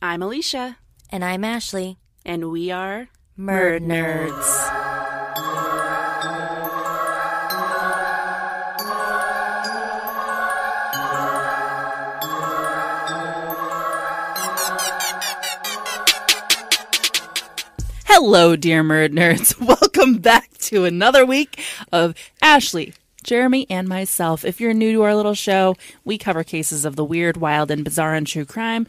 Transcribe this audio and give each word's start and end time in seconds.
I'm 0.00 0.22
Alicia, 0.22 0.76
And 1.10 1.24
I'm 1.24 1.42
Ashlee. 1.42 1.96
and 2.24 2.50
we 2.50 2.70
are 2.70 3.08
Murd 3.38 3.82
Nerds. 3.84 4.74
Hello, 18.06 18.56
dear 18.56 18.82
Murd 18.82 19.10
Nerds. 19.12 19.58
Welcome 19.66 20.18
back 20.18 20.50
to 20.58 20.84
another 20.84 21.24
week 21.24 21.60
of 21.92 22.14
Ashlee, 22.42 22.94
Jeremy, 23.22 23.66
and 23.70 23.88
myself. 23.88 24.44
If 24.44 24.60
you're 24.60 24.74
new 24.74 24.92
to 24.92 25.02
our 25.02 25.14
little 25.14 25.34
show, 25.34 25.76
we 26.04 26.18
cover 26.18 26.42
cases 26.44 26.84
of 26.84 26.96
the 26.96 27.04
weird, 27.04 27.36
wild, 27.36 27.70
and 27.70 27.84
bizarre 27.84 28.14
and 28.14 28.26
true 28.26 28.44
crime, 28.44 28.86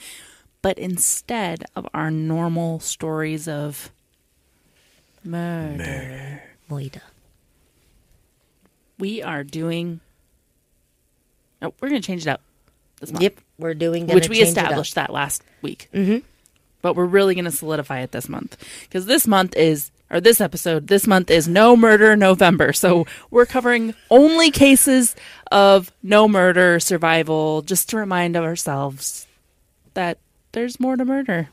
but 0.61 0.77
instead 0.77 1.65
of 1.75 1.87
our 1.93 2.11
normal 2.11 2.79
stories 2.79 3.47
of 3.47 3.91
murder, 5.23 6.43
Moida. 6.69 7.01
we 8.97 9.21
are 9.21 9.43
doing. 9.43 9.99
Oh, 11.61 11.73
we're 11.82 11.89
going 11.89 12.01
to 12.01 12.05
change 12.05 12.25
it 12.25 12.29
up 12.29 12.41
this 12.99 13.11
month. 13.11 13.23
Yep, 13.23 13.39
we're 13.57 13.73
doing 13.73 14.07
which 14.07 14.29
we 14.29 14.37
change 14.37 14.49
it 14.49 14.57
up. 14.57 14.65
established 14.65 14.95
that 14.95 15.11
last 15.11 15.43
week. 15.61 15.89
Mm-hmm. 15.93 16.19
But 16.82 16.96
we're 16.96 17.05
really 17.05 17.35
going 17.35 17.46
to 17.46 17.51
solidify 17.51 17.99
it 17.99 18.11
this 18.11 18.29
month 18.29 18.57
because 18.83 19.05
this 19.05 19.27
month 19.27 19.55
is, 19.57 19.91
or 20.10 20.21
this 20.21 20.39
episode, 20.39 20.87
this 20.87 21.05
month 21.05 21.29
is 21.29 21.47
No 21.47 21.75
Murder 21.75 22.15
November. 22.15 22.71
So 22.71 23.05
we're 23.29 23.46
covering 23.46 23.93
only 24.10 24.49
cases 24.49 25.15
of 25.51 25.91
no 26.01 26.29
murder 26.29 26.79
survival, 26.79 27.61
just 27.63 27.89
to 27.89 27.97
remind 27.97 28.37
ourselves 28.37 29.27
that 29.93 30.19
there's 30.52 30.80
more 30.80 30.96
to 30.96 31.06
murder. 31.06 31.50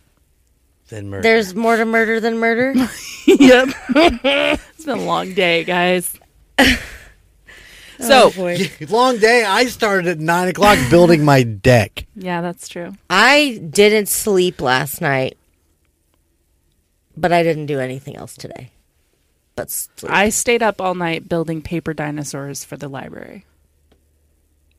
Than 0.89 1.09
murder. 1.11 1.23
There's 1.23 1.55
more 1.55 1.77
to 1.77 1.85
murder 1.85 2.21
than 2.21 2.39
murder. 2.39 2.73
yep, 3.27 3.69
it's 3.97 4.85
been 4.85 4.99
a 4.99 5.03
long 5.03 5.35
day, 5.35 5.65
guys. 5.65 6.17
so 8.01 8.31
Oh, 8.37 8.57
long 8.89 9.19
day. 9.19 9.45
I 9.45 9.67
started 9.67 10.07
at 10.07 10.19
nine 10.21 10.49
o'clock 10.49 10.79
building 10.91 11.25
my 11.25 11.43
deck. 11.43 12.07
yeah, 12.15 12.41
that's 12.41 12.69
true. 12.69 12.93
I 13.11 13.61
didn't 13.69 14.07
sleep 14.09 14.61
last 14.61 15.01
night, 15.01 15.37
but 17.17 17.33
I 17.33 17.43
didn't 17.43 17.67
do 17.67 17.81
anything 17.81 18.17
else 18.17 18.37
today. 18.37 18.71
But 19.57 19.71
sleep. 19.71 20.13
I 20.13 20.29
stayed 20.29 20.63
up 20.63 20.81
all 20.81 20.95
night 20.95 21.29
building 21.29 21.63
paper 21.63 21.95
dinosaurs 21.95 22.65
for 22.65 22.77
the 22.77 22.89
library. 22.89 23.45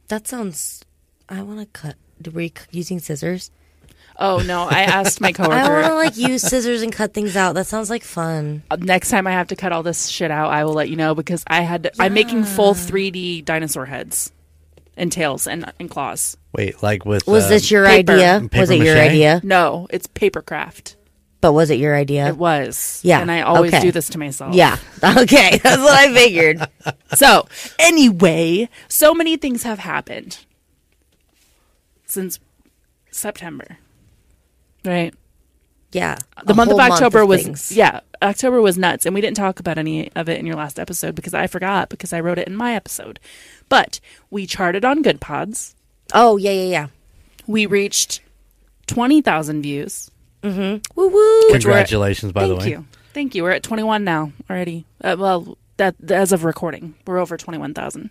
that 0.08 0.28
sounds. 0.28 0.84
I 1.28 1.42
want 1.42 1.60
to 1.60 1.66
cut. 1.66 1.96
Were 2.32 2.42
you 2.42 2.52
using 2.72 3.00
scissors? 3.00 3.52
Oh 4.20 4.40
no, 4.40 4.64
I 4.64 4.82
asked 4.84 5.22
my 5.22 5.32
coworker. 5.34 5.56
I 5.56 5.70
want 5.70 5.86
to 5.88 5.94
like 5.96 6.18
use 6.18 6.42
scissors 6.42 6.82
and 6.82 6.92
cut 6.92 7.14
things 7.14 7.36
out. 7.36 7.54
That 7.54 7.68
sounds 7.68 7.90
like 7.90 8.04
fun. 8.04 8.64
Uh, 8.72 8.78
next 8.80 9.10
time 9.10 9.28
I 9.28 9.32
have 9.32 9.48
to 9.50 9.56
cut 9.56 9.72
all 9.72 9.84
this 9.84 10.08
shit 10.08 10.32
out, 10.32 10.50
I 10.52 10.64
will 10.66 10.74
let 10.74 10.90
you 10.90 10.96
know 10.96 11.14
because 11.16 11.44
I 11.48 11.62
had 11.62 11.84
to, 11.84 11.92
I'm 12.00 12.14
making 12.14 12.44
full 12.44 12.74
3D 12.74 13.46
dinosaur 13.46 13.86
heads 13.86 14.32
and 14.96 15.12
tails 15.12 15.46
and, 15.48 15.72
and 15.80 15.90
claws. 15.90 16.36
Wait, 16.54 16.82
like 16.82 17.06
with 17.06 17.28
Was 17.28 17.44
um, 17.46 17.50
this 17.52 17.70
your 17.70 17.86
paper. 17.86 18.14
idea? 18.14 18.40
Paper 18.50 18.60
Was 18.60 18.70
it 18.72 18.80
your 18.82 18.98
idea? 18.98 19.40
No, 19.44 19.86
it's 19.92 20.08
paper 20.08 20.42
craft. 20.42 20.96
But 21.40 21.54
was 21.54 21.70
it 21.70 21.78
your 21.78 21.96
idea? 21.96 22.28
It 22.30 22.38
was. 22.38 23.00
Yeah, 23.04 23.20
And 23.22 23.32
I 23.32 23.42
always 23.42 23.72
okay. 23.72 23.84
do 23.84 23.92
this 23.92 24.10
to 24.10 24.18
myself. 24.18 24.56
Yeah. 24.56 24.78
Okay, 25.04 25.60
that's 25.60 25.78
what 25.82 25.94
I 25.94 26.12
figured. 26.14 26.68
So, 27.16 27.48
anyway, 27.80 28.68
so 28.88 29.14
many 29.14 29.38
things 29.38 29.64
have 29.64 29.80
happened 29.80 30.40
since 32.06 32.40
September. 33.12 33.78
Right? 34.86 35.14
Yeah. 35.92 36.18
the 36.46 36.54
month 36.54 36.72
of 36.72 36.80
whole 36.80 36.92
October 36.92 37.26
was 37.26 37.44
things. 37.44 37.72
yeah, 37.72 38.02
October 38.22 38.62
was 38.62 38.78
nuts, 38.78 39.06
and 39.06 39.16
we 39.16 39.22
didn't 39.22 39.38
talk 39.38 39.60
about 39.60 39.78
any 39.78 40.12
of 40.14 40.28
it 40.30 40.40
in 40.40 40.46
your 40.46 40.56
last 40.56 40.80
episode 40.80 41.16
because 41.16 41.34
I 41.34 41.48
forgot 41.48 41.90
because 41.90 42.12
I 42.14 42.20
wrote 42.20 42.38
it 42.38 42.48
in 42.48 42.56
my 42.56 42.74
episode. 42.76 43.20
But 43.70 44.00
we 44.30 44.46
charted 44.46 44.84
on 44.86 45.04
Goodpods. 45.04 45.74
Oh 46.14 46.38
yeah, 46.38 46.52
yeah, 46.52 46.70
yeah. 46.70 46.88
We 47.48 47.66
reached 47.66 48.22
twenty 48.86 49.22
thousand 49.22 49.62
views. 49.64 50.12
Woo 50.44 50.82
woo. 50.96 51.50
Congratulations, 51.52 52.32
by 52.32 52.48
the 52.48 52.56
way. 52.56 52.60
Thank 52.60 52.72
you, 52.72 52.86
thank 53.14 53.36
you. 53.36 53.44
We're 53.44 53.52
at 53.52 53.64
twenty 53.64 53.84
one 53.84 54.04
now 54.04 54.32
already. 54.50 54.86
Uh, 55.04 55.16
well, 55.18 55.58
that 55.78 55.96
as 56.12 56.32
of 56.32 56.44
recording, 56.44 56.96
we're 57.06 57.18
over 57.18 57.38
twenty 57.38 57.58
one 57.60 57.74
thousand. 57.74 58.10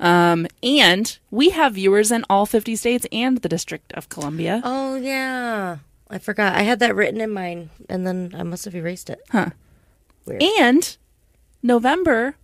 Um, 0.00 0.46
and 0.62 1.18
we 1.30 1.50
have 1.50 1.74
viewers 1.74 2.12
in 2.12 2.24
all 2.30 2.46
fifty 2.46 2.76
states 2.76 3.06
and 3.10 3.38
the 3.38 3.48
District 3.48 3.92
of 3.94 4.08
Columbia. 4.08 4.60
Oh 4.62 4.94
yeah. 4.96 5.78
I 6.10 6.18
forgot. 6.18 6.54
I 6.54 6.62
had 6.62 6.78
that 6.80 6.94
written 6.94 7.20
in 7.20 7.30
mine, 7.30 7.70
and 7.88 8.06
then 8.06 8.34
I 8.36 8.42
must 8.42 8.64
have 8.64 8.74
erased 8.74 9.10
it. 9.10 9.20
Huh. 9.30 9.50
Weird. 10.24 10.42
And 10.42 10.96
November 11.62 12.36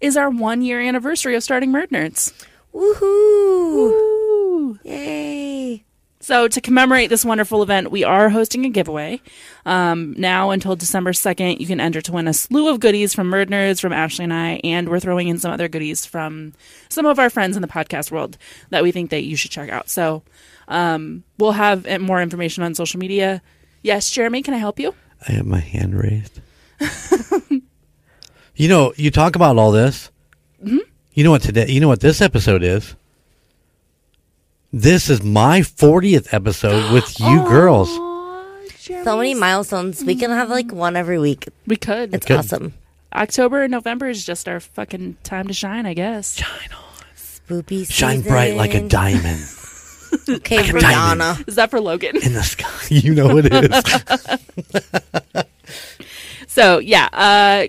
is 0.00 0.16
our 0.16 0.30
one 0.30 0.62
year 0.62 0.80
anniversary 0.80 1.34
of 1.36 1.42
starting 1.42 1.70
Murd 1.70 1.88
Nerds. 1.88 2.32
Woohoo! 2.74 3.90
Woo! 3.92 4.78
Yay! 4.84 5.84
So, 6.22 6.46
to 6.46 6.60
commemorate 6.60 7.10
this 7.10 7.24
wonderful 7.24 7.64
event, 7.64 7.90
we 7.90 8.04
are 8.04 8.28
hosting 8.28 8.64
a 8.64 8.68
giveaway. 8.68 9.20
Um, 9.66 10.14
now 10.16 10.50
until 10.50 10.76
December 10.76 11.10
2nd, 11.10 11.58
you 11.58 11.66
can 11.66 11.80
enter 11.80 12.00
to 12.00 12.12
win 12.12 12.28
a 12.28 12.32
slew 12.32 12.68
of 12.68 12.78
goodies 12.78 13.12
from 13.12 13.28
Murd 13.28 13.46
Nerds, 13.46 13.80
from 13.80 13.92
Ashlee 13.92 14.22
and 14.22 14.32
I, 14.32 14.60
and 14.62 14.88
we're 14.88 15.00
throwing 15.00 15.26
in 15.26 15.40
some 15.40 15.50
other 15.50 15.66
goodies 15.66 16.06
from 16.06 16.52
some 16.88 17.06
of 17.06 17.18
our 17.18 17.28
friends 17.28 17.56
in 17.56 17.62
the 17.62 17.66
podcast 17.66 18.12
world 18.12 18.38
that 18.70 18.84
we 18.84 18.92
think 18.92 19.10
that 19.10 19.24
you 19.24 19.34
should 19.34 19.50
check 19.50 19.68
out. 19.68 19.90
So, 19.90 20.22
um, 20.68 21.24
we'll 21.38 21.52
have 21.52 22.00
more 22.00 22.22
information 22.22 22.62
on 22.62 22.76
social 22.76 23.00
media. 23.00 23.42
Yes, 23.82 24.08
Jeremy, 24.08 24.42
can 24.42 24.54
I 24.54 24.58
help 24.58 24.78
you? 24.78 24.94
I 25.28 25.32
have 25.32 25.46
my 25.46 25.58
hand 25.58 25.98
raised. 25.98 26.40
you 28.54 28.68
know, 28.68 28.92
you 28.96 29.10
talk 29.10 29.34
about 29.34 29.58
all 29.58 29.72
this. 29.72 30.12
Mm-hmm. 30.62 30.78
You 31.14 31.24
know 31.24 31.32
what 31.32 31.42
today? 31.42 31.66
You 31.68 31.80
know 31.80 31.88
what 31.88 32.00
this 32.00 32.20
episode 32.20 32.62
is? 32.62 32.94
This 34.72 35.10
is 35.10 35.22
my 35.22 35.60
40th 35.60 36.32
episode 36.32 36.92
with 36.92 37.18
you 37.20 37.42
girls. 37.44 37.90
So 39.04 39.16
many 39.16 39.34
milestones. 39.34 40.02
We 40.04 40.14
can 40.16 40.30
have 40.30 40.48
like 40.50 40.72
one 40.72 40.96
every 40.96 41.18
week. 41.18 41.48
We 41.66 41.76
could. 41.76 42.14
It's 42.14 42.26
Good. 42.26 42.38
awesome. 42.38 42.74
October 43.14 43.62
and 43.62 43.70
November 43.70 44.08
is 44.08 44.24
just 44.24 44.48
our 44.48 44.60
fucking 44.60 45.18
time 45.22 45.46
to 45.48 45.52
shine, 45.52 45.84
I 45.86 45.94
guess. 45.94 46.36
Shine 46.36 46.48
on. 46.74 46.78
Spoopy 47.16 47.90
Shine 47.90 48.22
bright 48.22 48.56
like 48.56 48.72
a 48.74 48.86
diamond 48.88 49.42
Okay, 50.28 50.56
like 50.58 50.68
a 50.70 50.72
Rihanna. 50.72 50.80
diamond. 50.80 51.44
Is 51.48 51.56
that 51.56 51.70
for 51.70 51.80
Logan? 51.80 52.16
in 52.16 52.32
the 52.32 52.42
sky. 52.42 52.68
You 52.88 53.14
know 53.14 53.36
it 53.38 53.52
is. 53.52 55.44
So 56.46 56.78
yeah, 56.80 57.08
uh, 57.14 57.66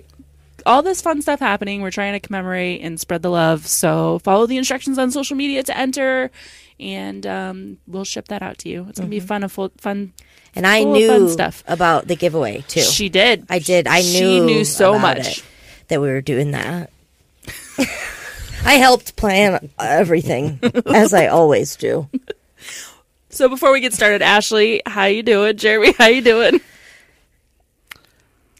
all 0.66 0.82
this 0.82 1.00
fun 1.00 1.22
stuff 1.22 1.40
happening. 1.40 1.80
We're 1.80 1.90
trying 1.90 2.12
to 2.12 2.20
commemorate 2.20 2.82
and 2.82 3.00
spread 3.00 3.22
the 3.22 3.30
love. 3.30 3.66
So 3.66 4.18
follow 4.18 4.46
the 4.46 4.58
instructions 4.58 4.98
on 4.98 5.10
social 5.10 5.36
media 5.36 5.62
to 5.62 5.74
enter, 5.76 6.30
and 6.80 7.26
um, 7.26 7.78
we'll 7.86 8.04
ship 8.04 8.28
that 8.28 8.42
out 8.42 8.58
to 8.58 8.68
you. 8.68 8.86
It's 8.88 8.98
gonna 8.98 9.10
be 9.10 9.20
fun, 9.20 9.42
a 9.44 9.48
full, 9.48 9.70
fun. 9.78 10.12
And 10.54 10.66
I 10.66 10.82
full 10.82 10.96
of 10.96 11.06
fun 11.06 11.20
knew 11.22 11.28
stuff. 11.30 11.64
about 11.66 12.06
the 12.06 12.16
giveaway 12.16 12.64
too. 12.68 12.80
She 12.80 13.08
did. 13.08 13.46
I 13.48 13.58
did. 13.58 13.86
I 13.86 14.00
knew. 14.00 14.06
She 14.08 14.40
knew 14.40 14.64
so 14.64 14.90
about 14.94 15.18
much. 15.18 15.38
it, 15.38 15.44
that 15.88 16.00
we 16.00 16.08
were 16.08 16.20
doing 16.20 16.52
that. 16.52 16.90
I 18.64 18.74
helped 18.74 19.16
plan 19.16 19.68
everything, 19.78 20.58
as 20.86 21.12
I 21.12 21.26
always 21.26 21.76
do. 21.76 22.08
So 23.28 23.48
before 23.48 23.72
we 23.72 23.80
get 23.80 23.92
started, 23.92 24.22
Ashlee, 24.22 24.80
how 24.86 25.04
you 25.04 25.22
doing? 25.22 25.56
Jeremy, 25.56 25.92
how 25.98 26.06
you 26.06 26.22
doing? 26.22 26.60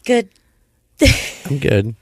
Good, 0.05 0.29
I'm 1.45 1.57
good. 1.57 1.95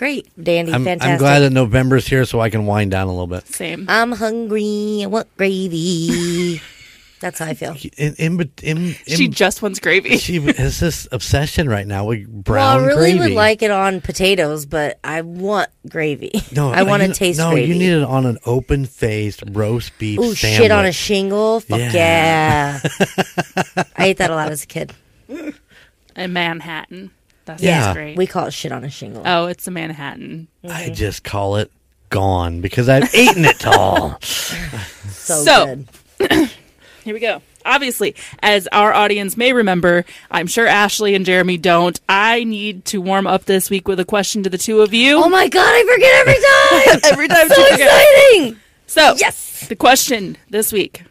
Great, 0.00 0.26
dandy, 0.42 0.72
I'm, 0.72 0.82
fantastic. 0.82 1.12
I'm 1.12 1.18
glad 1.18 1.40
that 1.40 1.50
November's 1.52 2.06
here 2.06 2.24
so 2.24 2.40
I 2.40 2.48
can 2.48 2.64
wind 2.64 2.90
down 2.90 3.06
a 3.06 3.10
little 3.10 3.26
bit. 3.26 3.46
Same. 3.46 3.84
I'm 3.86 4.12
hungry. 4.12 5.00
I 5.02 5.06
want 5.06 5.28
gravy. 5.36 6.62
That's 7.20 7.38
how 7.38 7.44
I 7.44 7.52
feel. 7.52 7.76
In, 7.98 8.14
in, 8.14 8.40
in, 8.62 8.78
in, 8.78 8.94
she 9.06 9.28
just 9.28 9.60
wants 9.60 9.78
gravy. 9.78 10.16
she 10.16 10.40
has 10.40 10.80
this 10.80 11.06
obsession 11.12 11.68
right 11.68 11.86
now 11.86 12.06
with 12.06 12.26
brown 12.26 12.76
Well, 12.80 12.84
I 12.84 12.86
really 12.88 13.12
gravy. 13.12 13.18
would 13.18 13.36
like 13.36 13.60
it 13.60 13.70
on 13.70 14.00
potatoes, 14.00 14.64
but 14.64 14.98
I 15.04 15.20
want 15.20 15.68
gravy. 15.86 16.32
no, 16.50 16.70
I 16.72 16.82
want 16.82 17.02
to 17.02 17.08
you- 17.08 17.14
taste 17.14 17.38
No, 17.38 17.50
gravy. 17.50 17.68
you 17.68 17.74
need 17.78 17.92
it 17.92 18.04
on 18.04 18.24
an 18.24 18.38
open 18.46 18.86
faced 18.86 19.42
roast 19.50 19.92
beef 19.98 20.18
Ooh, 20.18 20.34
sandwich. 20.34 20.56
shit 20.62 20.70
on 20.70 20.86
a 20.86 20.92
shingle. 20.92 21.60
Fuck 21.60 21.78
Yeah. 21.78 21.92
yeah. 21.92 22.80
I 23.96 24.06
ate 24.06 24.16
that 24.16 24.30
a 24.30 24.34
lot 24.34 24.50
as 24.50 24.64
a 24.64 24.66
kid. 24.66 24.94
In 25.28 26.32
Manhattan. 26.32 27.10
That's 27.44 27.62
Yeah. 27.62 27.92
great. 27.94 28.16
We 28.16 28.26
call 28.26 28.46
it 28.46 28.52
shit 28.52 28.70
on 28.72 28.84
a 28.84 28.90
shingle. 28.90 29.22
oh, 29.26 29.46
it's 29.46 29.66
a 29.66 29.70
Manhattan. 29.70 30.48
I 30.68 30.90
just 30.90 31.24
call 31.24 31.56
it 31.56 31.70
gone 32.10 32.60
because 32.60 32.88
I've 32.88 33.12
eaten 33.14 33.44
it 33.44 33.66
all. 33.66 34.18
so, 34.22 35.44
so- 35.44 35.84
good. 36.18 36.50
Here 37.04 37.14
we 37.14 37.20
go. 37.20 37.40
Obviously, 37.64 38.14
as 38.42 38.68
our 38.72 38.92
audience 38.94 39.36
may 39.36 39.52
remember, 39.52 40.04
I'm 40.30 40.46
sure 40.46 40.66
Ashlee 40.66 41.14
and 41.14 41.26
Jeremy 41.26 41.58
don't. 41.58 41.98
I 42.08 42.44
need 42.44 42.84
to 42.86 43.00
warm 43.02 43.26
up 43.26 43.44
this 43.44 43.68
week 43.68 43.86
with 43.86 44.00
a 44.00 44.04
question 44.04 44.42
to 44.44 44.50
the 44.50 44.56
two 44.58 44.80
of 44.80 44.94
you. 44.94 45.22
Oh 45.22 45.28
my 45.28 45.46
god, 45.48 45.68
I 45.68 45.84
forget 45.84 46.14
every 46.14 47.00
time. 47.02 47.12
Every 47.12 47.28
time 47.28 47.48
so 47.48 47.66
exciting. 47.66 48.56
So, 48.86 49.14
Yes. 49.18 49.66
the 49.68 49.76
question 49.76 50.36
this 50.48 50.72
week 50.72 51.04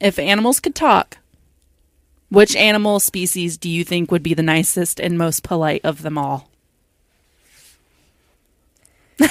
If 0.00 0.18
animals 0.18 0.60
could 0.60 0.74
talk, 0.74 1.18
which 2.28 2.56
animal 2.56 2.98
species 3.00 3.56
do 3.56 3.68
you 3.68 3.84
think 3.84 4.10
would 4.10 4.22
be 4.22 4.34
the 4.34 4.42
nicest 4.42 5.00
and 5.00 5.16
most 5.16 5.42
polite 5.42 5.80
of 5.84 6.02
them 6.02 6.18
all? 6.18 6.50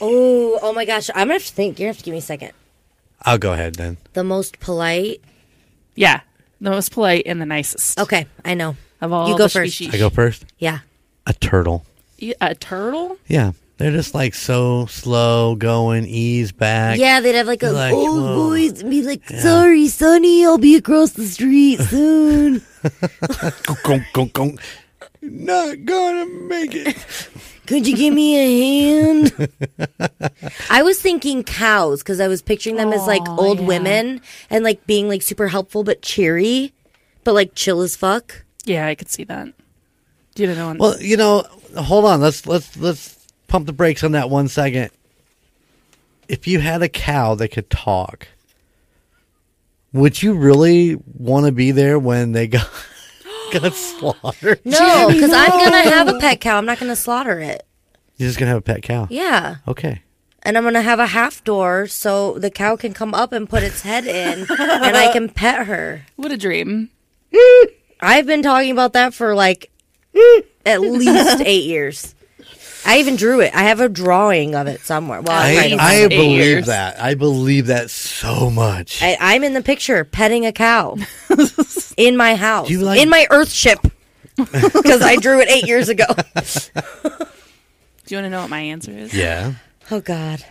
Oh, 0.00 0.58
oh 0.60 0.72
my 0.74 0.84
gosh. 0.84 1.08
I'm 1.14 1.28
gonna 1.28 1.34
have 1.34 1.46
to 1.46 1.52
think. 1.52 1.78
You're 1.78 1.86
gonna 1.86 1.94
have 1.94 1.98
to 1.98 2.04
give 2.04 2.12
me 2.12 2.18
a 2.18 2.22
second. 2.22 2.50
I'll 3.22 3.38
go 3.38 3.52
ahead 3.54 3.76
then. 3.76 3.96
The 4.12 4.24
most 4.24 4.60
polite. 4.60 5.22
Yeah, 5.94 6.20
the 6.60 6.70
most 6.70 6.90
polite 6.92 7.22
and 7.26 7.40
the 7.40 7.46
nicest 7.46 7.98
Okay, 7.98 8.26
I 8.44 8.52
know. 8.54 8.76
of 9.00 9.12
all 9.12 9.28
you 9.30 9.38
go 9.38 9.44
the 9.44 9.48
first. 9.48 9.76
species. 9.76 9.94
I 9.94 9.98
go 9.98 10.10
first. 10.10 10.44
Yeah. 10.58 10.80
A 11.26 11.32
turtle. 11.32 11.86
A 12.40 12.54
turtle? 12.54 13.16
Yeah, 13.28 13.52
they're 13.76 13.90
just 13.90 14.14
like 14.14 14.34
so 14.34 14.86
slow 14.86 15.56
going, 15.56 16.06
ease 16.06 16.52
back. 16.52 16.98
Yeah, 16.98 17.20
they'd 17.20 17.34
have 17.34 17.46
like 17.46 17.62
a 17.62 17.70
Like, 17.70 17.92
old 17.92 18.22
whoa. 18.22 18.48
voice 18.48 18.80
and 18.80 18.90
be 18.90 19.02
like, 19.02 19.28
"Sorry, 19.28 19.88
Sonny, 19.88 20.44
I'll 20.44 20.58
be 20.58 20.76
across 20.76 21.12
the 21.12 21.26
street 21.26 21.80
soon." 21.80 22.62
Not 25.22 25.84
gonna 25.84 26.26
make 26.26 26.74
it. 26.74 27.28
Could 27.66 27.88
you 27.88 27.96
give 27.96 28.12
me 28.12 28.36
a 28.36 28.82
hand? 28.82 29.50
I 30.70 30.82
was 30.82 31.00
thinking 31.00 31.42
cows 31.42 32.02
because 32.02 32.20
I 32.20 32.28
was 32.28 32.42
picturing 32.42 32.76
them 32.76 32.92
as 32.92 33.06
like 33.06 33.26
old 33.28 33.60
yeah. 33.60 33.66
women 33.66 34.20
and 34.50 34.64
like 34.64 34.86
being 34.86 35.08
like 35.08 35.22
super 35.22 35.48
helpful 35.48 35.82
but 35.82 36.02
cheery, 36.02 36.74
but 37.24 37.32
like 37.32 37.54
chill 37.54 37.80
as 37.80 37.96
fuck. 37.96 38.44
Yeah, 38.66 38.86
I 38.86 38.94
could 38.94 39.08
see 39.08 39.24
that. 39.24 39.48
You 40.36 40.46
don't 40.46 40.56
know. 40.56 40.76
Well, 40.78 41.00
you 41.00 41.16
know, 41.16 41.44
hold 41.76 42.04
on. 42.04 42.20
Let's 42.20 42.46
let's 42.46 42.76
let's 42.76 43.23
pump 43.48 43.66
the 43.66 43.72
brakes 43.72 44.02
on 44.04 44.12
that 44.12 44.30
one 44.30 44.48
second. 44.48 44.90
If 46.28 46.46
you 46.46 46.60
had 46.60 46.82
a 46.82 46.88
cow 46.88 47.34
that 47.34 47.48
could 47.48 47.68
talk, 47.70 48.28
would 49.92 50.22
you 50.22 50.34
really 50.34 50.96
want 51.14 51.46
to 51.46 51.52
be 51.52 51.70
there 51.70 51.98
when 51.98 52.32
they 52.32 52.46
got 52.48 52.68
got 53.52 53.72
slaughtered? 53.74 54.60
No, 54.64 55.08
because 55.08 55.32
I'm 55.32 55.50
gonna 55.50 55.90
have 55.90 56.08
a 56.08 56.18
pet 56.18 56.40
cow. 56.40 56.56
I'm 56.58 56.66
not 56.66 56.78
gonna 56.80 56.96
slaughter 56.96 57.40
it. 57.40 57.66
You're 58.16 58.28
just 58.28 58.38
gonna 58.38 58.50
have 58.50 58.58
a 58.58 58.62
pet 58.62 58.82
cow. 58.82 59.06
Yeah, 59.10 59.56
Okay. 59.68 60.00
and 60.42 60.56
I'm 60.56 60.64
gonna 60.64 60.82
have 60.82 60.98
a 61.00 61.06
half 61.06 61.44
door 61.44 61.86
so 61.86 62.38
the 62.38 62.50
cow 62.50 62.76
can 62.76 62.94
come 62.94 63.12
up 63.14 63.32
and 63.32 63.48
put 63.48 63.62
its 63.62 63.82
head 63.82 64.06
in, 64.06 64.40
and 64.50 64.96
I 64.96 65.12
can 65.12 65.28
pet 65.28 65.66
her. 65.66 66.02
what 66.16 66.32
a 66.32 66.36
dream. 66.36 66.90
I've 68.00 68.26
been 68.26 68.42
talking 68.42 68.70
about 68.70 68.92
that 68.94 69.12
for 69.14 69.34
like 69.34 69.70
at 70.66 70.80
least 70.80 71.40
eight 71.44 71.64
years. 71.64 72.14
I 72.86 72.98
even 72.98 73.16
drew 73.16 73.40
it. 73.40 73.54
I 73.54 73.64
have 73.64 73.80
a 73.80 73.88
drawing 73.88 74.54
of 74.54 74.66
it 74.66 74.80
somewhere. 74.80 75.20
Well, 75.22 75.36
I, 75.36 75.56
right 75.56 75.80
I 75.80 76.08
believe 76.08 76.38
years. 76.38 76.66
that. 76.66 77.00
I 77.00 77.14
believe 77.14 77.66
that 77.68 77.90
so 77.90 78.50
much. 78.50 79.02
I, 79.02 79.16
I'm 79.20 79.44
in 79.44 79.54
the 79.54 79.62
picture 79.62 80.04
petting 80.04 80.44
a 80.46 80.52
cow 80.52 80.96
in 81.96 82.16
my 82.16 82.34
house, 82.34 82.68
you 82.70 82.80
like- 82.80 83.00
in 83.00 83.08
my 83.08 83.26
Earth 83.30 83.50
ship, 83.50 83.78
because 84.36 85.02
I 85.02 85.16
drew 85.16 85.40
it 85.40 85.48
eight 85.48 85.66
years 85.66 85.88
ago. 85.88 86.04
Do 86.06 88.14
you 88.14 88.18
want 88.18 88.26
to 88.26 88.30
know 88.30 88.40
what 88.42 88.50
my 88.50 88.60
answer 88.60 88.90
is? 88.92 89.14
yeah. 89.14 89.54
Oh 89.90 90.00
God, 90.00 90.44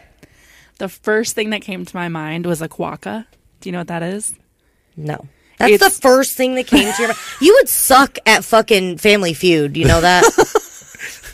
The 0.77 0.89
first 0.89 1.35
thing 1.35 1.49
that 1.51 1.61
came 1.61 1.85
to 1.85 1.95
my 1.95 2.07
mind 2.07 2.45
was 2.45 2.61
a 2.61 2.69
quokka. 2.69 3.25
Do 3.61 3.69
you 3.69 3.73
know 3.73 3.79
what 3.79 3.87
that 3.87 4.03
is? 4.03 4.33
no. 4.95 5.27
That's 5.59 5.71
It's- 5.73 5.95
the 5.95 6.01
first 6.01 6.35
thing 6.35 6.55
that 6.55 6.65
came 6.65 6.91
to 6.91 6.99
your 6.99 7.09
mind. 7.09 7.19
You 7.39 7.53
would 7.59 7.69
suck 7.69 8.17
at 8.25 8.43
fucking 8.43 8.97
Family 8.97 9.35
Feud. 9.35 9.77
You 9.77 9.85
know 9.85 10.01
that? 10.01 10.23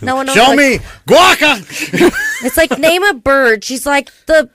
No 0.01 0.16
one 0.16 0.25
knows. 0.25 0.36
Show 0.36 0.46
like- 0.50 0.57
me 0.57 0.80
guaca. 1.07 2.16
It's 2.46 2.56
like 2.57 2.78
name 2.80 3.04
a 3.04 3.13
bird. 3.13 3.63
She's 3.66 3.86
like 3.86 4.12
the 4.25 4.50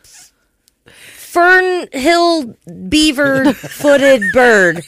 fern 0.86 1.86
hill 1.92 2.56
beaver 2.88 3.52
footed 3.52 4.22
bird. 4.32 4.82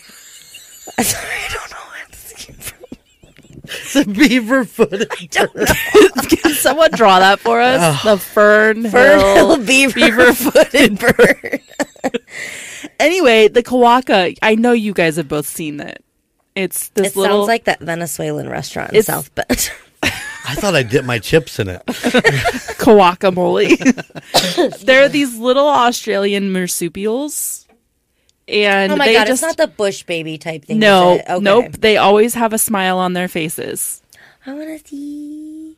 I'm 0.99 1.05
Sorry, 1.05 1.27
I 1.27 1.49
don't 1.53 1.71
know. 1.71 1.77
where 1.77 2.07
this 2.11 2.33
came 2.37 2.57
from. 2.57 4.05
the 4.05 4.13
beaver 4.19 4.65
footed. 4.65 5.11
Can 6.41 6.55
someone 6.55 6.91
draw 6.93 7.19
that 7.19 7.39
for 7.41 7.61
us? 7.61 7.81
Oh. 8.05 8.13
the 8.15 8.19
fern, 8.19 8.89
Fern 8.89 9.19
hill. 9.21 9.35
hill 9.57 9.57
beaver, 9.67 9.95
beaver 9.95 10.33
footed 10.33 10.99
bird. 10.99 11.61
Anyway, 12.99 13.49
the 13.49 13.63
quokka. 13.63 14.37
I 14.41 14.55
know 14.55 14.73
you 14.73 14.95
guys 14.95 15.17
have 15.17 15.29
both 15.29 15.47
seen 15.47 15.81
it. 15.81 16.03
It's 16.55 16.89
this 16.91 17.09
It 17.09 17.17
little 17.17 17.41
sounds 17.43 17.49
like 17.49 17.65
that 17.65 17.81
Venezuelan 17.81 18.49
restaurant 18.49 18.95
in 18.95 19.03
South 19.03 19.35
Bend. 19.35 19.71
I 20.49 20.55
thought 20.55 20.75
I 20.75 20.83
dipped 20.83 21.07
my 21.07 21.19
chips 21.19 21.59
in 21.59 21.69
it. 21.69 21.83
guacamole. 22.79 23.77
They're 24.87 25.09
these 25.09 25.37
little 25.39 25.67
Australian 25.67 26.53
marsupials, 26.53 27.67
and 28.47 28.93
oh 28.93 28.97
my 28.97 29.07
they 29.07 29.15
god, 29.15 29.27
just 29.27 29.43
it's 29.43 29.59
not 29.59 29.69
the 29.69 29.73
bush 29.75 30.05
baby 30.05 30.39
type 30.39 30.65
thing. 30.65 30.79
no. 30.79 31.15
Okay. 31.15 31.39
nope. 31.41 31.73
They 31.73 31.97
always 31.97 32.35
have 32.35 32.53
a 32.53 32.59
smile 32.59 32.99
on 32.99 33.13
their 33.13 33.29
faces. 33.29 34.03
I 34.47 34.55
want 34.55 34.81
to 34.81 34.89
see. 34.89 35.77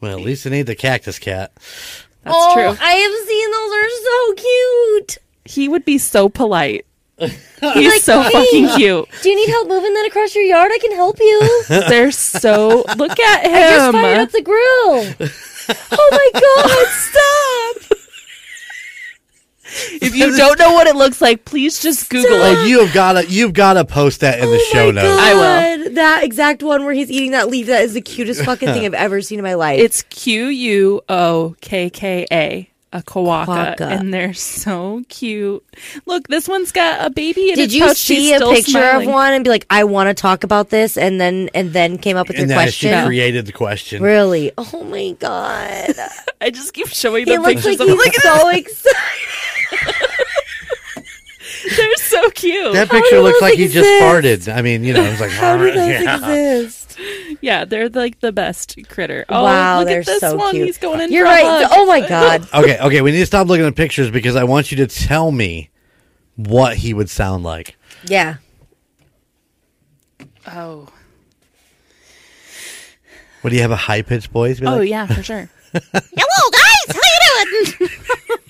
Well, 0.00 0.18
at 0.18 0.24
least 0.24 0.44
it 0.46 0.52
ain't 0.52 0.66
the 0.66 0.74
cactus 0.74 1.18
cat. 1.18 1.52
That's 2.24 2.36
oh, 2.36 2.54
true. 2.54 2.76
I 2.80 2.92
have 2.92 3.28
seen 3.28 3.50
those. 3.50 3.70
They're 3.70 3.90
so 4.04 4.34
cute. 4.34 5.18
He 5.44 5.68
would 5.68 5.84
be 5.84 5.98
so 5.98 6.28
polite. 6.28 6.86
He's 7.28 7.92
like, 7.92 8.02
so 8.02 8.22
"Hey." 8.22 8.30
fucking 8.32 8.66
uh, 8.66 8.76
cute. 8.76 9.08
Do 9.22 9.30
you 9.30 9.36
need 9.36 9.48
help 9.48 9.68
moving 9.68 9.94
that 9.94 10.06
across 10.06 10.34
your 10.34 10.44
yard? 10.44 10.70
I 10.72 10.78
can 10.78 10.92
help 10.92 11.18
you. 11.20 11.62
They're 11.68 12.10
so. 12.10 12.84
Look 12.96 13.18
at 13.20 13.46
him. 13.46 13.54
I 13.54 13.70
just 13.70 13.92
fired 13.92 14.18
up 14.20 14.30
the 14.30 14.42
grill. 14.42 15.30
oh 15.92 16.08
my 16.10 16.40
god, 16.40 16.88
stop! 16.88 17.98
if 20.02 20.14
you 20.14 20.36
don't 20.36 20.58
know 20.58 20.72
what 20.72 20.86
it 20.86 20.96
looks 20.96 21.20
like, 21.20 21.44
please 21.44 21.80
just 21.80 22.10
Google 22.10 22.36
it. 22.42 22.58
Oh, 22.58 22.64
you 22.64 22.84
have 22.84 22.94
got 22.94 23.12
to 23.12 23.26
you've 23.26 23.54
got 23.54 23.74
to 23.74 23.84
post 23.84 24.20
that 24.20 24.38
in 24.38 24.46
the 24.46 24.56
oh 24.60 24.70
show 24.72 24.86
my 24.86 25.02
notes. 25.02 25.20
I 25.20 25.32
God. 25.32 25.94
That 25.94 26.24
exact 26.24 26.62
one 26.62 26.84
where 26.84 26.94
he's 26.94 27.10
eating 27.10 27.32
that 27.32 27.48
leaf, 27.48 27.66
that 27.66 27.82
is 27.82 27.94
the 27.94 28.00
cutest 28.00 28.44
fucking 28.44 28.68
thing 28.68 28.84
I've 28.84 28.94
ever 28.94 29.20
seen 29.20 29.38
in 29.38 29.44
my 29.44 29.54
life. 29.54 29.80
It's 29.80 30.02
Q 30.02 30.46
U 30.46 31.00
O 31.08 31.56
K 31.60 31.90
K 31.90 32.26
A, 32.30 32.70
a 32.92 33.02
kawaka, 33.02 33.76
Quokka. 33.76 33.80
and 33.98 34.12
they're 34.12 34.34
so 34.34 35.02
cute. 35.08 35.64
Look, 36.06 36.28
this 36.28 36.46
one's 36.46 36.72
got 36.72 37.06
a 37.06 37.10
baby 37.10 37.48
in 37.50 37.56
Did 37.56 37.64
its 37.64 37.74
you 37.74 37.80
pouch. 37.84 37.96
She's 37.96 38.28
see 38.28 38.34
a 38.34 38.38
picture 38.40 38.70
smiling. 38.72 39.08
of 39.08 39.12
one 39.14 39.32
and 39.32 39.42
be 39.44 39.50
like, 39.50 39.66
I 39.70 39.84
want 39.84 40.08
to 40.08 40.14
talk 40.14 40.44
about 40.44 40.68
this, 40.70 40.96
and 40.98 41.20
then 41.20 41.48
and 41.54 41.72
then 41.72 41.96
came 41.98 42.16
up 42.16 42.28
with 42.28 42.38
and 42.38 42.48
your 42.50 42.58
then 42.58 42.70
she 42.70 42.90
created 43.06 43.46
the 43.46 43.52
question. 43.52 44.02
Really? 44.02 44.52
Oh 44.58 44.84
my 44.84 45.12
god! 45.18 45.94
I 46.40 46.50
just 46.50 46.74
keep 46.74 46.88
showing 46.88 47.24
He 47.26 47.32
them 47.32 47.42
looks 47.42 47.62
pictures 47.62 47.78
like 47.78 47.88
of 47.88 47.96
them. 47.98 47.98
he's 48.12 48.22
so 48.22 48.48
excited. 48.50 50.08
They're 51.76 51.96
so 51.96 52.30
cute. 52.30 52.72
That 52.72 52.90
picture 52.90 53.20
looks 53.20 53.36
those 53.40 53.42
like 53.50 53.58
he 53.58 53.68
just 53.68 53.88
farted. 54.02 54.52
I 54.52 54.62
mean, 54.62 54.84
you 54.84 54.92
know, 54.92 55.02
it's 55.02 55.20
like 55.20 55.30
How 55.42 55.56
do 55.56 55.64
those 55.72 55.76
yeah. 55.76 56.16
exist? 56.16 56.98
yeah, 57.40 57.64
they're 57.64 57.88
like 57.88 58.20
the 58.20 58.32
best 58.32 58.76
critter. 58.88 59.24
Oh, 59.28 59.44
wow, 59.44 59.78
look 59.80 59.88
they're 59.88 60.00
at 60.00 60.06
this 60.06 60.20
so 60.20 60.36
one. 60.36 60.52
cute. 60.52 60.66
He's 60.66 60.78
going 60.78 61.00
in 61.00 61.12
You're 61.12 61.26
for 61.26 61.30
right. 61.32 61.44
hug. 61.44 61.70
Oh 61.72 61.86
my 61.86 62.00
god. 62.06 62.48
Okay, 62.52 62.78
okay, 62.78 63.00
we 63.00 63.12
need 63.12 63.20
to 63.20 63.26
stop 63.26 63.46
looking 63.46 63.66
at 63.66 63.76
pictures 63.76 64.10
because 64.10 64.36
I 64.36 64.44
want 64.44 64.70
you 64.70 64.76
to 64.78 64.86
tell 64.86 65.30
me 65.30 65.70
what 66.36 66.76
he 66.78 66.94
would 66.94 67.10
sound 67.10 67.44
like. 67.44 67.76
Yeah. 68.04 68.36
Oh, 70.46 70.88
Would 73.44 73.52
he 73.52 73.58
have 73.60 73.70
a 73.70 73.76
high 73.76 74.02
pitched 74.02 74.28
voice? 74.28 74.58
Be 74.58 74.66
oh 74.66 74.78
like, 74.78 74.88
yeah, 74.88 75.06
for 75.06 75.22
sure. 75.22 75.48
Hello, 75.72 76.50
guys. 76.52 76.96
How 76.96 77.00
you 77.54 77.64
doing? 77.78 77.90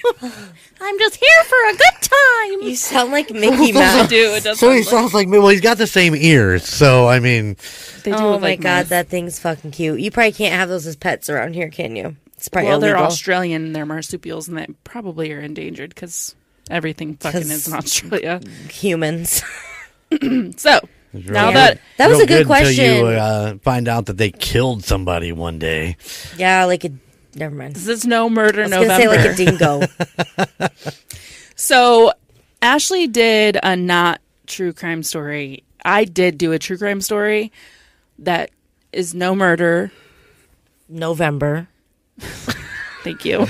I'm 0.81 0.99
just 0.99 1.17
here 1.17 1.45
for 1.45 1.69
a 1.69 1.73
good 1.77 2.03
time. 2.03 2.63
You 2.69 2.77
sound 2.77 3.13
like 3.13 3.31
Mickey 3.35 3.73
Mouse. 3.73 4.09
do. 4.09 4.35
It 4.35 4.45
does. 4.45 4.59
So 4.59 4.71
he 4.71 4.79
like- 4.81 4.89
sounds 4.89 5.15
like. 5.15 5.29
Well, 5.29 5.49
he's 5.49 5.61
got 5.61 5.79
the 5.79 5.87
same 5.87 6.15
ears, 6.15 6.65
so 6.65 7.07
I 7.09 7.21
mean, 7.21 7.57
they 8.05 8.11
do 8.11 8.17
Oh 8.17 8.31
look 8.33 8.41
my 8.41 8.49
like 8.49 8.61
god, 8.61 8.79
mice. 8.83 8.89
that 8.91 9.09
thing's 9.09 9.39
fucking 9.39 9.71
cute. 9.71 10.01
You 10.01 10.11
probably 10.11 10.33
can't 10.33 10.55
have 10.55 10.69
those 10.69 10.87
as 10.87 10.97
pets 10.97 11.29
around 11.31 11.55
here, 11.55 11.69
can 11.71 11.95
you? 11.97 12.17
It's 12.37 12.49
probably 12.49 12.71
Well, 12.71 12.81
they're 12.81 12.95
illegal. 12.95 13.07
Australian. 13.13 13.73
They're 13.73 13.87
marsupials, 13.87 14.49
and 14.49 14.59
they 14.59 14.67
probably 14.85 15.33
are 15.33 15.41
endangered 15.41 15.91
because 15.95 16.35
everything 16.71 17.17
fucking 17.17 17.41
'Cause- 17.43 17.51
is 17.51 17.69
in 17.69 17.75
Australia. 17.75 18.41
Humans. 18.71 19.43
So 20.59 20.79
now 21.15 21.49
Yeah. 21.49 21.51
that 21.53 21.81
That 21.99 22.09
was 22.09 22.19
real 22.19 22.25
a 22.25 22.27
good 22.27 22.41
Until 22.51 22.71
you 22.71 23.03
question. 23.03 23.07
uh, 23.19 23.55
find 23.63 23.89
out 23.89 24.07
that 24.07 24.17
they 24.19 24.31
killed 24.31 24.85
somebody 24.85 25.33
one 25.33 25.59
day. 25.59 25.97
Yeah, 26.37 26.65
like 26.67 26.85
a. 26.85 26.91
Never 27.35 27.55
mind. 27.55 27.75
this 27.75 27.89
is 27.89 28.07
no 28.07 28.29
murder 28.29 28.63
I 28.63 28.65
was 28.65 28.73
gonna 28.73 28.89
say 28.89 29.05
November. 29.05 29.23
like 29.23 29.33
a 29.33 30.69
dingo. 30.69 30.69
so 31.57 32.13
Ashlee 32.61 33.11
did 33.11 33.59
a 33.63 33.75
not 33.75 34.21
true 34.47 34.73
crime 34.73 35.03
story. 35.03 35.65
I 35.85 36.05
did 36.05 36.39
do 36.39 36.53
a 36.53 36.59
true 36.59 36.79
crime 36.79 37.01
story 37.01 37.53
that 38.19 38.51
is 38.93 39.15
no 39.15 39.35
murder. 39.35 39.91
November. 40.89 41.69
Thank 43.03 43.25
you. 43.25 43.39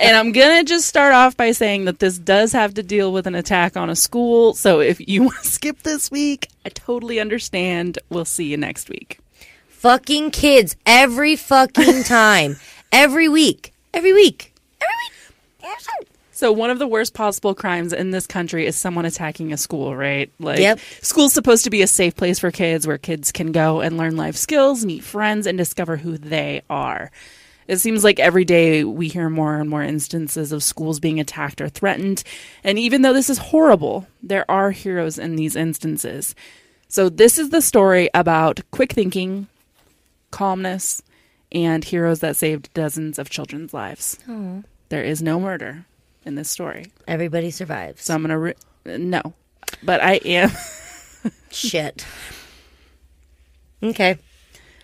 and 0.00 0.16
I'm 0.16 0.30
going 0.30 0.58
to 0.58 0.64
just 0.64 0.86
start 0.86 1.12
off 1.12 1.36
by 1.36 1.50
saying 1.50 1.86
that 1.86 1.98
this 1.98 2.16
does 2.16 2.52
have 2.52 2.74
to 2.74 2.82
deal 2.82 3.12
with 3.12 3.26
an 3.26 3.34
attack 3.34 3.76
on 3.76 3.90
a 3.90 3.96
school. 3.96 4.54
So 4.54 4.78
if 4.78 5.00
you 5.08 5.22
want 5.24 5.42
to 5.42 5.48
skip 5.48 5.82
this 5.82 6.10
week, 6.12 6.48
I 6.64 6.68
totally 6.68 7.18
understand. 7.18 7.98
We'll 8.08 8.24
see 8.24 8.44
you 8.46 8.56
next 8.56 8.88
week. 8.88 9.18
Fucking 9.80 10.30
kids 10.32 10.76
every 10.84 11.36
fucking 11.36 12.02
time. 12.04 12.56
every 12.92 13.30
week. 13.30 13.72
Every 13.94 14.12
week. 14.12 14.52
Every 14.78 14.94
week. 15.98 16.08
So 16.32 16.52
one 16.52 16.68
of 16.68 16.78
the 16.78 16.86
worst 16.86 17.14
possible 17.14 17.54
crimes 17.54 17.94
in 17.94 18.10
this 18.10 18.26
country 18.26 18.66
is 18.66 18.76
someone 18.76 19.06
attacking 19.06 19.54
a 19.54 19.56
school, 19.56 19.96
right? 19.96 20.30
Like 20.38 20.58
Yep. 20.58 20.80
school's 21.00 21.32
supposed 21.32 21.64
to 21.64 21.70
be 21.70 21.80
a 21.80 21.86
safe 21.86 22.14
place 22.14 22.38
for 22.38 22.50
kids 22.50 22.86
where 22.86 22.98
kids 22.98 23.32
can 23.32 23.52
go 23.52 23.80
and 23.80 23.96
learn 23.96 24.18
life 24.18 24.36
skills, 24.36 24.84
meet 24.84 25.02
friends 25.02 25.46
and 25.46 25.56
discover 25.56 25.96
who 25.96 26.18
they 26.18 26.60
are. 26.68 27.10
It 27.66 27.78
seems 27.78 28.04
like 28.04 28.20
every 28.20 28.44
day 28.44 28.84
we 28.84 29.08
hear 29.08 29.30
more 29.30 29.56
and 29.60 29.70
more 29.70 29.82
instances 29.82 30.52
of 30.52 30.62
schools 30.62 31.00
being 31.00 31.20
attacked 31.20 31.62
or 31.62 31.70
threatened. 31.70 32.22
And 32.64 32.78
even 32.78 33.00
though 33.00 33.14
this 33.14 33.30
is 33.30 33.38
horrible, 33.38 34.06
there 34.22 34.44
are 34.50 34.72
heroes 34.72 35.18
in 35.18 35.36
these 35.36 35.56
instances. 35.56 36.34
So 36.88 37.08
this 37.08 37.38
is 37.38 37.48
the 37.48 37.62
story 37.62 38.10
about 38.12 38.60
quick 38.72 38.92
thinking, 38.92 39.46
calmness, 40.30 41.02
and 41.52 41.84
heroes 41.84 42.20
that 42.20 42.36
saved 42.36 42.72
dozens 42.74 43.18
of 43.18 43.30
children's 43.30 43.74
lives. 43.74 44.18
There 44.88 45.02
is 45.04 45.22
no 45.22 45.38
murder 45.40 45.86
in 46.24 46.34
this 46.34 46.50
story. 46.50 46.86
Everybody 47.08 47.50
survives. 47.50 48.04
So 48.04 48.14
I'm 48.14 48.22
going 48.22 48.30
to 48.30 48.38
re- 48.38 48.96
no. 48.98 49.34
But 49.82 50.02
I 50.02 50.14
am 50.24 50.50
Shit. 51.50 52.04
Okay. 53.82 54.18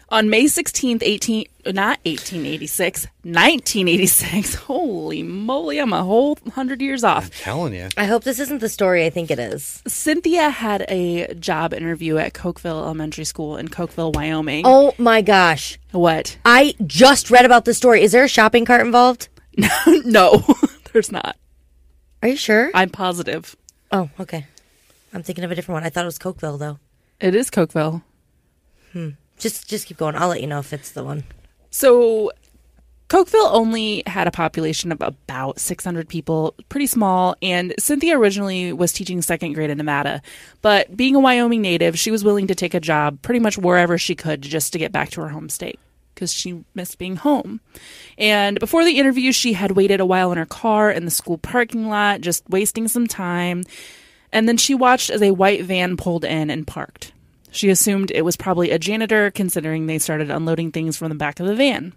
On 0.08 0.30
May 0.30 0.44
16th, 0.44 1.02
18 1.02 1.46
not 1.66 1.98
1886, 2.04 3.06
1986. 3.22 4.54
Holy 4.66 5.22
moly, 5.22 5.78
I'm 5.78 5.92
a 5.92 6.04
whole 6.04 6.36
100 6.42 6.80
years 6.80 7.02
off. 7.02 7.24
I'm 7.24 7.30
telling 7.30 7.74
you. 7.74 7.88
I 7.96 8.04
hope 8.04 8.24
this 8.24 8.38
isn't 8.38 8.60
the 8.60 8.68
story 8.68 9.04
I 9.04 9.10
think 9.10 9.30
it 9.30 9.38
is. 9.38 9.82
Cynthia 9.86 10.50
had 10.50 10.84
a 10.88 11.34
job 11.34 11.74
interview 11.74 12.18
at 12.18 12.34
Cokeville 12.34 12.82
Elementary 12.84 13.24
School 13.24 13.56
in 13.56 13.68
Cokeville, 13.68 14.14
Wyoming. 14.14 14.62
Oh 14.64 14.94
my 14.98 15.22
gosh. 15.22 15.78
What? 15.90 16.38
I 16.44 16.74
just 16.86 17.30
read 17.30 17.44
about 17.44 17.64
this 17.64 17.76
story. 17.76 18.02
Is 18.02 18.12
there 18.12 18.24
a 18.24 18.28
shopping 18.28 18.64
cart 18.64 18.82
involved? 18.82 19.28
no, 20.04 20.44
there's 20.92 21.10
not. 21.10 21.36
Are 22.22 22.28
you 22.28 22.36
sure? 22.36 22.70
I'm 22.74 22.90
positive. 22.90 23.56
oh, 23.90 24.10
okay. 24.20 24.46
I'm 25.12 25.22
thinking 25.22 25.44
of 25.44 25.50
a 25.50 25.54
different 25.54 25.76
one. 25.76 25.84
I 25.84 25.90
thought 25.90 26.02
it 26.02 26.06
was 26.06 26.18
Cokeville 26.18 26.58
though. 26.58 26.78
It 27.20 27.34
is 27.34 27.50
Cokeville. 27.50 28.02
Hmm. 28.92 29.10
Just 29.38 29.68
just 29.68 29.86
keep 29.86 29.96
going. 29.96 30.16
I'll 30.16 30.28
let 30.28 30.40
you 30.40 30.46
know 30.46 30.58
if 30.58 30.72
it's 30.72 30.90
the 30.90 31.04
one. 31.04 31.24
So 31.70 32.30
Cokeville 33.08 33.52
only 33.52 34.02
had 34.06 34.26
a 34.26 34.32
population 34.32 34.90
of 34.90 35.00
about 35.00 35.60
600 35.60 36.08
people, 36.08 36.54
pretty 36.68 36.86
small, 36.86 37.36
and 37.40 37.72
Cynthia 37.78 38.18
originally 38.18 38.72
was 38.72 38.92
teaching 38.92 39.22
second 39.22 39.52
grade 39.52 39.70
in 39.70 39.78
Nevada. 39.78 40.22
But 40.60 40.96
being 40.96 41.14
a 41.14 41.20
Wyoming 41.20 41.62
native, 41.62 41.96
she 41.98 42.10
was 42.10 42.24
willing 42.24 42.48
to 42.48 42.54
take 42.54 42.74
a 42.74 42.80
job 42.80 43.22
pretty 43.22 43.38
much 43.38 43.58
wherever 43.58 43.96
she 43.96 44.16
could 44.16 44.42
just 44.42 44.72
to 44.72 44.78
get 44.78 44.90
back 44.90 45.10
to 45.10 45.20
her 45.20 45.28
home 45.28 45.48
state 45.48 45.78
because 46.14 46.32
she 46.32 46.64
missed 46.74 46.98
being 46.98 47.14
home. 47.14 47.60
And 48.18 48.58
before 48.58 48.84
the 48.84 48.98
interview, 48.98 49.30
she 49.30 49.52
had 49.52 49.72
waited 49.72 50.00
a 50.00 50.06
while 50.06 50.32
in 50.32 50.38
her 50.38 50.46
car 50.46 50.90
in 50.90 51.04
the 51.04 51.10
school 51.10 51.38
parking 51.38 51.88
lot, 51.88 52.22
just 52.22 52.48
wasting 52.48 52.88
some 52.88 53.06
time. 53.06 53.62
And 54.32 54.48
then 54.48 54.56
she 54.56 54.74
watched 54.74 55.10
as 55.10 55.22
a 55.22 55.30
white 55.30 55.62
van 55.62 55.96
pulled 55.96 56.24
in 56.24 56.50
and 56.50 56.66
parked. 56.66 57.12
She 57.50 57.70
assumed 57.70 58.10
it 58.10 58.24
was 58.24 58.36
probably 58.36 58.70
a 58.70 58.78
janitor, 58.78 59.30
considering 59.30 59.86
they 59.86 59.98
started 59.98 60.30
unloading 60.30 60.72
things 60.72 60.96
from 60.96 61.08
the 61.08 61.14
back 61.14 61.40
of 61.40 61.46
the 61.46 61.54
van. 61.54 61.92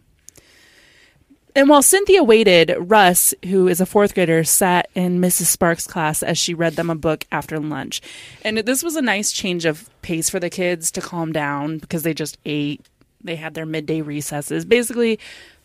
And 1.56 1.68
while 1.68 1.82
Cynthia 1.82 2.24
waited, 2.24 2.76
Russ, 2.80 3.34
who 3.46 3.68
is 3.68 3.82
a 3.82 3.86
fourth 3.86 4.14
grader, 4.14 4.44
sat 4.44 4.88
in 4.94 5.20
Mrs. 5.20 5.46
Sparks' 5.46 5.88
class 5.88 6.22
as 6.22 6.38
she 6.38 6.54
read 6.54 6.76
them 6.76 6.90
a 6.90 6.96
book 6.96 7.26
after 7.32 7.60
lunch. 7.60 8.02
And 8.44 8.60
this 8.60 8.84
was 8.84 8.96
a 8.96 9.02
nice 9.02 9.32
change 9.32 9.66
of 9.66 9.90
pace 10.02 10.30
for 10.30 10.40
the 10.40 10.50
kids 10.50 10.92
to 10.92 11.02
calm 11.02 11.34
down 11.34 11.80
because 11.80 12.04
they 12.04 12.14
just 12.14 12.38
ate. 12.46 12.86
They 13.22 13.36
had 13.36 13.56
their 13.56 13.66
midday 13.66 14.02
recesses, 14.02 14.64
basically 14.64 15.20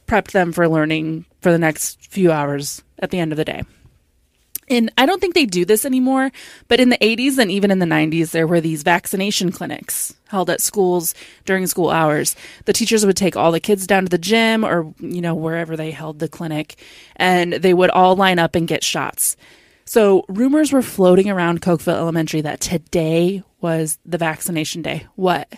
prepped 0.09 0.33
them 0.33 0.53
for 0.53 0.69
learning 0.69 1.27
for 1.41 1.53
the 1.53 1.59
next 1.59 2.01
few 2.11 2.33
hours 2.33 2.83
at 2.99 3.11
the 3.11 3.21
end 3.21 3.33
of 3.33 3.37
the 3.37 3.45
day. 3.45 3.63
And 4.69 4.91
I 4.97 5.05
don't 5.07 5.21
think 5.21 5.35
they 5.35 5.45
do 5.47 5.65
this 5.65 5.85
anymore, 5.85 6.31
but 6.69 6.81
in 6.81 6.89
the 6.89 6.99
80s 6.99 7.39
and 7.39 7.51
even 7.51 7.71
in 7.71 7.81
the 7.81 7.87
90s, 7.87 8.31
there 8.31 8.47
were 8.47 8.61
these 8.61 8.83
vaccination 8.83 9.53
clinics 9.53 10.15
held 10.29 10.49
at 10.49 10.61
schools 10.61 11.15
during 11.45 11.67
school 11.67 11.91
hours. 11.91 12.35
The 12.65 12.73
teachers 12.73 13.05
would 13.05 13.17
take 13.17 13.37
all 13.37 13.53
the 13.53 13.61
kids 13.61 13.87
down 13.87 14.05
to 14.05 14.09
the 14.09 14.17
gym 14.19 14.65
or, 14.65 14.93
you 15.01 15.21
know, 15.21 15.35
wherever 15.35 15.77
they 15.77 15.91
held 15.91 16.19
the 16.19 16.29
clinic, 16.29 16.77
and 17.17 17.53
they 17.53 17.75
would 17.75 17.91
all 17.91 18.17
line 18.17 18.39
up 18.39 18.55
and 18.55 18.67
get 18.67 18.83
shots. 18.83 19.37
So 19.85 20.25
rumors 20.29 20.73
were 20.73 20.81
floating 20.83 21.29
around 21.29 21.61
Cokeville 21.61 21.97
Elementary 21.99 22.41
that 22.41 22.61
today 22.61 23.43
was 23.61 23.99
the 24.07 24.17
vaccination 24.19 24.81
day. 24.81 25.07
What? 25.15 25.53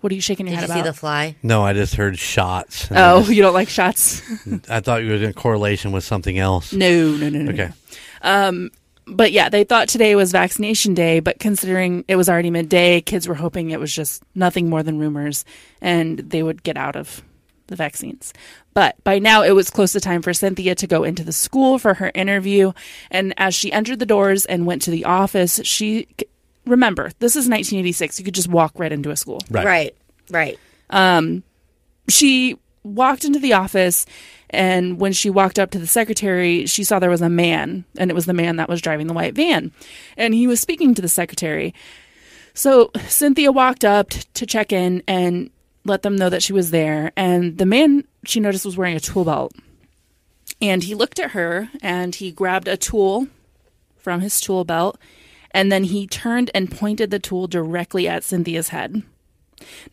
What 0.00 0.10
are 0.12 0.16
you 0.16 0.20
shaking 0.20 0.46
your 0.46 0.56
Did 0.56 0.60
head 0.60 0.68
you 0.68 0.74
see 0.74 0.80
about? 0.80 0.90
the 0.92 0.98
fly? 0.98 1.36
No, 1.42 1.62
I 1.64 1.72
just 1.72 1.94
heard 1.94 2.18
shots. 2.18 2.88
oh, 2.90 3.20
just- 3.20 3.30
you 3.32 3.40
don't 3.42 3.54
like 3.54 3.68
shots? 3.70 4.20
I 4.68 4.80
thought 4.80 5.02
you 5.04 5.10
were 5.10 5.14
in 5.16 5.32
correlation 5.34 5.92
with 5.92 6.04
something 6.04 6.36
else. 6.36 6.72
no, 6.74 7.12
no, 7.16 7.28
no, 7.30 7.42
no. 7.42 7.52
Okay. 7.52 7.70
Um, 8.24 8.70
but 9.06 9.32
yeah, 9.32 9.48
they 9.48 9.64
thought 9.64 9.88
today 9.88 10.14
was 10.14 10.32
vaccination 10.32 10.94
day, 10.94 11.20
but 11.20 11.38
considering 11.38 12.04
it 12.08 12.16
was 12.16 12.28
already 12.28 12.50
midday, 12.50 13.00
kids 13.00 13.28
were 13.28 13.34
hoping 13.34 13.70
it 13.70 13.80
was 13.80 13.94
just 13.94 14.22
nothing 14.34 14.70
more 14.70 14.82
than 14.82 14.98
rumors 14.98 15.44
and 15.80 16.18
they 16.18 16.42
would 16.42 16.62
get 16.62 16.76
out 16.76 16.96
of 16.96 17.22
the 17.66 17.76
vaccines. 17.76 18.32
But 18.72 19.02
by 19.04 19.18
now 19.18 19.42
it 19.42 19.52
was 19.52 19.70
close 19.70 19.92
to 19.92 20.00
time 20.00 20.22
for 20.22 20.32
Cynthia 20.32 20.74
to 20.76 20.86
go 20.86 21.04
into 21.04 21.22
the 21.22 21.32
school 21.32 21.78
for 21.78 21.94
her 21.94 22.10
interview. 22.14 22.72
And 23.10 23.34
as 23.36 23.54
she 23.54 23.72
entered 23.72 23.98
the 23.98 24.06
doors 24.06 24.46
and 24.46 24.66
went 24.66 24.82
to 24.82 24.90
the 24.90 25.04
office, 25.04 25.60
she 25.64 26.08
remember, 26.66 27.10
this 27.18 27.32
is 27.32 27.48
1986. 27.48 28.18
You 28.18 28.24
could 28.24 28.34
just 28.34 28.48
walk 28.48 28.72
right 28.76 28.92
into 28.92 29.10
a 29.10 29.16
school 29.16 29.40
Right. 29.50 29.66
Right. 29.66 29.96
Right. 30.30 30.58
Um, 30.90 31.42
she 32.08 32.56
walked 32.82 33.24
into 33.24 33.38
the 33.38 33.54
office 33.54 34.06
and 34.50 35.00
when 35.00 35.12
she 35.12 35.30
walked 35.30 35.58
up 35.58 35.70
to 35.70 35.78
the 35.78 35.86
secretary 35.86 36.66
she 36.66 36.84
saw 36.84 36.98
there 36.98 37.10
was 37.10 37.22
a 37.22 37.28
man 37.28 37.84
and 37.96 38.10
it 38.10 38.14
was 38.14 38.26
the 38.26 38.32
man 38.32 38.56
that 38.56 38.68
was 38.68 38.80
driving 38.80 39.06
the 39.06 39.14
white 39.14 39.34
van. 39.34 39.72
And 40.16 40.34
he 40.34 40.46
was 40.46 40.60
speaking 40.60 40.94
to 40.94 41.02
the 41.02 41.08
secretary. 41.08 41.74
So 42.54 42.90
cynthia 43.08 43.50
walked 43.50 43.84
up 43.84 44.10
to 44.10 44.46
check 44.46 44.72
in 44.72 45.02
and 45.08 45.50
let 45.84 46.02
them 46.02 46.16
know 46.16 46.30
that 46.30 46.42
she 46.42 46.52
was 46.52 46.70
there. 46.70 47.12
And 47.16 47.58
the 47.58 47.66
man 47.66 48.04
she 48.24 48.40
noticed 48.40 48.64
was 48.64 48.76
wearing 48.76 48.96
a 48.96 49.00
tool 49.00 49.24
belt. 49.24 49.52
And 50.60 50.84
he 50.84 50.94
looked 50.94 51.18
at 51.18 51.32
her 51.32 51.68
and 51.82 52.14
he 52.14 52.30
grabbed 52.30 52.68
a 52.68 52.76
tool 52.76 53.26
from 53.98 54.20
his 54.20 54.40
tool 54.40 54.64
belt 54.64 54.98
and 55.50 55.70
then 55.70 55.84
he 55.84 56.06
turned 56.06 56.50
and 56.54 56.70
pointed 56.70 57.10
the 57.10 57.18
tool 57.18 57.46
directly 57.46 58.08
at 58.08 58.24
cynthia's 58.24 58.68
head 58.68 59.02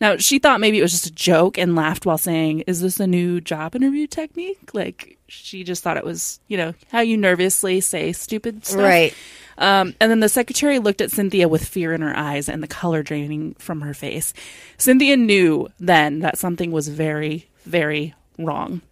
now, 0.00 0.16
she 0.16 0.38
thought 0.38 0.60
maybe 0.60 0.78
it 0.78 0.82
was 0.82 0.92
just 0.92 1.06
a 1.06 1.12
joke 1.12 1.58
and 1.58 1.74
laughed 1.74 2.06
while 2.06 2.18
saying, 2.18 2.60
Is 2.60 2.80
this 2.80 3.00
a 3.00 3.06
new 3.06 3.40
job 3.40 3.74
interview 3.74 4.06
technique? 4.06 4.74
Like, 4.74 5.18
she 5.28 5.64
just 5.64 5.82
thought 5.82 5.96
it 5.96 6.04
was, 6.04 6.40
you 6.48 6.56
know, 6.56 6.74
how 6.90 7.00
you 7.00 7.16
nervously 7.16 7.80
say 7.80 8.12
stupid 8.12 8.64
stuff. 8.66 8.80
Right. 8.80 9.14
Um, 9.58 9.94
and 10.00 10.10
then 10.10 10.20
the 10.20 10.28
secretary 10.28 10.78
looked 10.78 11.00
at 11.00 11.10
Cynthia 11.10 11.48
with 11.48 11.64
fear 11.64 11.92
in 11.92 12.00
her 12.00 12.16
eyes 12.16 12.48
and 12.48 12.62
the 12.62 12.68
color 12.68 13.02
draining 13.02 13.54
from 13.54 13.82
her 13.82 13.94
face. 13.94 14.32
Cynthia 14.78 15.16
knew 15.16 15.68
then 15.78 16.20
that 16.20 16.38
something 16.38 16.72
was 16.72 16.88
very, 16.88 17.48
very 17.64 18.14
wrong. 18.38 18.82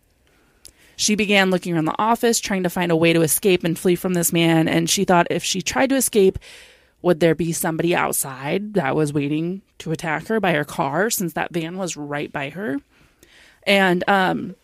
She 0.96 1.14
began 1.14 1.50
looking 1.50 1.74
around 1.74 1.86
the 1.86 1.98
office, 1.98 2.40
trying 2.40 2.62
to 2.64 2.70
find 2.70 2.92
a 2.92 2.96
way 2.96 3.14
to 3.14 3.22
escape 3.22 3.64
and 3.64 3.78
flee 3.78 3.94
from 3.94 4.12
this 4.12 4.34
man. 4.34 4.68
And 4.68 4.88
she 4.88 5.04
thought 5.04 5.26
if 5.30 5.42
she 5.42 5.62
tried 5.62 5.88
to 5.90 5.96
escape, 5.96 6.38
would 7.02 7.20
there 7.20 7.34
be 7.34 7.52
somebody 7.52 7.94
outside 7.94 8.74
that 8.74 8.94
was 8.94 9.12
waiting 9.12 9.62
to 9.78 9.92
attack 9.92 10.26
her 10.26 10.40
by 10.40 10.52
her 10.52 10.64
car 10.64 11.10
since 11.10 11.32
that 11.32 11.52
van 11.52 11.78
was 11.78 11.96
right 11.96 12.30
by 12.32 12.50
her? 12.50 12.76
And 13.66 14.04
um, 14.08 14.56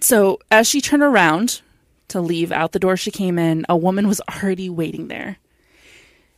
so 0.00 0.38
as 0.50 0.68
she 0.68 0.80
turned 0.80 1.02
around 1.02 1.62
to 2.08 2.20
leave 2.20 2.52
out 2.52 2.72
the 2.72 2.78
door 2.78 2.96
she 2.96 3.10
came 3.10 3.38
in, 3.38 3.64
a 3.68 3.76
woman 3.76 4.08
was 4.08 4.20
already 4.28 4.68
waiting 4.68 5.08
there. 5.08 5.38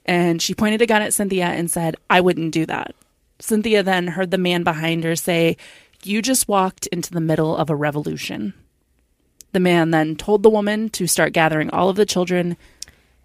And 0.06 0.40
she 0.40 0.54
pointed 0.54 0.82
a 0.82 0.86
gun 0.86 1.02
at 1.02 1.14
Cynthia 1.14 1.46
and 1.46 1.70
said, 1.70 1.96
I 2.10 2.20
wouldn't 2.20 2.52
do 2.52 2.66
that. 2.66 2.94
Cynthia 3.40 3.82
then 3.82 4.08
heard 4.08 4.30
the 4.30 4.38
man 4.38 4.62
behind 4.62 5.02
her 5.04 5.16
say, 5.16 5.56
You 6.02 6.22
just 6.22 6.46
walked 6.46 6.86
into 6.88 7.10
the 7.10 7.20
middle 7.20 7.56
of 7.56 7.70
a 7.70 7.76
revolution. 7.76 8.54
The 9.52 9.60
man 9.60 9.90
then 9.90 10.16
told 10.16 10.42
the 10.42 10.50
woman 10.50 10.88
to 10.90 11.06
start 11.06 11.32
gathering 11.32 11.70
all 11.70 11.88
of 11.88 11.96
the 11.96 12.06
children 12.06 12.56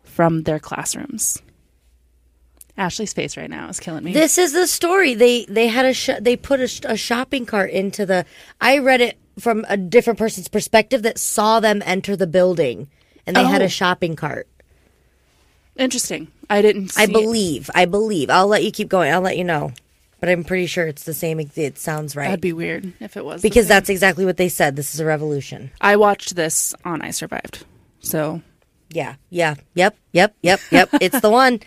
from 0.04 0.44
their 0.44 0.60
classrooms. 0.60 1.42
Ashlee's 2.80 3.14
face 3.14 3.36
right 3.38 3.50
now 3.50 3.68
is 3.70 3.80
killing 3.80 4.04
me. 4.04 4.14
This 4.14 4.38
is 4.38 4.54
the 4.54 4.66
story. 4.66 5.14
They 5.14 5.46
they 5.46 5.68
had 5.68 5.86
a 5.86 5.94
sh- 5.94 6.10
they 6.22 6.36
put 6.38 6.62
a, 6.62 6.68
sh- 6.68 6.82
a 6.86 6.96
shopping 6.98 7.46
cart 7.46 7.72
into 7.72 8.06
the. 8.06 8.26
I 8.62 8.78
read 8.80 9.02
it 9.02 9.18
from 9.38 9.66
a 9.70 9.78
different 9.78 10.18
person's 10.18 10.48
perspective 10.48 11.04
that 11.04 11.18
saw 11.18 11.60
them 11.60 11.84
enter 11.86 12.16
the 12.16 12.26
building, 12.28 12.88
and 13.28 13.36
they 13.36 13.44
had 13.44 13.62
Oh. 13.62 13.66
a 13.66 13.70
shopping 13.70 14.16
cart. 14.16 14.48
Interesting. 15.78 16.28
I 16.50 16.62
didn't. 16.62 16.90
See 16.90 17.02
I 17.02 17.06
it. 17.06 17.12
believe. 17.14 17.70
I 17.76 17.86
believe. 17.86 18.30
I'll 18.30 18.48
let 18.48 18.64
you 18.64 18.72
keep 18.72 18.90
going. 18.90 19.12
I'll 19.14 19.22
let 19.22 19.38
you 19.38 19.44
know, 19.44 19.72
but 20.20 20.30
I'm 20.30 20.44
pretty 20.44 20.66
sure 20.66 20.88
it's 20.88 21.04
the 21.04 21.14
same. 21.14 21.40
It 21.40 21.78
sounds 21.78 22.16
right 22.16 22.26
That'd 22.26 22.42
be 22.42 22.54
weird 22.54 22.92
if 23.00 23.16
it 23.18 23.24
was 23.24 23.42
because 23.42 23.68
that's 23.68 23.90
exactly 23.90 24.26
what 24.26 24.38
they 24.38 24.50
said. 24.50 24.76
This 24.76 24.94
is 24.94 25.00
a 25.00 25.06
revolution. 25.06 25.72
I 25.80 25.96
watched 25.96 26.36
this 26.36 26.74
on 26.84 27.02
I 27.02 27.12
Survived. 27.12 27.66
So 28.02 28.42
Yeah. 28.90 29.16
Yeah. 29.30 29.56
Yep. 29.76 29.96
Yep. 30.14 30.36
Yep. 30.42 30.60
Yep. 30.72 30.90
it's 31.02 31.20
the 31.22 31.30
one. 31.30 31.60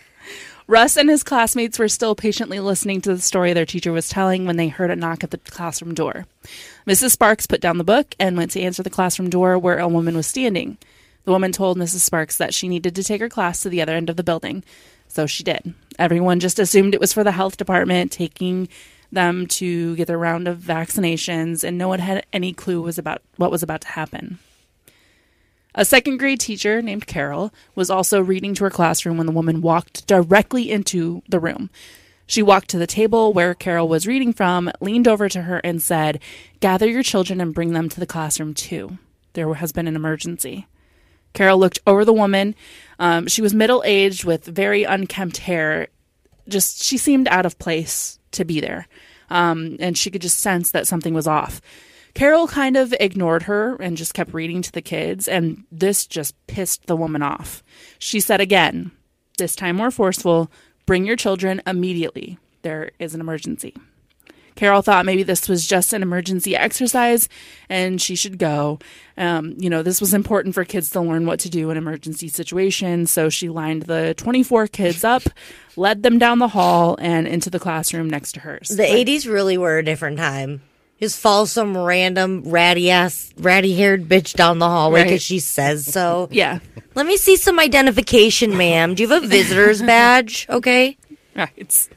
Russ 0.67 0.95
and 0.95 1.09
his 1.09 1.23
classmates 1.23 1.77
were 1.77 1.89
still 1.89 2.15
patiently 2.15 2.59
listening 2.59 3.01
to 3.01 3.13
the 3.13 3.21
story 3.21 3.51
their 3.51 3.65
teacher 3.65 3.91
was 3.91 4.07
telling 4.07 4.45
when 4.45 4.55
they 4.55 4.69
heard 4.69 4.91
a 4.91 4.95
knock 4.95 5.23
at 5.23 5.31
the 5.31 5.37
classroom 5.37 5.93
door. 5.93 6.25
Mrs. 6.87 7.11
Sparks 7.11 7.45
put 7.45 7.59
down 7.59 7.77
the 7.77 7.83
book 7.83 8.15
and 8.19 8.37
went 8.37 8.51
to 8.51 8.61
answer 8.61 8.81
the 8.81 8.89
classroom 8.89 9.29
door 9.29 9.57
where 9.59 9.79
a 9.79 9.87
woman 9.87 10.15
was 10.15 10.27
standing. 10.27 10.77
The 11.25 11.31
woman 11.31 11.51
told 11.51 11.77
Mrs. 11.77 11.99
Sparks 11.99 12.37
that 12.37 12.53
she 12.53 12.69
needed 12.69 12.95
to 12.95 13.03
take 13.03 13.19
her 13.19 13.29
class 13.29 13.61
to 13.61 13.69
the 13.69 13.81
other 13.81 13.93
end 13.93 14.09
of 14.09 14.15
the 14.15 14.23
building. 14.23 14.63
So 15.09 15.25
she 15.27 15.43
did. 15.43 15.73
Everyone 15.99 16.39
just 16.39 16.59
assumed 16.59 16.93
it 16.93 17.01
was 17.01 17.13
for 17.13 17.23
the 17.23 17.31
health 17.31 17.57
department 17.57 18.11
taking 18.11 18.69
them 19.11 19.47
to 19.47 19.95
get 19.95 20.07
their 20.07 20.17
round 20.17 20.47
of 20.47 20.57
vaccinations, 20.57 21.63
and 21.63 21.77
no 21.77 21.87
one 21.87 21.99
had 21.99 22.25
any 22.33 22.51
clue 22.51 22.81
was 22.81 22.97
about 22.97 23.21
what 23.37 23.51
was 23.51 23.61
about 23.61 23.81
to 23.81 23.89
happen. 23.89 24.39
A 25.75 25.85
second 25.85 26.17
grade 26.17 26.39
teacher 26.39 26.81
named 26.81 27.07
Carol 27.07 27.51
was 27.73 27.89
also 27.89 28.21
reading 28.21 28.53
to 28.55 28.63
her 28.63 28.69
classroom 28.69 29.17
when 29.17 29.25
the 29.25 29.33
woman 29.33 29.61
walked 29.61 30.05
directly 30.05 30.71
into 30.71 31.23
the 31.27 31.39
room. 31.39 31.69
She 32.27 32.43
walked 32.43 32.69
to 32.69 32.77
the 32.77 32.87
table 32.87 33.33
where 33.33 33.53
Carol 33.53 33.87
was 33.87 34.07
reading 34.07 34.33
from, 34.33 34.71
leaned 34.79 35.07
over 35.07 35.27
to 35.29 35.43
her, 35.43 35.57
and 35.57 35.81
said, 35.81 36.19
Gather 36.59 36.87
your 36.87 37.03
children 37.03 37.41
and 37.41 37.53
bring 37.53 37.73
them 37.73 37.89
to 37.89 37.99
the 37.99 38.05
classroom 38.05 38.53
too. 38.53 38.97
There 39.33 39.51
has 39.55 39.71
been 39.71 39.87
an 39.87 39.95
emergency. 39.95 40.67
Carol 41.33 41.57
looked 41.57 41.79
over 41.87 42.05
the 42.05 42.13
woman. 42.13 42.55
Um, 42.99 43.27
she 43.27 43.41
was 43.41 43.53
middle 43.53 43.81
aged 43.85 44.23
with 44.23 44.45
very 44.45 44.83
unkempt 44.83 45.37
hair. 45.37 45.87
Just, 46.47 46.83
she 46.83 46.97
seemed 46.97 47.27
out 47.27 47.45
of 47.45 47.57
place 47.57 48.19
to 48.31 48.45
be 48.45 48.59
there. 48.59 48.87
Um, 49.29 49.77
and 49.79 49.97
she 49.97 50.11
could 50.11 50.21
just 50.21 50.39
sense 50.39 50.71
that 50.71 50.85
something 50.85 51.13
was 51.13 51.27
off. 51.27 51.61
Carol 52.13 52.47
kind 52.47 52.77
of 52.77 52.93
ignored 52.99 53.43
her 53.43 53.75
and 53.75 53.97
just 53.97 54.13
kept 54.13 54.33
reading 54.33 54.61
to 54.61 54.71
the 54.71 54.81
kids, 54.81 55.27
and 55.27 55.63
this 55.71 56.05
just 56.05 56.35
pissed 56.47 56.85
the 56.85 56.95
woman 56.95 57.21
off. 57.23 57.63
She 57.97 58.19
said 58.19 58.39
again, 58.39 58.91
this 59.37 59.55
time 59.55 59.77
more 59.77 59.91
forceful, 59.91 60.51
bring 60.85 61.05
your 61.05 61.15
children 61.15 61.61
immediately. 61.65 62.37
There 62.61 62.91
is 62.99 63.15
an 63.15 63.21
emergency. 63.21 63.75
Carol 64.55 64.83
thought 64.83 65.05
maybe 65.05 65.23
this 65.23 65.49
was 65.49 65.65
just 65.65 65.93
an 65.93 66.03
emergency 66.03 66.55
exercise 66.55 67.27
and 67.69 67.99
she 67.99 68.15
should 68.15 68.37
go. 68.37 68.79
Um, 69.17 69.55
you 69.57 69.69
know, 69.69 69.81
this 69.81 69.99
was 69.99 70.13
important 70.13 70.53
for 70.53 70.63
kids 70.63 70.91
to 70.91 71.01
learn 71.01 71.25
what 71.25 71.39
to 71.41 71.49
do 71.49 71.71
in 71.71 71.77
emergency 71.77 72.27
situations. 72.27 73.11
So 73.11 73.29
she 73.29 73.49
lined 73.49 73.83
the 73.83 74.13
24 74.15 74.67
kids 74.67 75.03
up, 75.03 75.23
led 75.75 76.03
them 76.03 76.19
down 76.19 76.39
the 76.39 76.49
hall 76.49 76.97
and 77.01 77.27
into 77.27 77.49
the 77.49 77.59
classroom 77.59 78.09
next 78.09 78.33
to 78.33 78.41
hers. 78.41 78.69
The 78.69 78.83
80s 78.83 79.27
really 79.27 79.57
were 79.57 79.79
a 79.79 79.83
different 79.83 80.17
time. 80.17 80.61
Just 81.03 81.19
follow 81.19 81.43
some 81.43 81.75
random 81.77 82.43
ratty 82.45 82.89
ass, 82.89 83.33
ratty 83.37 83.75
haired 83.75 84.07
bitch 84.07 84.35
down 84.35 84.59
the 84.59 84.69
hallway 84.69 85.01
Right. 85.01 85.07
because 85.09 85.21
she 85.21 85.39
says 85.39 85.85
so. 85.85 86.29
yeah. 86.31 86.59
Let 86.95 87.05
me 87.05 87.17
see 87.17 87.35
some 87.35 87.59
identification, 87.59 88.55
ma'am. 88.55 88.95
Do 88.95 89.03
you 89.03 89.09
have 89.09 89.21
a 89.25 89.27
visitor's 89.27 89.81
badge? 89.85 90.45
Okay. 90.49 90.95
Right. 91.35 91.89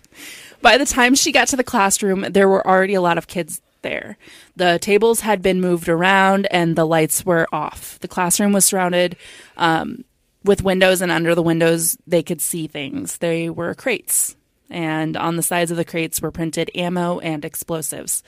By 0.61 0.77
the 0.77 0.85
time 0.85 1.15
she 1.15 1.31
got 1.31 1.47
to 1.49 1.57
the 1.57 1.63
classroom, 1.63 2.23
there 2.31 2.49
were 2.49 2.67
already 2.67 2.95
a 2.95 3.01
lot 3.01 3.17
of 3.17 3.29
kids 3.29 3.63
there. 3.83 4.19
The 4.57 4.81
tables 4.81 5.21
had 5.21 5.41
been 5.41 5.61
moved 5.61 5.89
around 5.89 6.49
and 6.51 6.75
the 6.75 6.85
lights 6.85 7.25
were 7.25 7.47
off. 7.53 8.01
The 8.01 8.09
classroom 8.09 8.53
was 8.53 8.65
surrounded 8.65 9.15
um, 9.57 10.05
with 10.43 10.65
windows, 10.65 11.01
and 11.01 11.13
under 11.13 11.37
the 11.37 11.45
windows, 11.45 11.97
they 12.09 12.25
could 12.25 12.41
see 12.41 12.67
things. 12.67 13.19
They 13.19 13.51
were 13.51 13.73
crates, 13.77 14.35
and 14.69 15.17
on 15.17 15.37
the 15.37 15.45
sides 15.45 15.71
of 15.71 15.77
the 15.77 15.85
crates 15.85 16.21
were 16.21 16.33
printed 16.33 16.73
ammo 16.75 17.21
and 17.21 17.45
explosives. 17.45 18.25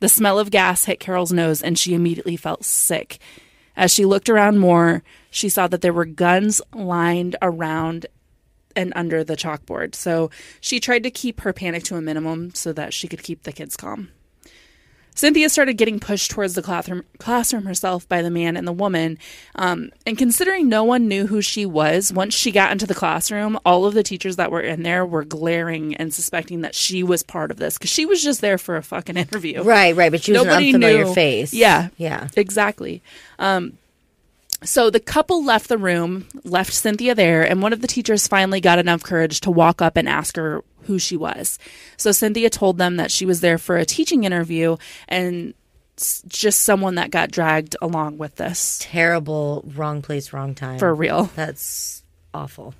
The 0.00 0.08
smell 0.08 0.38
of 0.38 0.50
gas 0.50 0.84
hit 0.84 0.98
Carol's 1.00 1.32
nose, 1.32 1.62
and 1.62 1.78
she 1.78 1.94
immediately 1.94 2.36
felt 2.36 2.64
sick. 2.64 3.18
As 3.76 3.92
she 3.92 4.04
looked 4.04 4.28
around 4.28 4.58
more, 4.58 5.02
she 5.30 5.48
saw 5.48 5.68
that 5.68 5.80
there 5.80 5.92
were 5.92 6.04
guns 6.04 6.60
lined 6.74 7.36
around 7.40 8.06
and 8.76 8.92
under 8.96 9.24
the 9.24 9.36
chalkboard. 9.36 9.94
So 9.94 10.30
she 10.60 10.80
tried 10.80 11.02
to 11.02 11.10
keep 11.10 11.40
her 11.40 11.52
panic 11.52 11.84
to 11.84 11.96
a 11.96 12.00
minimum 12.00 12.54
so 12.54 12.72
that 12.72 12.94
she 12.94 13.08
could 13.08 13.22
keep 13.22 13.42
the 13.42 13.52
kids 13.52 13.76
calm. 13.76 14.10
Cynthia 15.20 15.50
started 15.50 15.74
getting 15.74 16.00
pushed 16.00 16.30
towards 16.30 16.54
the 16.54 16.62
classroom, 16.62 17.04
classroom 17.18 17.66
herself 17.66 18.08
by 18.08 18.22
the 18.22 18.30
man 18.30 18.56
and 18.56 18.66
the 18.66 18.72
woman. 18.72 19.18
Um, 19.54 19.90
and 20.06 20.16
considering 20.16 20.70
no 20.70 20.82
one 20.82 21.08
knew 21.08 21.26
who 21.26 21.42
she 21.42 21.66
was, 21.66 22.10
once 22.10 22.32
she 22.32 22.50
got 22.50 22.72
into 22.72 22.86
the 22.86 22.94
classroom, 22.94 23.58
all 23.66 23.84
of 23.84 23.92
the 23.92 24.02
teachers 24.02 24.36
that 24.36 24.50
were 24.50 24.62
in 24.62 24.82
there 24.82 25.04
were 25.04 25.24
glaring 25.24 25.94
and 25.96 26.14
suspecting 26.14 26.62
that 26.62 26.74
she 26.74 27.02
was 27.02 27.22
part 27.22 27.50
of 27.50 27.58
this 27.58 27.76
because 27.76 27.90
she 27.90 28.06
was 28.06 28.22
just 28.22 28.40
there 28.40 28.56
for 28.56 28.78
a 28.78 28.82
fucking 28.82 29.18
interview. 29.18 29.62
Right, 29.62 29.94
right. 29.94 30.10
But 30.10 30.22
she 30.22 30.32
was 30.32 30.42
Nobody 30.42 30.70
an 30.70 30.76
unfamiliar 30.76 31.04
knew. 31.04 31.12
face. 31.14 31.52
Yeah. 31.52 31.88
Yeah. 31.98 32.28
Exactly. 32.34 33.02
Um, 33.38 33.76
so 34.62 34.88
the 34.88 35.00
couple 35.00 35.44
left 35.44 35.68
the 35.68 35.76
room, 35.78 36.28
left 36.44 36.72
Cynthia 36.72 37.14
there, 37.14 37.42
and 37.42 37.60
one 37.60 37.74
of 37.74 37.82
the 37.82 37.86
teachers 37.86 38.26
finally 38.26 38.60
got 38.62 38.78
enough 38.78 39.02
courage 39.02 39.40
to 39.40 39.50
walk 39.50 39.82
up 39.82 39.96
and 39.98 40.08
ask 40.08 40.36
her 40.36 40.62
who 40.90 40.98
she 40.98 41.16
was. 41.16 41.58
So 41.96 42.12
Cynthia 42.12 42.50
told 42.50 42.76
them 42.78 42.96
that 42.96 43.10
she 43.10 43.24
was 43.24 43.40
there 43.40 43.58
for 43.58 43.76
a 43.76 43.84
teaching 43.86 44.24
interview 44.24 44.76
and 45.08 45.54
just 46.28 46.60
someone 46.62 46.96
that 46.96 47.10
got 47.10 47.30
dragged 47.30 47.76
along 47.80 48.18
with 48.18 48.36
this 48.36 48.78
Terrible, 48.82 49.64
wrong 49.76 50.02
place, 50.02 50.32
wrong 50.32 50.54
time. 50.54 50.78
for 50.78 50.94
real. 50.94 51.30
That's 51.36 52.02
awful. 52.34 52.74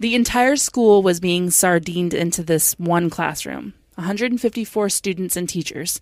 The 0.00 0.14
entire 0.14 0.56
school 0.56 1.02
was 1.02 1.20
being 1.20 1.50
sardined 1.50 2.14
into 2.14 2.42
this 2.42 2.72
one 2.78 3.10
classroom 3.10 3.74
154 3.96 4.88
students 4.88 5.36
and 5.36 5.48
teachers. 5.48 6.00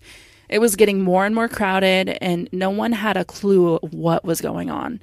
It 0.49 0.59
was 0.59 0.75
getting 0.75 1.01
more 1.01 1.25
and 1.25 1.33
more 1.35 1.47
crowded, 1.47 2.17
and 2.21 2.49
no 2.51 2.69
one 2.69 2.91
had 2.93 3.17
a 3.17 3.25
clue 3.25 3.77
what 3.79 4.23
was 4.23 4.41
going 4.41 4.69
on. 4.69 5.01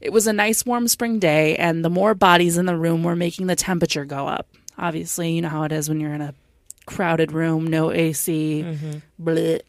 It 0.00 0.12
was 0.12 0.26
a 0.26 0.32
nice 0.32 0.64
warm 0.64 0.88
spring 0.88 1.18
day, 1.18 1.56
and 1.56 1.84
the 1.84 1.90
more 1.90 2.14
bodies 2.14 2.56
in 2.56 2.66
the 2.66 2.76
room 2.76 3.02
were 3.02 3.16
making 3.16 3.46
the 3.46 3.56
temperature 3.56 4.04
go 4.04 4.26
up. 4.28 4.48
Obviously, 4.78 5.32
you 5.32 5.42
know 5.42 5.48
how 5.48 5.62
it 5.62 5.72
is 5.72 5.88
when 5.88 6.00
you're 6.00 6.14
in 6.14 6.20
a 6.20 6.34
crowded 6.86 7.32
room, 7.32 7.66
no 7.66 7.92
AC, 7.92 8.62
mm-hmm. 8.64 8.98
bleh. 9.22 9.60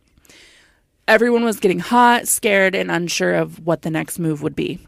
Everyone 1.08 1.46
was 1.46 1.60
getting 1.60 1.80
hot, 1.80 2.28
scared, 2.28 2.76
and 2.76 2.92
unsure 2.92 3.34
of 3.34 3.66
what 3.66 3.82
the 3.82 3.90
next 3.90 4.20
move 4.20 4.42
would 4.42 4.56
be. 4.56 4.88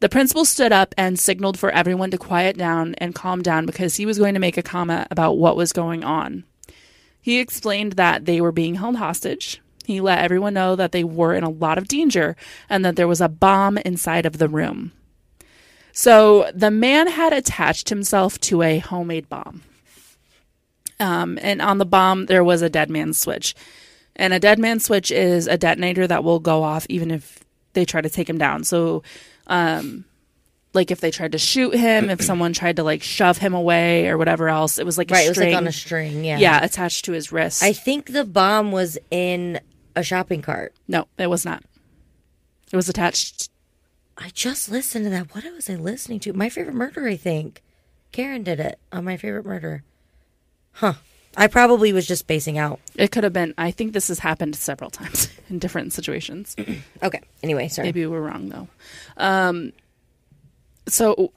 The 0.00 0.08
principal 0.08 0.44
stood 0.44 0.72
up 0.72 0.94
and 0.98 1.18
signaled 1.18 1.58
for 1.58 1.70
everyone 1.70 2.10
to 2.10 2.18
quiet 2.18 2.58
down 2.58 2.94
and 2.98 3.14
calm 3.14 3.40
down 3.40 3.66
because 3.66 3.96
he 3.96 4.04
was 4.04 4.18
going 4.18 4.34
to 4.34 4.40
make 4.40 4.56
a 4.56 4.62
comment 4.62 5.06
about 5.10 5.38
what 5.38 5.56
was 5.56 5.72
going 5.72 6.02
on. 6.02 6.44
He 7.20 7.38
explained 7.38 7.92
that 7.92 8.24
they 8.24 8.40
were 8.40 8.50
being 8.50 8.74
held 8.74 8.96
hostage. 8.96 9.62
He 9.84 10.00
let 10.00 10.18
everyone 10.18 10.54
know 10.54 10.74
that 10.74 10.90
they 10.90 11.04
were 11.04 11.34
in 11.34 11.44
a 11.44 11.50
lot 11.50 11.78
of 11.78 11.88
danger 11.88 12.36
and 12.68 12.84
that 12.84 12.96
there 12.96 13.08
was 13.08 13.20
a 13.20 13.28
bomb 13.28 13.78
inside 13.78 14.26
of 14.26 14.38
the 14.38 14.48
room. 14.48 14.92
So 15.92 16.50
the 16.54 16.70
man 16.70 17.06
had 17.06 17.32
attached 17.32 17.88
himself 17.88 18.40
to 18.40 18.62
a 18.62 18.78
homemade 18.78 19.28
bomb. 19.28 19.62
Um, 20.98 21.38
and 21.42 21.60
on 21.60 21.78
the 21.78 21.84
bomb, 21.84 22.26
there 22.26 22.44
was 22.44 22.62
a 22.62 22.70
dead 22.70 22.88
man's 22.88 23.18
switch. 23.18 23.54
And 24.14 24.32
a 24.32 24.38
dead 24.38 24.58
man's 24.58 24.84
switch 24.84 25.10
is 25.10 25.46
a 25.46 25.58
detonator 25.58 26.06
that 26.06 26.22
will 26.24 26.38
go 26.40 26.62
off 26.62 26.86
even 26.88 27.10
if 27.10 27.40
they 27.72 27.84
try 27.84 28.00
to 28.00 28.10
take 28.10 28.28
him 28.28 28.38
down. 28.38 28.64
So, 28.64 29.02
um, 29.46 30.04
like 30.74 30.90
if 30.90 31.00
they 31.00 31.10
tried 31.10 31.32
to 31.32 31.38
shoot 31.38 31.74
him, 31.74 32.08
if 32.08 32.22
someone 32.22 32.52
tried 32.52 32.76
to 32.76 32.82
like 32.82 33.02
shove 33.02 33.38
him 33.38 33.52
away 33.52 34.08
or 34.08 34.16
whatever 34.16 34.48
else, 34.48 34.78
it 34.78 34.86
was 34.86 34.96
like 34.96 35.10
a 35.10 35.14
Right, 35.14 35.26
it 35.26 35.30
was 35.30 35.38
like 35.38 35.54
on 35.54 35.66
a 35.66 35.72
string. 35.72 36.24
Yeah. 36.24 36.38
yeah, 36.38 36.64
attached 36.64 37.04
to 37.06 37.12
his 37.12 37.32
wrist. 37.32 37.62
I 37.62 37.72
think 37.72 38.12
the 38.12 38.24
bomb 38.24 38.72
was 38.72 38.96
in 39.10 39.60
a 39.96 40.02
shopping 40.02 40.40
cart. 40.40 40.74
no, 40.88 41.06
it 41.18 41.28
was 41.28 41.44
not. 41.44 41.62
It 42.70 42.76
was 42.76 42.88
attached. 42.88 43.50
I 44.22 44.28
just 44.28 44.70
listened 44.70 45.04
to 45.04 45.10
that. 45.10 45.34
What 45.34 45.44
was 45.52 45.68
I 45.68 45.74
listening 45.74 46.20
to? 46.20 46.32
My 46.32 46.48
favorite 46.48 46.76
murder, 46.76 47.08
I 47.08 47.16
think. 47.16 47.60
Karen 48.12 48.44
did 48.44 48.60
it 48.60 48.78
on 48.92 49.04
my 49.04 49.16
favorite 49.16 49.44
murder. 49.44 49.82
Huh. 50.74 50.94
I 51.36 51.48
probably 51.48 51.92
was 51.92 52.06
just 52.06 52.20
spacing 52.20 52.56
out. 52.56 52.78
It 52.94 53.10
could 53.10 53.24
have 53.24 53.32
been. 53.32 53.52
I 53.58 53.72
think 53.72 53.92
this 53.92 54.08
has 54.08 54.20
happened 54.20 54.54
several 54.54 54.90
times 54.90 55.28
in 55.50 55.58
different 55.58 55.92
situations. 55.92 56.54
Okay. 57.02 57.20
Anyway, 57.42 57.66
sorry. 57.66 57.88
Maybe 57.88 58.06
we're 58.06 58.20
wrong 58.20 58.48
though. 58.48 58.68
Um, 59.16 59.72
so 60.86 61.32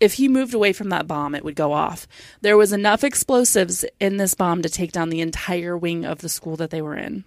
if 0.00 0.14
he 0.14 0.26
moved 0.26 0.54
away 0.54 0.72
from 0.72 0.88
that 0.88 1.06
bomb, 1.06 1.36
it 1.36 1.44
would 1.44 1.54
go 1.54 1.72
off. 1.72 2.08
There 2.40 2.56
was 2.56 2.72
enough 2.72 3.04
explosives 3.04 3.84
in 4.00 4.16
this 4.16 4.34
bomb 4.34 4.62
to 4.62 4.68
take 4.68 4.90
down 4.90 5.10
the 5.10 5.20
entire 5.20 5.78
wing 5.78 6.04
of 6.04 6.18
the 6.18 6.28
school 6.28 6.56
that 6.56 6.70
they 6.70 6.82
were 6.82 6.96
in. 6.96 7.22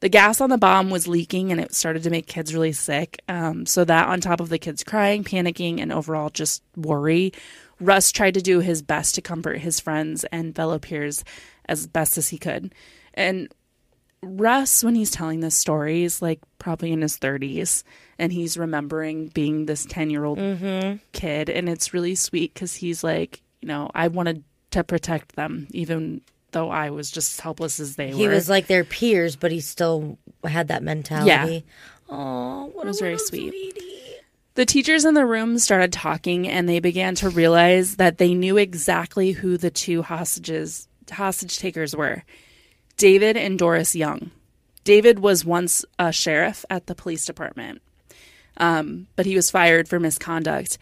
The 0.00 0.08
gas 0.08 0.40
on 0.40 0.50
the 0.50 0.58
bomb 0.58 0.90
was 0.90 1.08
leaking 1.08 1.52
and 1.52 1.60
it 1.60 1.74
started 1.74 2.02
to 2.02 2.10
make 2.10 2.26
kids 2.26 2.52
really 2.52 2.72
sick. 2.72 3.22
Um, 3.28 3.64
so, 3.66 3.84
that 3.84 4.08
on 4.08 4.20
top 4.20 4.40
of 4.40 4.48
the 4.48 4.58
kids 4.58 4.84
crying, 4.84 5.24
panicking, 5.24 5.80
and 5.80 5.92
overall 5.92 6.30
just 6.30 6.62
worry, 6.76 7.32
Russ 7.80 8.12
tried 8.12 8.34
to 8.34 8.42
do 8.42 8.60
his 8.60 8.82
best 8.82 9.14
to 9.14 9.22
comfort 9.22 9.58
his 9.58 9.80
friends 9.80 10.24
and 10.24 10.54
fellow 10.54 10.78
peers 10.78 11.24
as 11.66 11.86
best 11.86 12.18
as 12.18 12.28
he 12.28 12.38
could. 12.38 12.74
And 13.14 13.48
Russ, 14.22 14.82
when 14.82 14.94
he's 14.94 15.10
telling 15.10 15.40
this 15.40 15.56
story, 15.56 16.04
is 16.04 16.20
like 16.22 16.40
probably 16.58 16.92
in 16.92 17.02
his 17.02 17.18
30s 17.18 17.84
and 18.18 18.32
he's 18.32 18.58
remembering 18.58 19.28
being 19.28 19.66
this 19.66 19.84
10 19.86 20.10
year 20.10 20.24
old 20.24 20.38
kid. 21.12 21.50
And 21.50 21.68
it's 21.68 21.94
really 21.94 22.14
sweet 22.14 22.54
because 22.54 22.74
he's 22.74 23.04
like, 23.04 23.42
you 23.60 23.68
know, 23.68 23.90
I 23.94 24.08
wanted 24.08 24.42
to 24.72 24.84
protect 24.84 25.36
them, 25.36 25.68
even 25.70 26.22
though 26.56 26.70
I 26.70 26.90
was 26.90 27.10
just 27.10 27.34
as 27.34 27.40
helpless 27.40 27.78
as 27.80 27.96
they 27.96 28.06
were. 28.12 28.16
he 28.16 28.28
was 28.28 28.48
like 28.48 28.66
their 28.66 28.82
peers, 28.84 29.36
but 29.36 29.52
he 29.52 29.60
still 29.60 30.18
had 30.42 30.68
that 30.68 30.82
mentality. 30.82 31.64
Yeah. 32.08 32.14
Oh, 32.16 32.70
what 32.72 32.84
It 32.84 32.88
was 32.88 33.00
a 33.00 33.04
very 33.04 33.18
sweet. 33.18 33.50
sweetie. 33.50 33.92
The 34.54 34.64
teachers 34.64 35.04
in 35.04 35.12
the 35.12 35.26
room 35.26 35.58
started 35.58 35.92
talking 35.92 36.48
and 36.48 36.66
they 36.66 36.80
began 36.80 37.14
to 37.16 37.28
realize 37.28 37.96
that 37.96 38.16
they 38.16 38.32
knew 38.32 38.56
exactly 38.56 39.32
who 39.32 39.58
the 39.58 39.70
two 39.70 40.00
hostages 40.02 40.88
hostage 41.12 41.58
takers 41.58 41.94
were. 41.94 42.24
David 42.96 43.36
and 43.36 43.58
Doris 43.58 43.94
Young. 43.94 44.30
David 44.84 45.18
was 45.18 45.44
once 45.44 45.84
a 45.98 46.10
sheriff 46.10 46.64
at 46.70 46.86
the 46.86 46.94
police 46.94 47.26
department. 47.26 47.82
um, 48.56 49.06
but 49.16 49.26
he 49.26 49.36
was 49.36 49.50
fired 49.50 49.88
for 49.88 50.00
misconduct. 50.00 50.78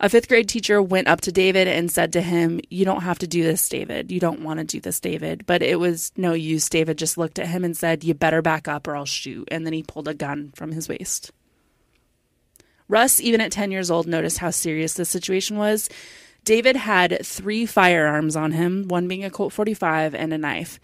A 0.00 0.08
fifth 0.08 0.28
grade 0.28 0.48
teacher 0.48 0.80
went 0.80 1.08
up 1.08 1.20
to 1.22 1.32
David 1.32 1.66
and 1.66 1.90
said 1.90 2.12
to 2.12 2.20
him, 2.20 2.60
You 2.70 2.84
don't 2.84 3.02
have 3.02 3.18
to 3.18 3.26
do 3.26 3.42
this, 3.42 3.68
David. 3.68 4.12
You 4.12 4.20
don't 4.20 4.42
want 4.42 4.58
to 4.60 4.64
do 4.64 4.80
this, 4.80 5.00
David. 5.00 5.44
But 5.44 5.60
it 5.60 5.80
was 5.80 6.12
no 6.16 6.34
use. 6.34 6.68
David 6.68 6.98
just 6.98 7.18
looked 7.18 7.38
at 7.40 7.48
him 7.48 7.64
and 7.64 7.76
said, 7.76 8.04
You 8.04 8.14
better 8.14 8.40
back 8.40 8.68
up 8.68 8.86
or 8.86 8.94
I'll 8.94 9.04
shoot. 9.04 9.48
And 9.50 9.66
then 9.66 9.72
he 9.72 9.82
pulled 9.82 10.06
a 10.06 10.14
gun 10.14 10.52
from 10.54 10.70
his 10.70 10.88
waist. 10.88 11.32
Russ, 12.86 13.20
even 13.20 13.40
at 13.40 13.52
10 13.52 13.72
years 13.72 13.90
old, 13.90 14.06
noticed 14.06 14.38
how 14.38 14.50
serious 14.50 14.94
this 14.94 15.10
situation 15.10 15.56
was. 15.56 15.90
David 16.44 16.76
had 16.76 17.18
three 17.26 17.66
firearms 17.66 18.36
on 18.36 18.52
him, 18.52 18.88
one 18.88 19.08
being 19.08 19.24
a 19.24 19.30
Colt 19.30 19.52
45 19.52 20.14
and 20.14 20.32
a 20.32 20.38
knife. 20.38 20.78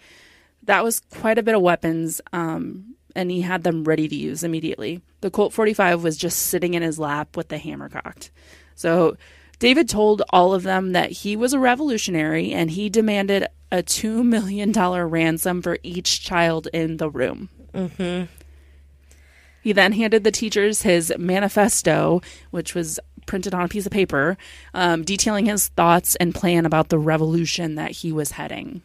That 0.63 0.83
was 0.83 0.99
quite 0.99 1.37
a 1.37 1.43
bit 1.43 1.55
of 1.55 1.61
weapons, 1.61 2.21
um, 2.33 2.95
and 3.15 3.31
he 3.31 3.41
had 3.41 3.63
them 3.63 3.83
ready 3.83 4.07
to 4.07 4.15
use 4.15 4.43
immediately. 4.43 5.01
The 5.21 5.31
Colt 5.31 5.53
45 5.53 6.03
was 6.03 6.17
just 6.17 6.37
sitting 6.37 6.73
in 6.73 6.83
his 6.83 6.99
lap 6.99 7.35
with 7.35 7.47
the 7.47 7.57
hammer 7.57 7.89
cocked. 7.89 8.29
So 8.75 9.17
David 9.59 9.89
told 9.89 10.21
all 10.29 10.53
of 10.53 10.63
them 10.63 10.91
that 10.91 11.11
he 11.11 11.35
was 11.35 11.53
a 11.53 11.59
revolutionary 11.59 12.51
and 12.51 12.71
he 12.71 12.89
demanded 12.89 13.47
a 13.71 13.81
$2 13.81 14.23
million 14.23 14.71
ransom 14.71 15.61
for 15.61 15.77
each 15.81 16.21
child 16.21 16.67
in 16.73 16.97
the 16.97 17.09
room. 17.09 17.49
Mm-hmm. 17.73 18.25
He 19.61 19.71
then 19.73 19.93
handed 19.93 20.23
the 20.23 20.31
teachers 20.31 20.83
his 20.83 21.11
manifesto, 21.17 22.21
which 22.51 22.75
was 22.75 22.99
printed 23.25 23.53
on 23.53 23.63
a 23.63 23.67
piece 23.67 23.87
of 23.87 23.91
paper, 23.91 24.37
um, 24.75 25.03
detailing 25.03 25.47
his 25.47 25.69
thoughts 25.69 26.15
and 26.17 26.35
plan 26.35 26.65
about 26.65 26.89
the 26.89 26.99
revolution 26.99 27.73
that 27.75 27.91
he 27.91 28.11
was 28.11 28.31
heading. 28.31 28.83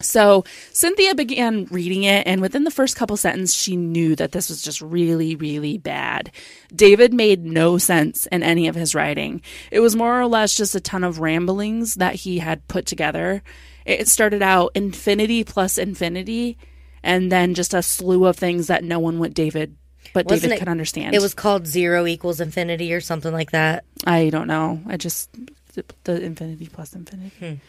So 0.00 0.44
Cynthia 0.72 1.14
began 1.14 1.64
reading 1.66 2.02
it, 2.04 2.26
and 2.26 2.40
within 2.40 2.64
the 2.64 2.70
first 2.70 2.96
couple 2.96 3.16
sentences, 3.16 3.54
she 3.54 3.76
knew 3.76 4.14
that 4.16 4.32
this 4.32 4.50
was 4.50 4.60
just 4.60 4.82
really, 4.82 5.34
really 5.36 5.78
bad. 5.78 6.30
David 6.74 7.14
made 7.14 7.44
no 7.44 7.78
sense 7.78 8.26
in 8.26 8.42
any 8.42 8.68
of 8.68 8.74
his 8.74 8.94
writing. 8.94 9.40
It 9.70 9.80
was 9.80 9.96
more 9.96 10.20
or 10.20 10.26
less 10.26 10.54
just 10.54 10.74
a 10.74 10.80
ton 10.80 11.02
of 11.02 11.18
ramblings 11.18 11.94
that 11.94 12.16
he 12.16 12.38
had 12.40 12.68
put 12.68 12.84
together. 12.84 13.42
It 13.86 14.08
started 14.08 14.42
out 14.42 14.72
infinity 14.74 15.44
plus 15.44 15.78
infinity, 15.78 16.58
and 17.02 17.32
then 17.32 17.54
just 17.54 17.72
a 17.72 17.82
slew 17.82 18.26
of 18.26 18.36
things 18.36 18.66
that 18.66 18.84
no 18.84 18.98
one 18.98 19.18
would 19.20 19.32
David 19.32 19.76
but 20.12 20.26
Wasn't 20.26 20.42
David 20.42 20.54
it- 20.54 20.58
could 20.60 20.68
understand. 20.68 21.14
It 21.14 21.20
was 21.20 21.34
called 21.34 21.66
zero 21.66 22.06
equals 22.06 22.40
infinity 22.40 22.92
or 22.92 23.00
something 23.00 23.32
like 23.32 23.50
that. 23.50 23.84
I 24.06 24.30
don't 24.30 24.46
know. 24.46 24.80
I 24.86 24.96
just 24.96 25.30
the, 25.74 25.84
the 26.04 26.22
infinity 26.22 26.68
plus 26.72 26.94
infinity. 26.94 27.60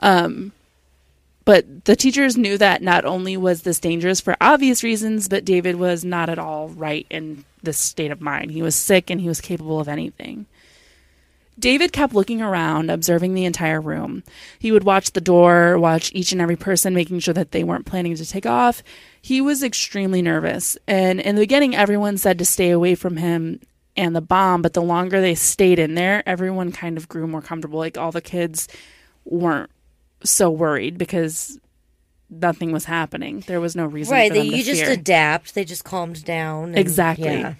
Um, 0.00 0.52
but 1.44 1.84
the 1.84 1.96
teachers 1.96 2.36
knew 2.36 2.56
that 2.58 2.82
not 2.82 3.04
only 3.04 3.36
was 3.36 3.62
this 3.62 3.78
dangerous 3.78 4.20
for 4.20 4.36
obvious 4.40 4.82
reasons, 4.82 5.28
but 5.28 5.44
David 5.44 5.76
was 5.76 6.04
not 6.04 6.28
at 6.28 6.38
all 6.38 6.68
right 6.70 7.06
in 7.10 7.44
this 7.62 7.78
state 7.78 8.10
of 8.10 8.20
mind. 8.20 8.50
He 8.50 8.62
was 8.62 8.74
sick 8.74 9.10
and 9.10 9.20
he 9.20 9.28
was 9.28 9.40
capable 9.40 9.80
of 9.80 9.88
anything. 9.88 10.46
David 11.58 11.92
kept 11.92 12.14
looking 12.14 12.42
around, 12.42 12.90
observing 12.90 13.34
the 13.34 13.44
entire 13.44 13.80
room. 13.80 14.24
He 14.58 14.72
would 14.72 14.82
watch 14.82 15.12
the 15.12 15.20
door, 15.20 15.78
watch 15.78 16.10
each 16.12 16.32
and 16.32 16.40
every 16.40 16.56
person, 16.56 16.94
making 16.94 17.20
sure 17.20 17.34
that 17.34 17.52
they 17.52 17.62
weren't 17.62 17.86
planning 17.86 18.16
to 18.16 18.26
take 18.26 18.46
off. 18.46 18.82
He 19.22 19.40
was 19.40 19.62
extremely 19.62 20.20
nervous. 20.20 20.76
And 20.88 21.20
in 21.20 21.36
the 21.36 21.42
beginning, 21.42 21.76
everyone 21.76 22.18
said 22.18 22.38
to 22.38 22.44
stay 22.44 22.70
away 22.70 22.96
from 22.96 23.18
him 23.18 23.60
and 23.96 24.16
the 24.16 24.20
bomb, 24.20 24.62
but 24.62 24.72
the 24.72 24.82
longer 24.82 25.20
they 25.20 25.36
stayed 25.36 25.78
in 25.78 25.94
there, 25.94 26.24
everyone 26.26 26.72
kind 26.72 26.96
of 26.96 27.08
grew 27.08 27.28
more 27.28 27.42
comfortable. 27.42 27.78
Like 27.78 27.96
all 27.96 28.10
the 28.10 28.20
kids 28.20 28.66
weren't 29.24 29.70
so 30.24 30.50
worried 30.50 30.98
because 30.98 31.58
nothing 32.30 32.72
was 32.72 32.84
happening. 32.86 33.44
There 33.46 33.60
was 33.60 33.76
no 33.76 33.86
reason 33.86 34.12
Right. 34.12 34.30
for 34.30 34.34
They, 34.38 34.44
you 34.44 34.64
just 34.64 34.82
adapt. 34.82 35.54
They 35.54 35.64
just 35.64 35.84
calmed 35.84 36.24
down. 36.24 36.70
and- 36.70 36.78
Exactly. 36.78 37.26
yeah. 37.26 37.54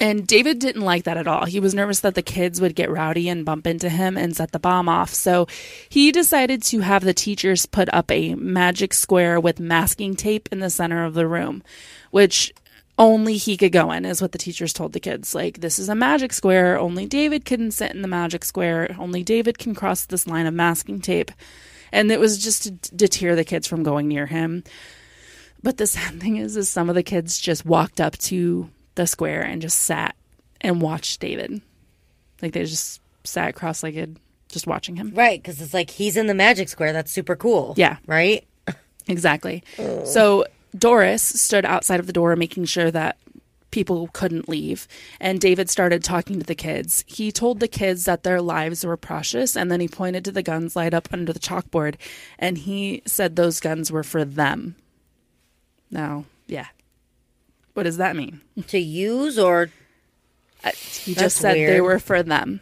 And 0.00 0.26
David 0.26 0.58
didn't 0.58 0.82
like 0.82 1.04
that 1.04 1.16
at 1.16 1.28
all. 1.28 1.44
He 1.44 1.60
was 1.60 1.74
nervous 1.74 2.00
that 2.00 2.14
the 2.16 2.22
kids 2.22 2.60
would 2.60 2.74
get 2.74 2.90
rowdy 2.90 3.28
and 3.28 3.44
bump 3.44 3.66
into 3.68 3.88
him 3.88 4.16
and 4.16 4.34
set 4.34 4.50
the 4.50 4.58
bomb 4.58 4.88
off. 4.88 5.10
So 5.14 5.46
he 5.88 6.10
decided 6.10 6.62
to 6.64 6.80
have 6.80 7.04
the 7.04 7.14
teachers 7.14 7.66
put 7.66 7.92
up 7.92 8.10
a 8.10 8.34
magic 8.34 8.94
square 8.94 9.38
with 9.38 9.60
masking 9.60 10.16
tape 10.16 10.48
in 10.50 10.58
the 10.58 10.70
center 10.70 11.04
of 11.04 11.14
the 11.14 11.28
room, 11.28 11.62
which 12.10 12.52
only 12.98 13.36
he 13.36 13.56
could 13.56 13.70
go 13.72 13.92
in, 13.92 14.04
is 14.04 14.20
what 14.20 14.32
the 14.32 14.38
teachers 14.38 14.72
told 14.72 14.92
the 14.92 15.00
kids. 15.00 15.34
Like, 15.36 15.60
this 15.60 15.78
is 15.78 15.88
a 15.88 15.94
magic 15.94 16.32
square. 16.32 16.78
Only 16.78 17.06
David 17.06 17.44
can 17.44 17.70
sit 17.70 17.92
in 17.94 18.02
the 18.02 18.08
magic 18.08 18.44
square. 18.44 18.96
Only 18.98 19.22
David 19.22 19.58
can 19.58 19.74
cross 19.74 20.04
this 20.04 20.26
line 20.26 20.46
of 20.46 20.54
masking 20.54 21.00
tape. 21.00 21.30
And 21.92 22.10
it 22.10 22.18
was 22.18 22.42
just 22.42 22.62
to 22.62 22.70
deter 22.96 23.34
the 23.34 23.44
kids 23.44 23.66
from 23.66 23.82
going 23.82 24.08
near 24.08 24.26
him. 24.26 24.64
But 25.62 25.76
the 25.76 25.86
sad 25.86 26.20
thing 26.20 26.38
is, 26.38 26.56
is 26.56 26.68
some 26.68 26.88
of 26.88 26.94
the 26.94 27.02
kids 27.02 27.38
just 27.38 27.64
walked 27.64 28.00
up 28.00 28.16
to 28.18 28.70
the 28.94 29.06
square 29.06 29.42
and 29.42 29.62
just 29.62 29.78
sat 29.78 30.16
and 30.60 30.80
watched 30.80 31.20
David. 31.20 31.60
Like 32.40 32.52
they 32.52 32.64
just 32.64 33.00
sat 33.24 33.54
cross-legged, 33.54 34.18
just 34.48 34.66
watching 34.66 34.96
him. 34.96 35.12
Right. 35.14 35.40
Because 35.40 35.60
it's 35.60 35.74
like 35.74 35.90
he's 35.90 36.16
in 36.16 36.26
the 36.26 36.34
magic 36.34 36.68
square. 36.68 36.92
That's 36.92 37.12
super 37.12 37.36
cool. 37.36 37.74
Yeah. 37.76 37.98
Right. 38.06 38.46
Exactly. 39.06 39.62
So 40.04 40.46
Doris 40.76 41.22
stood 41.22 41.64
outside 41.64 42.00
of 42.00 42.06
the 42.06 42.12
door, 42.12 42.34
making 42.36 42.64
sure 42.64 42.90
that 42.90 43.18
people 43.72 44.08
couldn't 44.12 44.48
leave. 44.48 44.86
And 45.18 45.40
David 45.40 45.68
started 45.68 46.04
talking 46.04 46.38
to 46.38 46.46
the 46.46 46.54
kids. 46.54 47.02
He 47.08 47.32
told 47.32 47.58
the 47.58 47.66
kids 47.66 48.04
that 48.04 48.22
their 48.22 48.40
lives 48.40 48.86
were 48.86 48.96
precious, 48.96 49.56
and 49.56 49.70
then 49.72 49.80
he 49.80 49.88
pointed 49.88 50.24
to 50.26 50.32
the 50.32 50.44
guns 50.44 50.76
light 50.76 50.94
up 50.94 51.08
under 51.12 51.32
the 51.32 51.40
chalkboard, 51.40 51.96
and 52.38 52.58
he 52.58 53.02
said 53.04 53.34
those 53.34 53.58
guns 53.58 53.90
were 53.90 54.04
for 54.04 54.24
them. 54.24 54.76
Now, 55.90 56.26
yeah. 56.46 56.68
What 57.74 57.82
does 57.84 57.96
that 57.96 58.14
mean? 58.14 58.40
To 58.68 58.78
use 58.78 59.38
or 59.38 59.70
He 60.62 61.14
That's 61.14 61.34
just 61.34 61.36
said 61.38 61.54
they 61.54 61.80
were 61.80 61.98
for 61.98 62.22
them. 62.22 62.60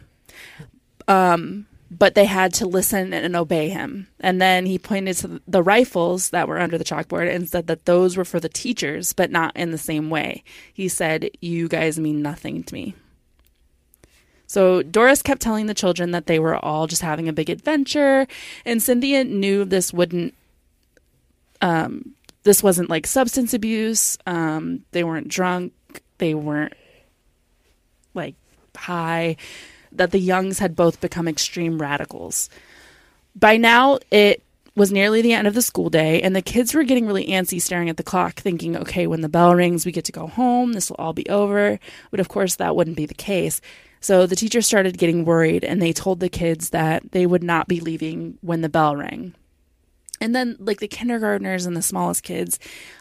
Um, 1.07 1.67
but 1.91 2.15
they 2.15 2.25
had 2.25 2.53
to 2.53 2.65
listen 2.65 3.13
and 3.13 3.35
obey 3.35 3.67
him. 3.67 4.07
And 4.21 4.41
then 4.41 4.65
he 4.65 4.79
pointed 4.79 5.17
to 5.17 5.41
the 5.45 5.61
rifles 5.61 6.29
that 6.29 6.47
were 6.47 6.57
under 6.57 6.77
the 6.77 6.85
chalkboard 6.85 7.29
and 7.29 7.49
said 7.49 7.67
that 7.67 7.83
those 7.83 8.15
were 8.15 8.23
for 8.23 8.39
the 8.39 8.47
teachers, 8.47 9.11
but 9.11 9.29
not 9.29 9.55
in 9.57 9.71
the 9.71 9.77
same 9.77 10.09
way. 10.09 10.43
He 10.73 10.87
said, 10.87 11.29
You 11.41 11.67
guys 11.67 11.99
mean 11.99 12.21
nothing 12.21 12.63
to 12.63 12.73
me. 12.73 12.95
So 14.47 14.83
Doris 14.83 15.21
kept 15.21 15.41
telling 15.41 15.65
the 15.65 15.73
children 15.73 16.11
that 16.11 16.27
they 16.27 16.39
were 16.39 16.55
all 16.55 16.87
just 16.87 17.01
having 17.01 17.27
a 17.27 17.33
big 17.33 17.49
adventure, 17.49 18.25
and 18.65 18.81
Cynthia 18.81 19.23
knew 19.25 19.65
this 19.65 19.93
wouldn't 19.93 20.33
um 21.61 22.15
this 22.43 22.63
wasn't 22.63 22.89
like 22.89 23.05
substance 23.05 23.53
abuse. 23.53 24.17
Um 24.25 24.83
they 24.91 25.03
weren't 25.03 25.27
drunk, 25.27 25.73
they 26.17 26.33
weren't 26.33 26.73
like 28.13 28.35
high, 28.75 29.37
that 29.91 30.11
the 30.11 30.19
Youngs 30.19 30.59
had 30.59 30.75
both 30.75 31.01
become 31.01 31.27
extreme 31.27 31.81
radicals. 31.81 32.49
By 33.35 33.57
now, 33.57 33.99
it 34.11 34.43
was 34.75 34.91
nearly 34.91 35.21
the 35.21 35.33
end 35.33 35.47
of 35.47 35.53
the 35.53 35.61
school 35.61 35.89
day, 35.89 36.21
and 36.21 36.35
the 36.35 36.41
kids 36.41 36.73
were 36.73 36.83
getting 36.83 37.05
really 37.05 37.27
antsy 37.27 37.61
staring 37.61 37.89
at 37.89 37.97
the 37.97 38.03
clock, 38.03 38.39
thinking, 38.39 38.77
okay, 38.77 39.05
when 39.05 39.21
the 39.21 39.29
bell 39.29 39.53
rings, 39.53 39.85
we 39.85 39.91
get 39.91 40.05
to 40.05 40.11
go 40.11 40.27
home. 40.27 40.73
This 40.73 40.89
will 40.89 40.97
all 40.97 41.13
be 41.13 41.27
over. 41.29 41.79
But 42.09 42.19
of 42.19 42.29
course, 42.29 42.55
that 42.55 42.75
wouldn't 42.75 42.97
be 42.97 43.05
the 43.05 43.13
case. 43.13 43.59
So 43.99 44.25
the 44.25 44.35
teachers 44.35 44.65
started 44.65 44.97
getting 44.97 45.25
worried, 45.25 45.63
and 45.63 45.81
they 45.81 45.93
told 45.93 46.19
the 46.19 46.29
kids 46.29 46.69
that 46.69 47.11
they 47.11 47.25
would 47.25 47.43
not 47.43 47.67
be 47.67 47.79
leaving 47.79 48.37
when 48.41 48.61
the 48.61 48.69
bell 48.69 48.95
rang. 48.95 49.35
And 50.21 50.35
then, 50.35 50.55
like 50.59 50.79
the 50.79 50.87
kindergartners 50.87 51.65
and 51.65 51.75
the 51.75 51.81
smallest 51.81 52.21
kids, 52.21 52.59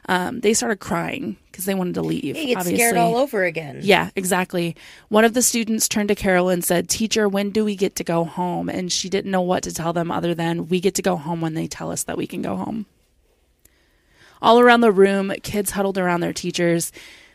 um, 0.09 0.41
they 0.41 0.55
started 0.55 0.81
crying 0.81 1.37
because 1.53 1.67
they 1.67 1.75
wanted 1.75 1.95
to 1.95 2.03
leave. 2.03 2.25
you 2.25 2.33
get 2.33 2.57
obviously. 2.57 2.77
scared 2.79 2.97
all 2.97 3.19
over 3.19 3.45
again. 3.45 3.81
Yeah, 3.83 4.09
exactly. 4.17 4.75
One 5.11 5.27
of 5.27 5.35
the 5.35 5.43
students 5.43 5.87
turned 5.87 6.09
to 6.09 6.15
Carol 6.15 6.49
and 6.49 6.65
said, 6.65 6.89
Teacher, 6.89 7.29
when 7.29 7.51
do 7.51 7.63
we 7.63 7.77
get 7.77 7.95
to 7.97 8.05
go 8.05 8.25
home? 8.25 8.71
And 8.71 8.91
she 8.91 9.11
didn't 9.11 9.31
know 9.31 9.43
what 9.43 9.63
to 9.65 9.75
tell 9.75 9.93
them 9.93 10.11
other 10.11 10.35
than, 10.35 10.69
We 10.69 10.81
get 10.81 10.95
to 10.95 11.03
go 11.03 11.17
home 11.17 11.43
when 11.43 11.53
they 11.53 11.67
tell 11.67 11.93
us 11.93 12.05
that 12.05 12.17
we 12.17 12.27
can 12.27 12.41
go 12.41 12.57
home. 12.57 12.87
All 14.41 14.59
around 14.59 14.81
the 14.81 14.91
room, 14.91 15.31
kids 15.43 15.73
huddled 15.73 15.99
around 15.99 16.21
their 16.21 16.33
teachers. 16.33 16.91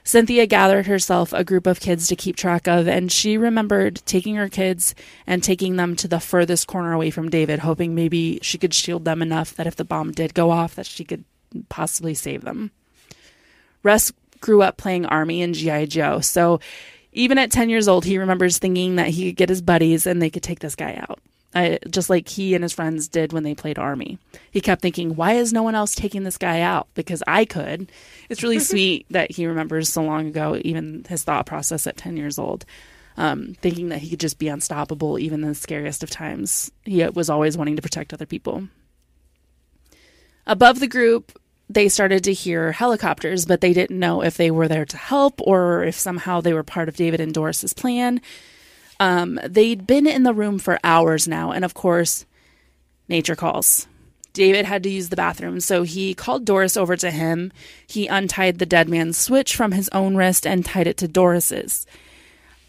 Cynthia 0.05 0.45
gathered 0.45 0.85
herself 0.85 1.33
a 1.33 1.43
group 1.43 1.65
of 1.65 1.79
kids 1.79 2.07
to 2.07 2.15
keep 2.15 2.35
track 2.35 2.67
of, 2.67 2.87
and 2.87 3.11
she 3.11 3.39
remembered 3.39 4.03
taking 4.05 4.35
her 4.35 4.47
kids 4.47 4.93
and 5.25 5.43
taking 5.43 5.75
them 5.75 5.95
to 5.95 6.07
the 6.07 6.19
furthest 6.19 6.67
corner 6.67 6.93
away 6.93 7.09
from 7.09 7.29
David, 7.29 7.59
hoping 7.59 7.95
maybe 7.95 8.37
she 8.43 8.59
could 8.59 8.73
shield 8.73 9.03
them 9.03 9.23
enough 9.23 9.55
that 9.55 9.65
if 9.65 9.75
the 9.75 9.83
bomb 9.83 10.11
did 10.11 10.35
go 10.35 10.51
off, 10.51 10.75
that 10.75 10.85
she 10.85 11.03
could 11.03 11.23
possibly 11.69 12.13
save 12.13 12.43
them. 12.43 12.69
Russ 13.81 14.13
grew 14.41 14.61
up 14.61 14.77
playing 14.77 15.07
Army 15.07 15.41
and 15.41 15.55
G.I. 15.55 15.87
Joe. 15.87 16.19
So 16.19 16.59
even 17.11 17.39
at 17.39 17.49
10 17.51 17.69
years 17.69 17.87
old, 17.87 18.05
he 18.05 18.19
remembers 18.19 18.59
thinking 18.59 18.97
that 18.97 19.07
he 19.07 19.31
could 19.31 19.37
get 19.37 19.49
his 19.49 19.63
buddies 19.63 20.05
and 20.05 20.21
they 20.21 20.29
could 20.29 20.43
take 20.43 20.59
this 20.59 20.75
guy 20.75 21.03
out. 21.09 21.19
I, 21.55 21.79
just 21.89 22.09
like 22.09 22.27
he 22.27 22.53
and 22.53 22.63
his 22.63 22.73
friends 22.73 23.07
did 23.07 23.31
when 23.31 23.43
they 23.43 23.55
played 23.55 23.79
Army. 23.79 24.19
He 24.51 24.59
kept 24.59 24.81
thinking, 24.81 25.15
why 25.15 25.33
is 25.33 25.53
no 25.53 25.63
one 25.63 25.73
else 25.73 25.95
taking 25.95 26.23
this 26.23 26.37
guy 26.37 26.59
out? 26.59 26.87
Because 26.95 27.23
I 27.25 27.45
could. 27.45 27.89
It's 28.29 28.43
really 28.43 28.59
sweet 28.59 29.05
that 29.09 29.31
he 29.31 29.47
remembers 29.47 29.87
so 29.87 30.03
long 30.03 30.27
ago, 30.27 30.59
even 30.63 31.05
his 31.07 31.23
thought 31.23 31.45
process 31.45 31.87
at 31.87 31.95
10 31.95 32.17
years 32.17 32.37
old, 32.37 32.65
um, 33.15 33.55
thinking 33.61 33.89
that 33.89 33.99
he 33.99 34.09
could 34.09 34.19
just 34.19 34.37
be 34.37 34.49
unstoppable 34.49 35.17
even 35.17 35.43
in 35.43 35.49
the 35.49 35.55
scariest 35.55 36.03
of 36.03 36.09
times. 36.09 36.71
He 36.83 37.07
was 37.07 37.29
always 37.29 37.57
wanting 37.57 37.77
to 37.77 37.81
protect 37.81 38.13
other 38.13 38.25
people. 38.25 38.67
Above 40.45 40.81
the 40.81 40.87
group, 40.87 41.39
they 41.69 41.87
started 41.87 42.25
to 42.25 42.33
hear 42.33 42.73
helicopters, 42.73 43.45
but 43.45 43.61
they 43.61 43.73
didn't 43.73 43.97
know 43.97 44.21
if 44.21 44.35
they 44.37 44.51
were 44.51 44.67
there 44.67 44.85
to 44.85 44.97
help 44.97 45.39
or 45.41 45.83
if 45.83 45.95
somehow 45.95 46.41
they 46.41 46.53
were 46.53 46.63
part 46.63 46.89
of 46.89 46.97
David 46.97 47.21
and 47.21 47.33
Doris's 47.33 47.73
plan. 47.73 48.21
Um, 48.99 49.39
they'd 49.45 49.85
been 49.85 50.07
in 50.07 50.23
the 50.23 50.33
room 50.33 50.59
for 50.59 50.79
hours 50.83 51.27
now, 51.27 51.51
and 51.51 51.65
of 51.65 51.73
course, 51.73 52.25
nature 53.07 53.35
calls. 53.35 53.87
David 54.33 54.65
had 54.65 54.83
to 54.83 54.89
use 54.89 55.09
the 55.09 55.15
bathroom, 55.15 55.61
so 55.61 55.83
he 55.83 56.13
called 56.13 56.45
Doris 56.45 56.75
over 56.75 56.97
to 56.97 57.09
him. 57.09 57.53
He 57.87 58.07
untied 58.07 58.59
the 58.59 58.65
dead 58.65 58.89
man's 58.89 59.17
switch 59.17 59.55
from 59.55 59.71
his 59.71 59.89
own 59.93 60.17
wrist 60.17 60.45
and 60.45 60.65
tied 60.65 60.87
it 60.87 60.97
to 60.97 61.07
Doris's. 61.07 61.87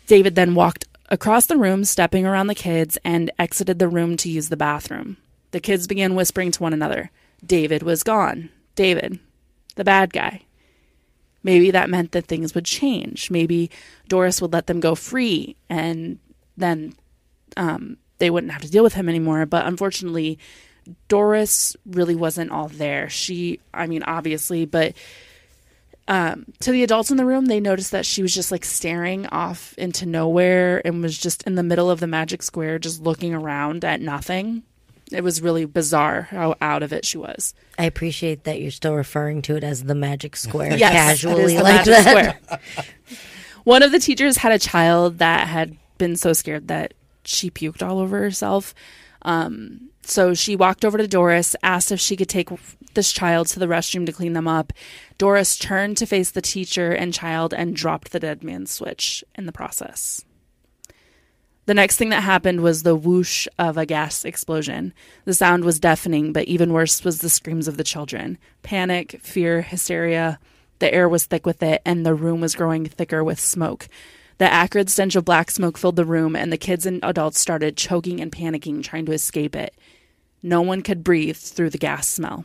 David 0.06 0.36
then 0.36 0.54
walked 0.54 0.84
across 1.10 1.46
the 1.46 1.56
room, 1.56 1.84
stepping 1.84 2.24
around 2.24 2.46
the 2.46 2.54
kids, 2.54 2.98
and 3.04 3.32
exited 3.38 3.80
the 3.80 3.88
room 3.88 4.16
to 4.18 4.30
use 4.30 4.48
the 4.48 4.56
bathroom. 4.56 5.16
The 5.50 5.60
kids 5.60 5.88
began 5.88 6.14
whispering 6.14 6.52
to 6.52 6.62
one 6.62 6.72
another. 6.72 7.10
David 7.44 7.82
was 7.82 8.04
gone. 8.04 8.50
David, 8.76 9.18
the 9.74 9.84
bad 9.84 10.12
guy. 10.12 10.42
Maybe 11.42 11.70
that 11.70 11.90
meant 11.90 12.12
that 12.12 12.26
things 12.26 12.54
would 12.54 12.64
change. 12.64 13.30
Maybe 13.30 13.70
Doris 14.08 14.42
would 14.42 14.52
let 14.52 14.66
them 14.66 14.80
go 14.80 14.94
free 14.94 15.56
and 15.68 16.18
then 16.56 16.94
um, 17.56 17.98
they 18.18 18.30
wouldn't 18.30 18.52
have 18.52 18.62
to 18.62 18.70
deal 18.70 18.82
with 18.82 18.94
him 18.94 19.08
anymore. 19.08 19.46
But 19.46 19.66
unfortunately, 19.66 20.38
Doris 21.08 21.76
really 21.86 22.14
wasn't 22.14 22.50
all 22.50 22.68
there. 22.68 23.08
She, 23.08 23.60
I 23.72 23.86
mean, 23.86 24.02
obviously, 24.02 24.66
but 24.66 24.94
um, 26.08 26.46
to 26.60 26.70
the 26.70 26.84
adults 26.84 27.10
in 27.10 27.16
the 27.16 27.24
room, 27.24 27.46
they 27.46 27.60
noticed 27.60 27.90
that 27.90 28.06
she 28.06 28.22
was 28.22 28.34
just 28.34 28.52
like 28.52 28.64
staring 28.64 29.26
off 29.28 29.74
into 29.76 30.06
nowhere 30.06 30.80
and 30.86 31.02
was 31.02 31.18
just 31.18 31.42
in 31.44 31.56
the 31.56 31.62
middle 31.62 31.90
of 31.90 32.00
the 32.00 32.06
magic 32.06 32.42
square, 32.42 32.78
just 32.78 33.02
looking 33.02 33.34
around 33.34 33.84
at 33.84 34.00
nothing. 34.00 34.62
It 35.12 35.22
was 35.22 35.40
really 35.40 35.64
bizarre 35.64 36.22
how 36.22 36.56
out 36.60 36.82
of 36.82 36.92
it 36.92 37.04
she 37.04 37.16
was. 37.16 37.54
I 37.78 37.84
appreciate 37.84 38.44
that 38.44 38.60
you're 38.60 38.72
still 38.72 38.94
referring 38.94 39.42
to 39.42 39.56
it 39.56 39.62
as 39.62 39.84
the 39.84 39.94
magic 39.94 40.36
square 40.36 40.72
Yes, 40.76 40.92
casually 40.92 41.58
like 41.58 41.84
that. 41.84 42.40
One 43.64 43.82
of 43.82 43.92
the 43.92 43.98
teachers 43.98 44.38
had 44.38 44.52
a 44.52 44.58
child 44.58 45.18
that 45.18 45.46
had 45.48 45.76
been 45.98 46.16
so 46.16 46.32
scared 46.32 46.68
that 46.68 46.94
she 47.24 47.50
puked 47.50 47.86
all 47.86 47.98
over 47.98 48.18
herself. 48.18 48.74
Um, 49.22 49.90
so 50.02 50.34
she 50.34 50.56
walked 50.56 50.84
over 50.84 50.98
to 50.98 51.08
Doris, 51.08 51.56
asked 51.62 51.90
if 51.90 52.00
she 52.00 52.16
could 52.16 52.28
take 52.28 52.48
this 52.94 53.12
child 53.12 53.48
to 53.48 53.58
the 53.58 53.66
restroom 53.66 54.06
to 54.06 54.12
clean 54.12 54.32
them 54.32 54.48
up. 54.48 54.72
Doris 55.18 55.56
turned 55.56 55.96
to 55.98 56.06
face 56.06 56.30
the 56.30 56.42
teacher 56.42 56.92
and 56.92 57.12
child 57.12 57.52
and 57.52 57.74
dropped 57.74 58.12
the 58.12 58.20
dead 58.20 58.42
man's 58.44 58.70
switch 58.70 59.24
in 59.34 59.46
the 59.46 59.52
process. 59.52 60.24
The 61.66 61.74
next 61.74 61.96
thing 61.96 62.10
that 62.10 62.22
happened 62.22 62.60
was 62.60 62.82
the 62.82 62.94
whoosh 62.94 63.48
of 63.58 63.76
a 63.76 63.84
gas 63.84 64.24
explosion. 64.24 64.94
The 65.24 65.34
sound 65.34 65.64
was 65.64 65.80
deafening, 65.80 66.32
but 66.32 66.46
even 66.46 66.72
worse 66.72 67.04
was 67.04 67.20
the 67.20 67.28
screams 67.28 67.66
of 67.66 67.76
the 67.76 67.84
children. 67.84 68.38
Panic, 68.62 69.20
fear, 69.20 69.62
hysteria. 69.62 70.38
The 70.78 70.94
air 70.94 71.08
was 71.08 71.24
thick 71.24 71.44
with 71.44 71.64
it, 71.64 71.82
and 71.84 72.06
the 72.06 72.14
room 72.14 72.40
was 72.40 72.54
growing 72.54 72.86
thicker 72.86 73.24
with 73.24 73.40
smoke. 73.40 73.88
The 74.38 74.52
acrid 74.52 74.90
stench 74.90 75.16
of 75.16 75.24
black 75.24 75.50
smoke 75.50 75.76
filled 75.76 75.96
the 75.96 76.04
room, 76.04 76.36
and 76.36 76.52
the 76.52 76.56
kids 76.56 76.86
and 76.86 77.00
adults 77.02 77.40
started 77.40 77.76
choking 77.76 78.20
and 78.20 78.30
panicking, 78.30 78.84
trying 78.84 79.06
to 79.06 79.12
escape 79.12 79.56
it. 79.56 79.74
No 80.44 80.62
one 80.62 80.82
could 80.82 81.02
breathe 81.02 81.36
through 81.36 81.70
the 81.70 81.78
gas 81.78 82.06
smell. 82.06 82.44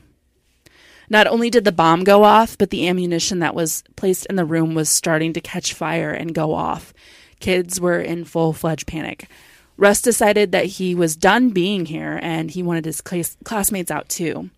Not 1.12 1.28
only 1.28 1.50
did 1.52 1.66
the 1.66 1.72
bomb 1.72 2.06
go 2.06 2.24
off, 2.24 2.58
but 2.58 2.72
the 2.72 2.88
ammunition 2.88 3.40
that 3.40 3.54
was 3.54 3.84
placed 3.98 4.26
in 4.28 4.38
the 4.38 4.46
room 4.46 4.74
was 4.74 4.90
starting 4.90 5.34
to 5.34 5.42
catch 5.42 5.74
fire 5.74 6.12
and 6.12 6.34
go 6.34 6.54
off. 6.54 6.94
Kids 7.42 7.82
were 7.82 8.00
in 8.00 8.24
full 8.24 8.54
fledged 8.54 8.88
panic. 8.88 9.28
Russ 9.76 10.02
decided 10.02 10.52
that 10.52 10.66
he 10.66 10.94
was 10.94 11.16
done 11.16 11.50
being 11.50 11.88
here 11.88 12.20
and 12.22 12.52
he 12.52 12.62
wanted 12.62 12.86
his 12.86 13.02
class- 13.02 13.36
classmates 13.44 13.90
out 13.90 14.08
too. 14.08 14.52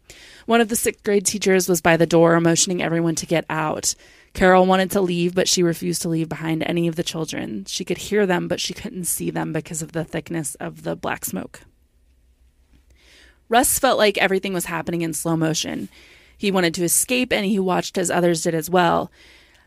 One 0.45 0.59
of 0.59 0.67
the 0.67 0.75
sixth 0.75 1.03
grade 1.03 1.25
teachers 1.25 1.69
was 1.69 1.79
by 1.79 1.95
the 1.95 2.05
door, 2.05 2.39
motioning 2.41 2.83
everyone 2.83 3.15
to 3.15 3.25
get 3.25 3.45
out. 3.49 3.95
Carol 4.33 4.65
wanted 4.65 4.91
to 4.91 5.01
leave, 5.01 5.33
but 5.33 5.47
she 5.47 5.63
refused 5.63 6.01
to 6.01 6.09
leave 6.09 6.27
behind 6.27 6.63
any 6.63 6.87
of 6.87 6.97
the 6.97 7.03
children. 7.03 7.63
She 7.65 7.85
could 7.85 7.99
hear 7.99 8.25
them, 8.25 8.47
but 8.47 8.59
she 8.59 8.73
couldn't 8.73 9.05
see 9.05 9.29
them 9.29 9.53
because 9.53 9.81
of 9.81 9.93
the 9.93 10.03
thickness 10.03 10.55
of 10.55 10.83
the 10.83 10.95
black 10.95 11.23
smoke. 11.23 11.61
Russ 13.47 13.79
felt 13.79 13.97
like 13.97 14.17
everything 14.17 14.53
was 14.53 14.65
happening 14.65 15.03
in 15.03 15.13
slow 15.13 15.37
motion. 15.37 15.87
He 16.37 16.51
wanted 16.51 16.73
to 16.73 16.83
escape 16.83 17.31
and 17.31 17.45
he 17.45 17.59
watched 17.59 17.97
as 17.97 18.11
others 18.11 18.41
did 18.41 18.55
as 18.55 18.69
well. 18.69 19.09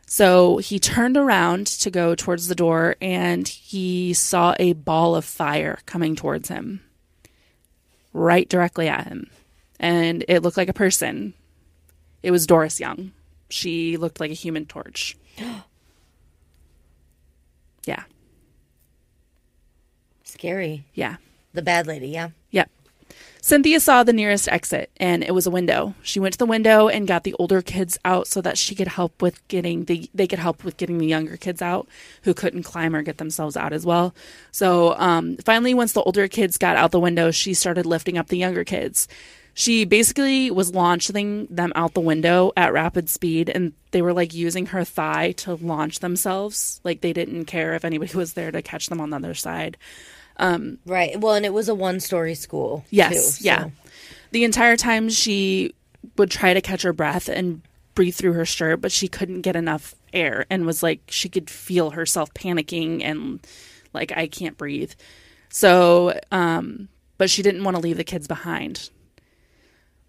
So 0.07 0.59
he 0.59 0.79
turned 0.79 1.17
around 1.17 1.67
to 1.67 1.91
go 1.91 2.15
towards 2.15 2.47
the 2.47 2.55
door 2.55 2.95
and 3.01 3.47
he 3.47 4.15
saw 4.15 4.55
a 4.59 4.73
ball 4.75 5.17
of 5.17 5.25
fire 5.25 5.81
coming 5.85 6.15
towards 6.15 6.49
him, 6.49 6.81
right 8.13 8.49
directly 8.49 8.89
at 8.89 9.09
him. 9.09 9.29
And 9.81 10.25
it 10.29 10.43
looked 10.43 10.57
like 10.57 10.69
a 10.69 10.73
person. 10.73 11.35
It 12.23 12.31
was 12.31 12.47
Doris 12.47 12.79
Young. 12.81 13.13
She 13.49 13.97
looked 13.97 14.21
like 14.21 14.31
a 14.31 14.35
human 14.35 14.65
torch. 14.67 15.17
yeah, 17.85 18.05
Scary. 20.25 20.85
yeah. 20.95 21.17
The 21.53 21.63
bad 21.63 21.87
lady, 21.87 22.09
yeah. 22.09 22.31
Cynthia 23.47 23.79
saw 23.79 24.03
the 24.03 24.13
nearest 24.13 24.49
exit 24.49 24.91
and 24.97 25.23
it 25.23 25.33
was 25.33 25.47
a 25.47 25.53
window. 25.53 25.95
She 26.03 26.19
went 26.19 26.33
to 26.33 26.39
the 26.39 26.47
window 26.47 26.89
and 26.89 27.07
got 27.07 27.23
the 27.23 27.33
older 27.35 27.63
kids 27.63 27.97
out 28.05 28.27
so 28.27 28.41
that 28.41 28.59
she 28.59 28.75
could 28.75 28.89
help 28.89 29.23
with 29.23 29.47
getting 29.47 29.85
the 29.85 30.11
they 30.13 30.27
could 30.27 30.41
help 30.41 30.65
with 30.65 30.77
getting 30.77 30.99
the 30.99 31.07
younger 31.07 31.37
kids 31.37 31.63
out 31.63 31.87
who 32.23 32.35
couldn't 32.35 32.65
climb 32.65 32.97
or 32.97 33.03
get 33.03 33.19
themselves 33.19 33.57
out 33.57 33.73
as 33.73 33.87
well. 33.87 34.17
So 34.51 34.99
um, 34.99 35.37
finally, 35.37 35.75
once 35.75 35.93
the 35.93 36.03
older 36.03 36.27
kids 36.27 36.59
got 36.59 36.77
out 36.77 36.91
the 36.91 36.99
window, 36.99 37.31
she 37.31 37.55
started 37.55 37.87
lifting 37.87 38.19
up 38.19 38.27
the 38.27 38.37
younger 38.37 38.65
kids. 38.65 39.07
She 39.59 39.87
basically 39.87 40.51
was 40.51 40.75
launching 40.75 41.47
them 41.47 41.73
out 41.75 41.95
the 41.95 42.01
window 42.01 42.53
at 42.59 42.75
rapid 42.75 43.09
speed, 43.09 43.49
and 43.49 43.73
they 43.91 44.03
were 44.03 44.13
like 44.13 44.35
using 44.35 44.67
her 44.67 44.85
thigh 44.85 45.33
to 45.39 45.55
launch 45.55 46.01
themselves. 46.01 46.79
Like 46.85 47.01
they 47.01 47.15
didn't 47.15 47.47
care 47.47 47.73
if 47.75 47.83
anybody 47.83 48.15
was 48.15 48.35
there 48.35 48.51
to 48.53 48.61
catch 48.61 48.89
them 48.89 49.01
on 49.01 49.09
the 49.09 49.17
other 49.17 49.33
side. 49.33 49.79
Right. 50.39 51.19
Well, 51.19 51.33
and 51.35 51.47
it 51.47 51.55
was 51.55 51.71
a 51.71 51.75
one 51.75 52.01
story 52.01 52.35
school. 52.35 52.85
Yes, 52.91 53.39
too, 53.39 53.45
yeah. 53.47 53.63
so- 53.65 53.73
The 54.33 54.45
entire 54.45 54.77
time 54.77 55.09
she 55.09 55.75
would 56.19 56.31
try 56.31 56.53
to 56.53 56.61
catch 56.61 56.83
her 56.83 56.93
breath 56.93 57.27
and 57.31 57.63
breathe 57.95 58.15
through 58.15 58.35
her 58.35 58.45
shirt, 58.45 58.83
but 58.83 58.93
she 58.93 59.09
couldn't 59.09 59.41
get 59.41 59.57
enough 59.57 59.95
air 60.13 60.45
and 60.51 60.67
was 60.67 60.83
like 60.83 61.01
she 61.09 61.31
could 61.31 61.49
feel 61.49 61.93
herself 61.93 62.33
panicking 62.35 63.03
and 63.03 63.41
like 63.95 64.13
I 64.15 64.27
can't 64.27 64.59
breathe. 64.59 64.93
So, 65.49 66.19
um 66.31 66.89
but 67.17 67.31
she 67.31 67.43
didn't 67.43 67.65
want 67.65 67.75
to 67.79 67.83
leave 67.83 67.97
the 67.97 68.05
kids 68.05 68.29
behind. 68.29 68.91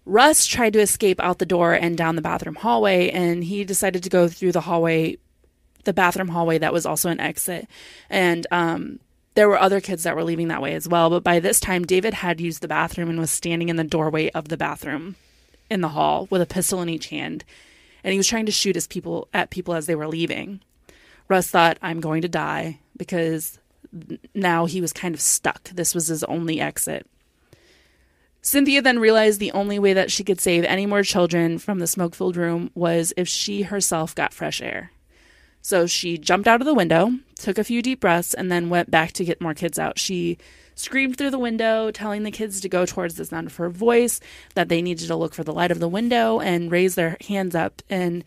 Russ 0.08 0.46
tried 0.46 0.72
to 0.72 0.80
escape 0.80 1.20
out 1.20 1.38
the 1.38 1.46
door 1.46 1.74
and 1.74 1.96
down 1.96 2.16
the 2.16 2.22
bathroom 2.22 2.54
hallway 2.54 3.10
and 3.10 3.44
he 3.44 3.62
decided 3.62 4.02
to 4.02 4.08
go 4.08 4.26
through 4.26 4.52
the 4.52 4.62
hallway 4.62 5.18
the 5.84 5.92
bathroom 5.92 6.28
hallway 6.28 6.58
that 6.58 6.72
was 6.72 6.86
also 6.86 7.10
an 7.10 7.20
exit. 7.20 7.68
And 8.10 8.46
um 8.50 9.00
there 9.34 9.48
were 9.48 9.60
other 9.60 9.80
kids 9.80 10.02
that 10.02 10.16
were 10.16 10.24
leaving 10.24 10.48
that 10.48 10.62
way 10.62 10.74
as 10.74 10.88
well, 10.88 11.10
but 11.10 11.22
by 11.22 11.38
this 11.38 11.60
time, 11.60 11.84
David 11.84 12.12
had 12.12 12.40
used 12.40 12.60
the 12.60 12.66
bathroom 12.66 13.08
and 13.08 13.20
was 13.20 13.30
standing 13.30 13.68
in 13.68 13.76
the 13.76 13.84
doorway 13.84 14.30
of 14.30 14.48
the 14.48 14.56
bathroom 14.56 15.14
in 15.70 15.80
the 15.80 15.90
hall 15.90 16.26
with 16.28 16.42
a 16.42 16.46
pistol 16.46 16.82
in 16.82 16.88
each 16.88 17.06
hand, 17.06 17.44
and 18.02 18.10
he 18.10 18.18
was 18.18 18.26
trying 18.26 18.46
to 18.46 18.52
shoot 18.52 18.74
his 18.74 18.88
people 18.88 19.28
at 19.32 19.50
people 19.50 19.74
as 19.74 19.86
they 19.86 19.94
were 19.94 20.08
leaving. 20.08 20.60
Russ 21.28 21.48
thought, 21.48 21.78
"I'm 21.82 22.00
going 22.00 22.22
to 22.22 22.28
die," 22.28 22.80
because 22.96 23.60
now 24.34 24.66
he 24.66 24.80
was 24.80 24.92
kind 24.92 25.14
of 25.14 25.20
stuck. 25.20 25.68
This 25.68 25.94
was 25.94 26.08
his 26.08 26.24
only 26.24 26.60
exit. 26.60 27.06
Cynthia 28.48 28.80
then 28.80 28.98
realized 28.98 29.40
the 29.40 29.52
only 29.52 29.78
way 29.78 29.92
that 29.92 30.10
she 30.10 30.24
could 30.24 30.40
save 30.40 30.64
any 30.64 30.86
more 30.86 31.02
children 31.02 31.58
from 31.58 31.80
the 31.80 31.86
smoke 31.86 32.14
filled 32.14 32.34
room 32.34 32.70
was 32.74 33.12
if 33.14 33.28
she 33.28 33.60
herself 33.60 34.14
got 34.14 34.32
fresh 34.32 34.62
air. 34.62 34.90
So 35.60 35.86
she 35.86 36.16
jumped 36.16 36.48
out 36.48 36.62
of 36.62 36.66
the 36.66 36.72
window, 36.72 37.12
took 37.38 37.58
a 37.58 37.64
few 37.64 37.82
deep 37.82 38.00
breaths, 38.00 38.32
and 38.32 38.50
then 38.50 38.70
went 38.70 38.90
back 38.90 39.12
to 39.12 39.24
get 39.26 39.42
more 39.42 39.52
kids 39.52 39.78
out. 39.78 39.98
She 39.98 40.38
screamed 40.74 41.18
through 41.18 41.32
the 41.32 41.38
window, 41.38 41.90
telling 41.90 42.22
the 42.22 42.30
kids 42.30 42.62
to 42.62 42.70
go 42.70 42.86
towards 42.86 43.16
the 43.16 43.26
sound 43.26 43.48
of 43.48 43.56
her 43.56 43.68
voice, 43.68 44.18
that 44.54 44.70
they 44.70 44.80
needed 44.80 45.08
to 45.08 45.16
look 45.16 45.34
for 45.34 45.44
the 45.44 45.52
light 45.52 45.70
of 45.70 45.78
the 45.78 45.86
window 45.86 46.40
and 46.40 46.72
raise 46.72 46.94
their 46.94 47.18
hands 47.28 47.54
up. 47.54 47.82
And 47.90 48.24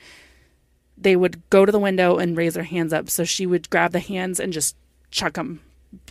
they 0.96 1.16
would 1.16 1.42
go 1.50 1.66
to 1.66 1.72
the 1.72 1.80
window 1.80 2.20
and 2.20 2.38
raise 2.38 2.54
their 2.54 2.64
hands 2.64 2.94
up. 2.94 3.10
So 3.10 3.24
she 3.24 3.48
would 3.48 3.72
grab 3.72 3.92
the 3.92 4.00
hands 4.00 4.40
and 4.40 4.54
just 4.54 4.76
chuck 5.10 5.34
them. 5.34 5.62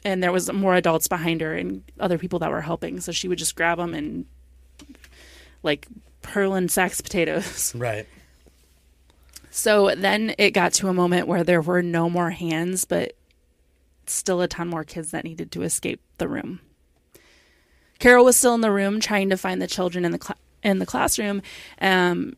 And 0.04 0.22
there 0.22 0.32
was 0.32 0.50
more 0.52 0.74
adults 0.74 1.08
behind 1.08 1.40
her 1.40 1.54
and 1.54 1.82
other 1.98 2.18
people 2.18 2.38
that 2.38 2.50
were 2.50 2.62
helping. 2.62 3.00
So 3.00 3.12
she 3.12 3.28
would 3.28 3.38
just 3.38 3.54
grab 3.54 3.78
them 3.78 3.94
and 3.94 4.24
like 5.62 5.86
hurling 6.24 6.68
sacks 6.68 7.00
potatoes. 7.00 7.74
Right. 7.78 8.06
So 9.52 9.94
then 9.96 10.34
it 10.38 10.52
got 10.52 10.72
to 10.74 10.88
a 10.88 10.94
moment 10.94 11.26
where 11.26 11.42
there 11.42 11.60
were 11.60 11.82
no 11.82 12.08
more 12.08 12.30
hands, 12.30 12.84
but 12.84 13.14
still 14.06 14.40
a 14.40 14.48
ton 14.48 14.68
more 14.68 14.84
kids 14.84 15.10
that 15.10 15.24
needed 15.24 15.50
to 15.52 15.62
escape 15.62 16.00
the 16.18 16.28
room. 16.28 16.60
Carol 17.98 18.24
was 18.24 18.36
still 18.36 18.54
in 18.54 18.60
the 18.60 18.70
room 18.70 19.00
trying 19.00 19.28
to 19.30 19.36
find 19.36 19.60
the 19.60 19.66
children 19.66 20.04
in 20.04 20.12
the 20.12 20.20
cl- 20.22 20.38
in 20.62 20.78
the 20.78 20.86
classroom. 20.86 21.42
Um, 21.80 22.36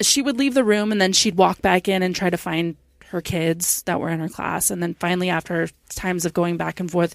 she 0.00 0.22
would 0.22 0.38
leave 0.38 0.54
the 0.54 0.64
room 0.64 0.92
and 0.92 1.00
then 1.00 1.12
she'd 1.12 1.36
walk 1.36 1.60
back 1.60 1.88
in 1.88 2.02
and 2.02 2.14
try 2.14 2.30
to 2.30 2.38
find 2.38 2.76
her 3.12 3.22
kids 3.22 3.82
that 3.84 4.00
were 4.00 4.10
in 4.10 4.20
her 4.20 4.28
class. 4.28 4.70
And 4.70 4.82
then 4.82 4.94
finally, 4.94 5.30
after 5.30 5.68
times 5.88 6.24
of 6.24 6.34
going 6.34 6.56
back 6.56 6.80
and 6.80 6.90
forth, 6.90 7.14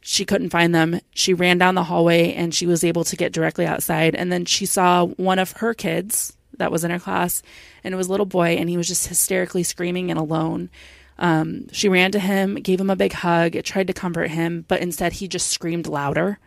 she 0.00 0.24
couldn't 0.24 0.50
find 0.50 0.74
them. 0.74 1.00
She 1.14 1.34
ran 1.34 1.58
down 1.58 1.74
the 1.74 1.84
hallway 1.84 2.32
and 2.32 2.54
she 2.54 2.66
was 2.66 2.82
able 2.82 3.04
to 3.04 3.16
get 3.16 3.32
directly 3.32 3.66
outside. 3.66 4.14
And 4.14 4.32
then 4.32 4.46
she 4.46 4.66
saw 4.66 5.06
one 5.06 5.38
of 5.38 5.52
her 5.52 5.74
kids 5.74 6.36
that 6.60 6.72
was 6.72 6.84
in 6.84 6.90
her 6.90 6.98
class, 6.98 7.42
and 7.82 7.92
it 7.92 7.96
was 7.96 8.06
a 8.06 8.10
little 8.10 8.26
boy, 8.26 8.50
and 8.50 8.68
he 8.68 8.76
was 8.76 8.86
just 8.86 9.08
hysterically 9.08 9.62
screaming 9.62 10.10
and 10.10 10.20
alone. 10.20 10.70
Um, 11.18 11.68
she 11.72 11.88
ran 11.88 12.12
to 12.12 12.20
him, 12.20 12.54
gave 12.56 12.80
him 12.80 12.90
a 12.90 12.96
big 12.96 13.12
hug, 13.12 13.60
tried 13.64 13.88
to 13.88 13.92
comfort 13.92 14.30
him, 14.30 14.64
but 14.68 14.80
instead 14.80 15.14
he 15.14 15.26
just 15.26 15.48
screamed 15.48 15.86
louder, 15.86 16.38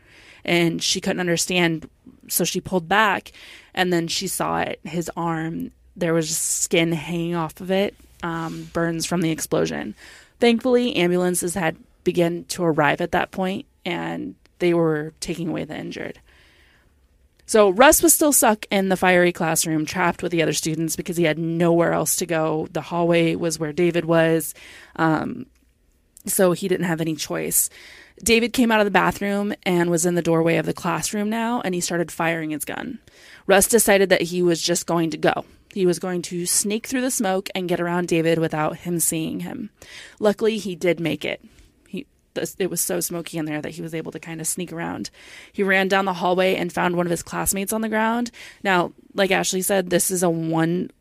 and 0.46 0.82
she 0.82 1.02
couldn't 1.02 1.20
understand. 1.20 1.90
So 2.30 2.44
she 2.44 2.62
pulled 2.62 2.88
back, 2.88 3.32
and 3.74 3.92
then 3.92 4.08
she 4.08 4.28
saw 4.28 4.60
it. 4.60 4.80
His 4.84 5.12
arm, 5.18 5.72
there 5.96 6.14
was 6.14 6.36
skin 6.38 6.92
hanging 6.92 7.36
off 7.36 7.60
of 7.60 7.72
it, 7.72 7.96
um, 8.24 8.70
burns 8.74 9.06
from 9.06 9.22
the 9.22 9.32
explosion. 9.32 9.94
Thankfully, 10.40 10.96
ambulances 10.96 11.54
had 11.54 11.78
begun 12.04 12.46
to 12.50 12.64
arrive 12.64 13.02
at 13.02 13.12
that 13.12 13.32
point, 13.32 13.66
and 13.86 14.36
they 14.60 14.74
were 14.74 15.14
taking 15.20 15.50
away 15.50 15.66
the 15.66 15.78
injured. 15.78 16.20
So 17.46 17.70
Russ 17.70 18.02
was 18.02 18.14
still 18.14 18.32
stuck 18.32 18.66
in 18.72 18.90
the 18.90 18.98
fiery 18.98 19.34
classroom, 19.34 19.86
trapped 19.86 20.24
with 20.24 20.32
the 20.32 20.42
other 20.42 20.54
students 20.54 20.96
because 20.96 21.18
he 21.18 21.26
had 21.26 21.38
nowhere 21.38 21.94
else 21.94 22.16
to 22.18 22.26
go. 22.26 22.68
The 22.72 22.82
hallway 22.82 23.36
was 23.36 23.60
where 23.60 23.74
David 23.74 24.06
was, 24.06 24.56
um, 24.96 25.46
so 26.26 26.54
he 26.54 26.70
didn't 26.70 26.88
have 26.88 27.02
any 27.02 27.16
choice. 27.16 27.70
David 28.24 28.54
came 28.54 28.72
out 28.72 28.80
of 28.80 28.86
the 28.86 28.92
bathroom 28.92 29.54
and 29.64 29.90
was 29.90 30.06
in 30.06 30.16
the 30.16 30.22
doorway 30.22 30.56
of 30.58 30.66
the 30.66 30.74
classroom 30.74 31.30
now, 31.30 31.62
and 31.62 31.76
he 31.76 31.82
started 31.82 32.12
firing 32.12 32.52
his 32.52 32.64
gun. 32.64 33.00
Russ 33.46 33.68
decided 33.68 34.10
that 34.10 34.22
he 34.22 34.42
was 34.42 34.62
just 34.62 34.86
going 34.86 35.10
to 35.10 35.18
go. 35.18 35.44
He 35.74 35.86
was 35.86 36.00
going 36.00 36.22
to 36.24 36.46
sneak 36.46 36.88
through 36.88 37.02
the 37.02 37.12
smoke 37.12 37.50
and 37.56 37.70
get 37.70 37.80
around 37.80 38.08
David 38.08 38.40
without 38.40 38.78
him 38.78 39.00
seeing 39.00 39.42
him. 39.42 39.70
Luckily, 40.20 40.58
he 40.58 40.76
did 40.76 41.00
make 41.00 41.26
it. 41.26 41.44
He 41.88 42.06
it 42.58 42.70
was 42.70 42.82
so 42.82 43.00
smoky 43.00 43.38
in 43.38 43.46
there 43.46 43.62
that 43.62 43.72
he 43.72 43.82
was 43.82 43.94
able 43.94 44.12
to 44.12 44.20
kind 44.20 44.42
of 44.42 44.48
sneak 44.48 44.72
around. 44.74 45.10
He 45.52 45.64
ran 45.64 45.88
down 45.88 46.06
the 46.06 46.14
hallway 46.14 46.56
and 46.56 46.72
found 46.72 46.96
one 46.96 47.08
of 47.08 47.12
his 47.12 47.24
classmates 47.24 47.74
on 47.74 47.82
the 47.82 47.90
ground. 47.90 48.32
Now, 48.64 48.94
like 49.14 49.32
Ashley 49.32 49.62
said, 49.62 49.90
this 49.90 50.12
is 50.12 50.24
a 50.24 50.30
one 50.30 50.92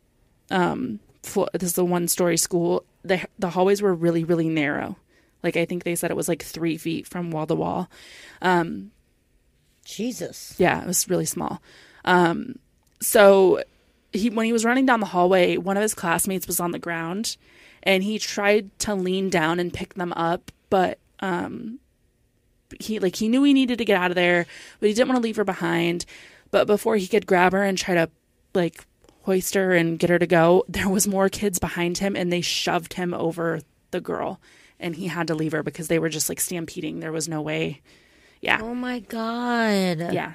um 0.51 0.99
flo- 1.23 1.49
this 1.53 1.71
is 1.71 1.77
a 1.77 1.85
one 1.85 2.07
story 2.07 2.37
school. 2.37 2.83
The 3.03 3.25
the 3.39 3.49
hallways 3.49 3.81
were 3.81 3.93
really 3.93 4.23
really 4.23 4.49
narrow. 4.49 4.97
Like 5.43 5.57
I 5.57 5.65
think 5.65 5.83
they 5.83 5.95
said 5.95 6.11
it 6.11 6.17
was 6.17 6.29
like 6.29 6.43
three 6.43 6.77
feet 6.77 7.07
from 7.07 7.31
wall 7.31 7.47
to 7.47 7.55
wall. 7.55 7.89
Jesus. 9.85 10.55
Yeah, 10.57 10.81
it 10.81 10.87
was 10.87 11.09
really 11.09 11.25
small. 11.25 11.61
Um, 12.05 12.59
so 13.01 13.61
he 14.13 14.29
when 14.29 14.45
he 14.45 14.53
was 14.53 14.63
running 14.63 14.85
down 14.85 14.99
the 14.99 15.07
hallway, 15.07 15.57
one 15.57 15.77
of 15.77 15.81
his 15.81 15.93
classmates 15.93 16.47
was 16.47 16.59
on 16.59 16.71
the 16.71 16.79
ground, 16.79 17.35
and 17.81 18.03
he 18.03 18.19
tried 18.19 18.77
to 18.79 18.95
lean 18.95 19.29
down 19.29 19.59
and 19.59 19.73
pick 19.73 19.95
them 19.95 20.13
up, 20.13 20.51
but 20.69 20.99
um, 21.19 21.79
he 22.79 22.99
like 22.99 23.15
he 23.15 23.27
knew 23.27 23.43
he 23.43 23.53
needed 23.53 23.77
to 23.79 23.85
get 23.85 23.99
out 23.99 24.11
of 24.11 24.15
there, 24.15 24.45
but 24.79 24.87
he 24.87 24.93
didn't 24.93 25.09
want 25.09 25.17
to 25.17 25.23
leave 25.23 25.35
her 25.35 25.43
behind. 25.43 26.05
But 26.51 26.67
before 26.67 26.95
he 26.97 27.07
could 27.07 27.25
grab 27.25 27.51
her 27.53 27.63
and 27.63 27.77
try 27.77 27.95
to 27.95 28.09
like 28.53 28.85
hoist 29.23 29.55
her 29.55 29.73
and 29.73 29.97
get 29.97 30.09
her 30.09 30.19
to 30.19 30.27
go, 30.27 30.63
there 30.67 30.89
was 30.89 31.07
more 31.07 31.29
kids 31.29 31.59
behind 31.59 31.97
him, 31.97 32.15
and 32.15 32.31
they 32.31 32.41
shoved 32.41 32.93
him 32.93 33.13
over 33.13 33.61
the 33.91 34.01
girl, 34.01 34.39
and 34.79 34.95
he 34.95 35.07
had 35.07 35.27
to 35.27 35.35
leave 35.35 35.51
her 35.51 35.63
because 35.63 35.87
they 35.87 35.99
were 35.99 36.09
just 36.09 36.29
like 36.29 36.39
stampeding. 36.39 36.99
There 36.99 37.11
was 37.11 37.27
no 37.27 37.41
way. 37.41 37.81
Yeah. 38.41 38.59
Oh 38.61 38.75
my 38.75 38.99
god. 38.99 40.13
Yeah. 40.13 40.33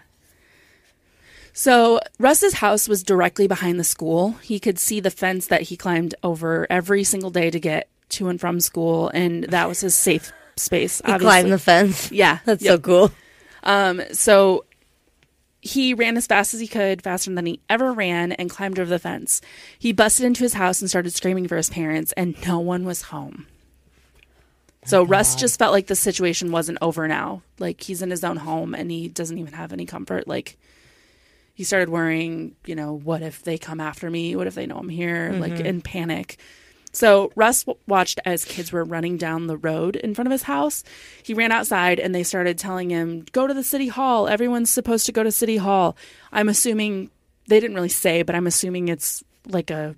So 1.59 1.99
Russ's 2.21 2.55
house 2.55 2.89
was 2.89 3.03
directly 3.03 3.49
behind 3.49 3.81
the 3.81 3.85
school. 3.85 4.35
He 4.43 4.61
could 4.61 4.79
see 4.79 5.01
the 5.01 5.11
fence 5.11 5.49
that 5.49 5.63
he 5.63 5.77
climbed 5.77 6.15
over 6.23 6.69
every 6.71 7.03
single 7.03 7.31
day 7.31 7.51
to 7.51 7.59
get 7.59 7.89
to 8.11 8.29
and 8.29 8.41
from 8.41 8.61
school, 8.61 9.09
and 9.09 9.43
that 9.43 9.69
was 9.69 9.81
his 9.81 9.97
safe 9.97 10.33
space. 10.55 10.99
He 11.05 11.11
obviously. 11.11 11.25
climbed 11.25 11.51
the 11.53 11.59
fence. 11.59 12.13
Yeah, 12.13 12.39
That's 12.45 12.63
yep. 12.63 12.75
so 12.75 12.79
cool. 12.79 13.11
Um, 13.65 14.01
so 14.13 14.67
he 15.61 15.95
ran 15.95 16.17
as 16.17 16.29
fast 16.29 16.55
as 16.55 16.61
he 16.61 16.69
could, 16.69 17.03
faster 17.03 17.35
than 17.35 17.45
he 17.45 17.59
ever 17.69 17.93
ran, 17.93 18.31
and 18.31 18.49
climbed 18.49 18.79
over 18.79 18.89
the 18.89 19.01
fence. 19.01 19.41
He 19.81 19.93
busted 19.93 20.27
into 20.27 20.45
his 20.45 20.55
house 20.55 20.81
and 20.81 20.89
started 20.89 21.13
screaming 21.13 21.49
for 21.49 21.57
his 21.57 21.71
parents, 21.71 22.13
and 22.13 22.37
no 22.47 22.61
one 22.61 22.85
was 22.85 23.03
home. 23.03 23.49
So 24.85 25.03
Russ 25.03 25.35
just 25.35 25.59
felt 25.59 25.73
like 25.73 25.89
the 25.89 25.97
situation 25.97 26.53
wasn't 26.53 26.79
over 26.81 27.09
now. 27.09 27.43
Like 27.59 27.81
he's 27.81 28.01
in 28.01 28.11
his 28.11 28.23
own 28.23 28.37
home 28.37 28.75
and 28.77 28.93
he 28.93 29.09
doesn't 29.09 29.37
even 29.37 29.55
have 29.55 29.73
any 29.73 29.87
comfort. 29.87 30.29
Like 30.29 30.57
he 31.59 31.65
started 31.65 31.89
worrying, 31.89 32.55
you 32.67 32.77
know, 32.77 32.93
what 32.93 33.21
if 33.21 33.43
they 33.43 33.59
come 33.59 33.81
after 33.81 34.09
me? 34.09 34.37
What 34.37 34.47
if 34.47 34.55
they 34.55 34.65
know 34.65 34.77
I'm 34.77 34.89
here? 34.89 35.33
Like 35.33 35.55
mm-hmm. 35.55 35.67
in 35.67 35.81
panic. 35.81 36.39
So 36.93 37.33
Russ 37.35 37.65
w- 37.65 37.77
watched 37.89 38.21
as 38.25 38.45
kids 38.45 38.71
were 38.71 38.85
running 38.85 39.17
down 39.17 39.49
the 39.49 39.57
road 39.57 39.97
in 39.97 40.15
front 40.15 40.29
of 40.29 40.31
his 40.31 40.45
house. 40.45 40.85
He 41.21 41.35
ran 41.35 41.51
outside 41.51 41.99
and 41.99 42.15
they 42.15 42.23
started 42.23 42.59
telling 42.59 42.91
him, 42.91 43.27
"Go 43.33 43.49
to 43.49 43.55
the 43.55 43.65
city 43.65 43.89
hall. 43.89 44.29
Everyone's 44.29 44.71
supposed 44.71 45.05
to 45.07 45.13
go 45.13 45.25
to 45.25 45.33
city 45.33 45.57
hall." 45.57 45.97
I'm 46.31 46.49
assuming 46.49 47.11
they 47.49 47.59
didn't 47.59 47.75
really 47.75 47.89
say, 47.89 48.23
but 48.23 48.37
I'm 48.37 48.47
assuming 48.47 48.87
it's 48.87 49.25
like 49.49 49.73
a 49.73 49.97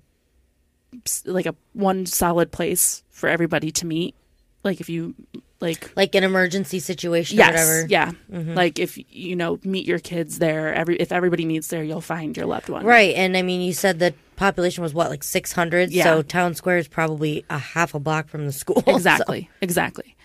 like 1.25 1.45
a 1.45 1.53
one 1.73 2.07
solid 2.07 2.51
place 2.51 3.03
for 3.11 3.29
everybody 3.29 3.69
to 3.73 3.85
meet. 3.85 4.15
Like 4.63 4.79
if 4.81 4.89
you 4.89 5.15
like 5.59 5.91
Like 5.95 6.15
an 6.15 6.23
emergency 6.23 6.79
situation 6.79 7.37
yes, 7.37 7.49
or 7.49 7.51
whatever. 7.53 7.87
yeah. 7.89 8.11
Mm-hmm. 8.31 8.53
Like 8.53 8.79
if 8.79 8.97
you 9.13 9.35
know 9.35 9.59
meet 9.63 9.85
your 9.85 9.99
kids 9.99 10.39
there. 10.39 10.73
Every 10.73 10.95
if 10.97 11.11
everybody 11.11 11.45
meets 11.45 11.67
there, 11.67 11.83
you'll 11.83 12.01
find 12.01 12.35
your 12.35 12.45
loved 12.45 12.69
one. 12.69 12.85
Right. 12.85 13.15
And 13.15 13.35
I 13.37 13.41
mean, 13.41 13.61
you 13.61 13.73
said 13.73 13.99
the 13.99 14.13
population 14.35 14.81
was 14.83 14.93
what, 14.93 15.09
like 15.09 15.23
600? 15.23 15.91
Yeah. 15.91 16.03
So 16.03 16.21
town 16.23 16.55
square 16.55 16.77
is 16.77 16.87
probably 16.87 17.45
a 17.49 17.57
half 17.59 17.93
a 17.93 17.99
block 17.99 18.27
from 18.27 18.45
the 18.45 18.51
school. 18.51 18.83
Exactly. 18.87 19.49
Exactly. 19.61 20.15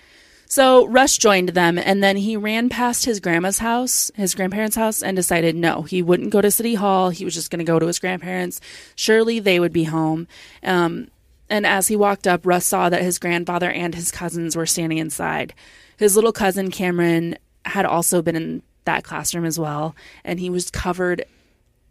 So 0.49 0.87
Russ 0.87 1.19
joined 1.19 1.51
them 1.51 1.77
and 1.77 2.05
then 2.05 2.17
he 2.17 2.37
ran 2.37 2.69
past 2.69 3.05
his 3.05 3.19
grandma's 3.19 3.59
house, 3.59 4.13
his 4.15 4.35
grandparents' 4.35 4.77
house, 4.77 5.03
and 5.03 5.17
decided 5.17 5.57
no, 5.57 5.83
he 5.83 6.03
wouldn't 6.03 6.31
go 6.31 6.41
to 6.41 6.51
City 6.53 6.75
Hall. 6.75 7.11
He 7.11 7.25
was 7.25 7.35
just 7.35 7.51
going 7.51 7.59
to 7.59 7.65
go 7.65 7.79
to 7.81 7.87
his 7.87 7.99
grandparents. 7.99 8.61
Surely 8.95 9.41
they 9.41 9.59
would 9.59 9.73
be 9.73 9.85
home. 9.85 10.29
Um, 10.63 11.09
and 11.49 11.67
as 11.67 11.89
he 11.89 11.97
walked 11.97 12.27
up, 12.27 12.45
Russ 12.45 12.67
saw 12.67 12.89
that 12.89 13.03
his 13.03 13.19
grandfather 13.19 13.71
and 13.71 13.95
his 13.95 14.11
cousins 14.11 14.57
were 14.57 14.67
standing 14.67 14.99
inside. 14.99 15.55
His 15.97 16.17
little 16.17 16.33
cousin 16.33 16.71
Cameron 16.71 17.39
had 17.65 17.87
also 17.87 18.23
been 18.23 18.37
in 18.37 18.63
that 18.85 19.05
classroom 19.05 19.45
as 19.45 19.59
well, 19.59 19.95
and 20.25 20.41
he 20.41 20.51
was 20.51 20.71
covered 20.71 21.25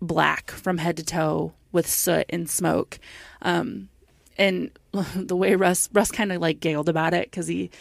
black 0.02 0.52
from 0.52 0.78
head 0.78 0.98
to 0.98 1.04
toe 1.04 1.54
with 1.72 1.88
soot 1.88 2.26
and 2.30 2.50
smoke. 2.50 3.00
Um, 3.42 3.90
and 4.38 4.72
the 5.16 5.36
way 5.36 5.56
Russ 5.56 5.90
Russ 5.94 6.12
kind 6.12 6.32
of 6.32 6.42
like 6.42 6.60
giggled 6.60 6.90
about 6.90 7.14
it 7.14 7.30
because 7.30 7.48
he 7.48 7.72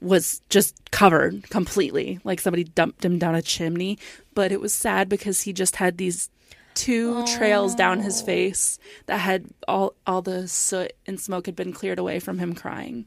was 0.00 0.40
just 0.48 0.90
covered 0.90 1.48
completely, 1.50 2.18
like 2.24 2.40
somebody 2.40 2.64
dumped 2.64 3.04
him 3.04 3.18
down 3.18 3.34
a 3.34 3.42
chimney. 3.42 3.98
But 4.34 4.52
it 4.52 4.60
was 4.60 4.74
sad 4.74 5.08
because 5.08 5.42
he 5.42 5.52
just 5.52 5.76
had 5.76 5.98
these 5.98 6.30
two 6.74 7.24
trails 7.26 7.74
down 7.74 8.00
his 8.00 8.22
face 8.22 8.78
that 9.06 9.18
had 9.18 9.46
all 9.68 9.94
all 10.06 10.22
the 10.22 10.48
soot 10.48 10.92
and 11.06 11.20
smoke 11.20 11.46
had 11.46 11.56
been 11.56 11.72
cleared 11.72 11.98
away 11.98 12.18
from 12.20 12.38
him 12.38 12.54
crying. 12.54 13.06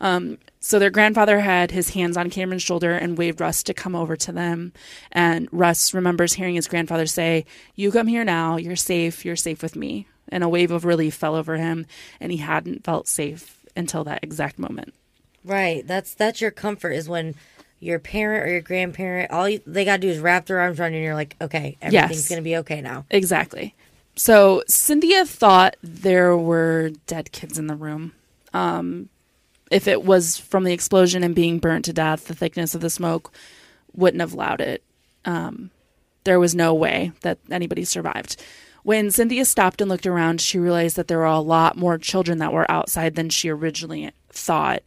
Um, 0.00 0.38
so 0.60 0.78
their 0.78 0.90
grandfather 0.90 1.40
had 1.40 1.70
his 1.70 1.90
hands 1.90 2.16
on 2.16 2.30
Cameron's 2.30 2.62
shoulder 2.62 2.92
and 2.92 3.18
waved 3.18 3.40
Russ 3.40 3.62
to 3.64 3.74
come 3.74 3.96
over 3.96 4.16
to 4.16 4.32
them. 4.32 4.72
And 5.10 5.48
Russ 5.50 5.92
remembers 5.92 6.34
hearing 6.34 6.54
his 6.54 6.68
grandfather 6.68 7.06
say, 7.06 7.46
"You 7.74 7.90
come 7.90 8.06
here 8.06 8.24
now. 8.24 8.56
You're 8.56 8.76
safe. 8.76 9.24
You're 9.24 9.36
safe 9.36 9.62
with 9.62 9.76
me." 9.76 10.06
And 10.28 10.44
a 10.44 10.48
wave 10.48 10.70
of 10.70 10.84
relief 10.84 11.14
fell 11.14 11.34
over 11.34 11.56
him, 11.56 11.86
and 12.20 12.30
he 12.30 12.38
hadn't 12.38 12.84
felt 12.84 13.08
safe 13.08 13.64
until 13.76 14.04
that 14.04 14.22
exact 14.22 14.58
moment. 14.58 14.94
Right. 15.44 15.86
That's 15.86 16.14
that's 16.14 16.40
your 16.40 16.50
comfort 16.50 16.92
is 16.92 17.08
when 17.08 17.34
your 17.80 17.98
parent 17.98 18.44
or 18.46 18.50
your 18.50 18.60
grandparent, 18.60 19.30
all 19.30 19.48
you, 19.48 19.60
they 19.66 19.84
got 19.84 19.96
to 19.96 20.02
do 20.02 20.08
is 20.08 20.18
wrap 20.18 20.46
their 20.46 20.60
arms 20.60 20.80
around 20.80 20.92
you 20.92 20.98
and 20.98 21.04
you're 21.04 21.14
like, 21.14 21.36
okay, 21.40 21.76
everything's 21.80 22.18
Yes. 22.18 22.28
going 22.28 22.38
to 22.40 22.44
be 22.44 22.56
okay 22.58 22.80
now. 22.80 23.04
Exactly. 23.10 23.74
So 24.16 24.62
Cynthia 24.66 25.24
thought 25.24 25.76
there 25.82 26.36
were 26.36 26.90
dead 27.06 27.30
kids 27.30 27.58
in 27.58 27.68
the 27.68 27.76
room. 27.76 28.12
Um, 28.52 29.08
if 29.70 29.86
it 29.86 30.02
was 30.02 30.36
from 30.38 30.64
the 30.64 30.72
explosion 30.72 31.22
and 31.22 31.34
being 31.34 31.58
burnt 31.58 31.84
to 31.84 31.92
death, 31.92 32.24
the 32.26 32.34
thickness 32.34 32.74
of 32.74 32.80
the 32.80 32.90
smoke 32.90 33.32
wouldn't 33.94 34.20
have 34.20 34.32
allowed 34.32 34.60
it. 34.60 34.82
Um, 35.24 35.70
there 36.24 36.40
was 36.40 36.54
no 36.54 36.74
way 36.74 37.12
that 37.20 37.38
anybody 37.50 37.84
survived. 37.84 38.42
When 38.82 39.10
Cynthia 39.10 39.44
stopped 39.44 39.80
and 39.80 39.88
looked 39.90 40.06
around, 40.06 40.40
she 40.40 40.58
realized 40.58 40.96
that 40.96 41.08
there 41.08 41.18
were 41.18 41.24
a 41.24 41.40
lot 41.40 41.76
more 41.76 41.98
children 41.98 42.38
that 42.38 42.52
were 42.52 42.68
outside 42.70 43.14
than 43.14 43.28
she 43.28 43.50
originally 43.50 44.10
thought. 44.30 44.82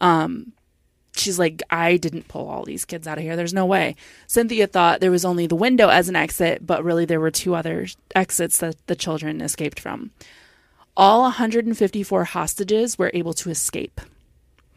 Um, 0.00 0.52
she's 1.16 1.38
like, 1.38 1.62
I 1.70 1.96
didn't 1.96 2.28
pull 2.28 2.48
all 2.48 2.64
these 2.64 2.84
kids 2.84 3.06
out 3.06 3.18
of 3.18 3.24
here. 3.24 3.36
There's 3.36 3.54
no 3.54 3.66
way. 3.66 3.96
Cynthia 4.26 4.66
thought 4.66 5.00
there 5.00 5.10
was 5.10 5.24
only 5.24 5.46
the 5.46 5.54
window 5.54 5.88
as 5.88 6.08
an 6.08 6.16
exit, 6.16 6.66
but 6.66 6.84
really 6.84 7.04
there 7.04 7.20
were 7.20 7.30
two 7.30 7.54
other 7.54 7.86
exits 8.14 8.58
that 8.58 8.76
the 8.86 8.96
children 8.96 9.40
escaped 9.40 9.80
from. 9.80 10.10
All 10.96 11.22
154 11.22 12.24
hostages 12.24 12.98
were 12.98 13.10
able 13.14 13.34
to 13.34 13.50
escape. 13.50 14.00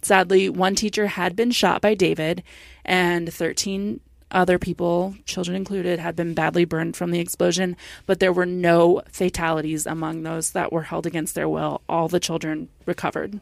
Sadly, 0.02 0.50
one 0.50 0.76
teacher 0.76 1.08
had 1.08 1.36
been 1.36 1.52
shot 1.52 1.82
by 1.82 1.94
David, 1.94 2.44
and 2.86 3.32
13 3.32 4.00
other 4.30 4.60
people, 4.60 5.16
children 5.26 5.56
included, 5.56 6.00
had 6.00 6.16
been 6.16 6.34
badly 6.34 6.66
burned 6.66 6.98
from 6.98 7.12
the 7.12 7.20
explosion, 7.20 7.78
but 8.06 8.20
there 8.20 8.34
were 8.34 8.46
no 8.46 9.02
fatalities 9.12 9.86
among 9.86 10.24
those 10.24 10.52
that 10.52 10.72
were 10.72 10.84
held 10.84 11.06
against 11.06 11.34
their 11.34 11.48
will. 11.48 11.82
All 11.88 12.08
the 12.08 12.20
children 12.20 12.70
recovered. 12.86 13.40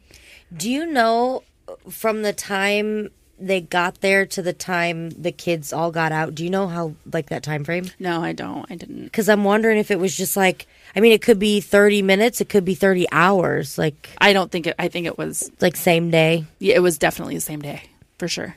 Do 0.56 0.70
you 0.70 0.86
know 0.86 1.44
from 1.90 2.22
the 2.22 2.34
time 2.34 3.10
they 3.38 3.60
got 3.60 4.00
there 4.00 4.26
to 4.26 4.42
the 4.42 4.54
time 4.54 5.10
the 5.10 5.32
kids 5.32 5.74
all 5.74 5.92
got 5.92 6.12
out? 6.12 6.36
Do 6.36 6.44
you 6.44 6.50
know 6.50 6.68
how 6.68 6.96
like 7.12 7.30
that 7.30 7.44
time 7.44 7.64
frame? 7.64 7.92
No, 8.00 8.24
I 8.24 8.34
don't. 8.34 8.66
I 8.70 8.76
didn't. 8.76 9.06
Because 9.06 9.30
I'm 9.30 9.44
wondering 9.44 9.78
if 9.78 9.92
it 9.92 10.00
was 10.00 10.16
just 10.16 10.38
like 10.38 10.68
I 10.96 11.02
mean, 11.02 11.12
it 11.12 11.22
could 11.22 11.40
be 11.40 11.60
30 11.60 12.02
minutes, 12.02 12.40
it 12.40 12.48
could 12.48 12.64
be 12.64 12.74
30 12.74 13.08
hours, 13.12 13.78
like 13.78 14.10
I 14.20 14.32
don't 14.32 14.50
think 14.50 14.68
it. 14.68 14.76
I 14.80 14.88
think 14.88 15.08
it 15.08 15.18
was. 15.18 15.52
like 15.60 15.76
same 15.76 16.10
day. 16.10 16.46
Yeah, 16.60 16.76
it 16.76 16.80
was 16.80 16.98
definitely 16.98 17.36
the 17.36 17.42
same 17.42 17.62
day 17.62 17.84
for 18.18 18.28
sure. 18.28 18.56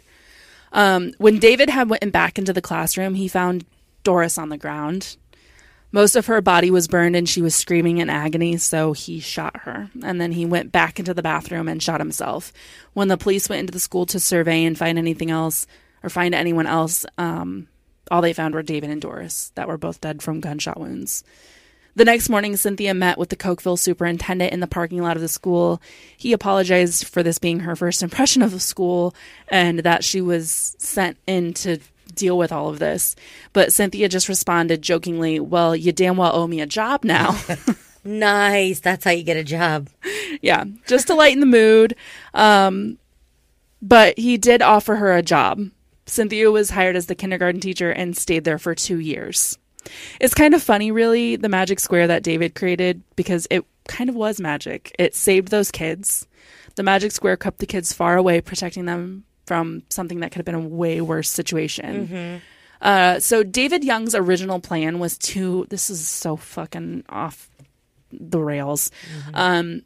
Um, 0.73 1.13
when 1.19 1.39
David 1.39 1.71
had 1.71 1.89
went 1.89 2.13
back 2.13 2.39
into 2.39 2.53
the 2.53 2.61
classroom, 2.63 3.15
he 3.15 3.27
found 3.27 3.65
Doris 4.05 4.39
on 4.39 4.51
the 4.51 4.59
ground. 4.59 5.17
Most 5.91 6.17
of 6.17 6.27
her 6.27 6.41
body 6.43 6.71
was 6.71 6.87
burned 6.87 7.17
and 7.17 7.29
she 7.29 7.41
was 7.41 7.55
screaming 7.55 7.99
in 7.99 8.11
agony, 8.11 8.59
so 8.59 8.93
he 8.93 9.21
shot 9.21 9.57
her. 9.63 9.91
And 10.03 10.21
then 10.21 10.33
he 10.33 10.45
went 10.45 10.71
back 10.71 10.99
into 10.99 11.15
the 11.15 11.23
bathroom 11.23 11.67
and 11.67 11.83
shot 11.83 12.01
himself. 12.01 12.53
When 12.93 13.09
the 13.09 13.17
police 13.17 13.49
went 13.49 13.61
into 13.61 13.73
the 13.73 13.81
school 13.81 14.05
to 14.07 14.21
survey 14.21 14.65
and 14.65 14.77
find 14.77 14.99
anything 14.99 15.31
else 15.31 15.67
or 16.03 16.11
find 16.11 16.35
anyone 16.35 16.67
else, 16.67 17.07
um, 17.17 17.69
all 18.11 18.21
they 18.21 18.35
found 18.35 18.55
were 18.55 18.63
David 18.63 18.91
and 18.91 19.01
Doris 19.01 19.51
that 19.55 19.67
were 19.67 19.79
both 19.79 20.01
dead 20.01 20.23
from 20.23 20.41
gunshot 20.41 20.79
wounds. 20.79 21.25
The 21.95 22.05
next 22.05 22.29
morning, 22.29 22.57
Cynthia 22.57 22.95
met 22.95 23.19
with 23.19 23.31
the 23.31 23.37
Cokeville 23.37 23.79
superintendent 23.79 24.53
in 24.53 24.61
the 24.61 24.69
parking 24.69 25.03
lot 25.03 25.17
of 25.17 25.23
the 25.23 25.27
school. 25.27 25.83
He 26.17 26.33
apologized 26.33 27.09
for 27.09 27.25
this 27.25 27.39
being 27.39 27.61
her 27.61 27.75
first 27.75 28.03
impression 28.03 28.43
of 28.43 28.53
the 28.53 28.61
school 28.61 29.17
and 29.49 29.81
that 29.81 30.05
she 30.05 30.21
was 30.21 30.77
sent 30.79 31.17
in 31.27 31.55
to 31.55 31.79
deal 32.15 32.37
with 32.39 32.53
all 32.53 32.69
of 32.69 32.79
this. 32.79 33.15
But 33.53 33.73
Cynthia 33.73 34.09
just 34.09 34.29
responded 34.29 34.83
jokingly, 34.83 35.41
Well, 35.41 35.77
you 35.77 35.93
damn 35.93 36.17
well 36.17 36.35
owe 36.35 36.47
me 36.47 36.61
a 36.61 36.67
job 36.67 37.05
now. 37.05 37.39
Nice. 38.05 38.81
That's 38.81 39.05
how 39.05 39.11
you 39.11 39.23
get 39.23 39.37
a 39.37 39.45
job. 39.45 39.89
yeah, 40.41 40.65
just 40.87 41.09
to 41.09 41.15
lighten 41.15 41.41
the 41.41 41.47
mood. 41.47 41.95
Um, 42.33 42.99
but 43.83 44.19
he 44.19 44.39
did 44.39 44.63
offer 44.63 44.97
her 44.97 45.15
a 45.15 45.23
job. 45.23 45.61
Cynthia 46.07 46.51
was 46.51 46.71
hired 46.71 46.97
as 46.97 47.07
the 47.07 47.15
kindergarten 47.15 47.61
teacher 47.61 47.91
and 47.91 48.17
stayed 48.17 48.45
there 48.45 48.59
for 48.59 48.75
two 48.75 48.99
years. 48.99 49.59
It's 50.21 50.35
kind 50.35 50.55
of 50.55 50.63
funny, 50.63 50.91
really, 50.91 51.37
the 51.37 51.51
magic 51.51 51.81
square 51.81 52.07
that 52.07 52.23
David 52.23 52.55
created 52.55 53.03
because 53.15 53.47
it 53.51 53.65
kind 53.89 54.09
of 54.09 54.17
was 54.17 54.41
magic. 54.41 54.95
It 54.99 55.15
saved 55.15 55.49
those 55.49 55.71
kids. 55.71 56.27
The 56.77 56.83
magic 56.83 57.13
square 57.13 57.37
kept 57.37 57.59
the 57.59 57.67
kids 57.67 57.93
far 57.93 58.17
away, 58.17 58.41
protecting 58.41 58.87
them 58.87 59.25
from 59.49 59.83
something 59.89 60.21
that 60.21 60.31
could 60.31 60.39
have 60.39 60.47
been 60.47 60.55
a 60.55 60.61
way 60.61 61.01
worse 61.01 61.31
situation. 61.31 62.07
Uh, 62.81 63.19
so 63.19 63.43
David 63.43 63.83
Young's 63.83 64.15
original 64.15 64.61
plan 64.61 65.01
was 65.01 65.19
to. 65.19 65.67
This 65.69 65.91
is 65.91 66.07
so 66.07 66.37
fucking 66.37 67.05
off 67.09 67.49
the 68.13 68.39
rails. 68.39 68.91
Um, 69.35 69.83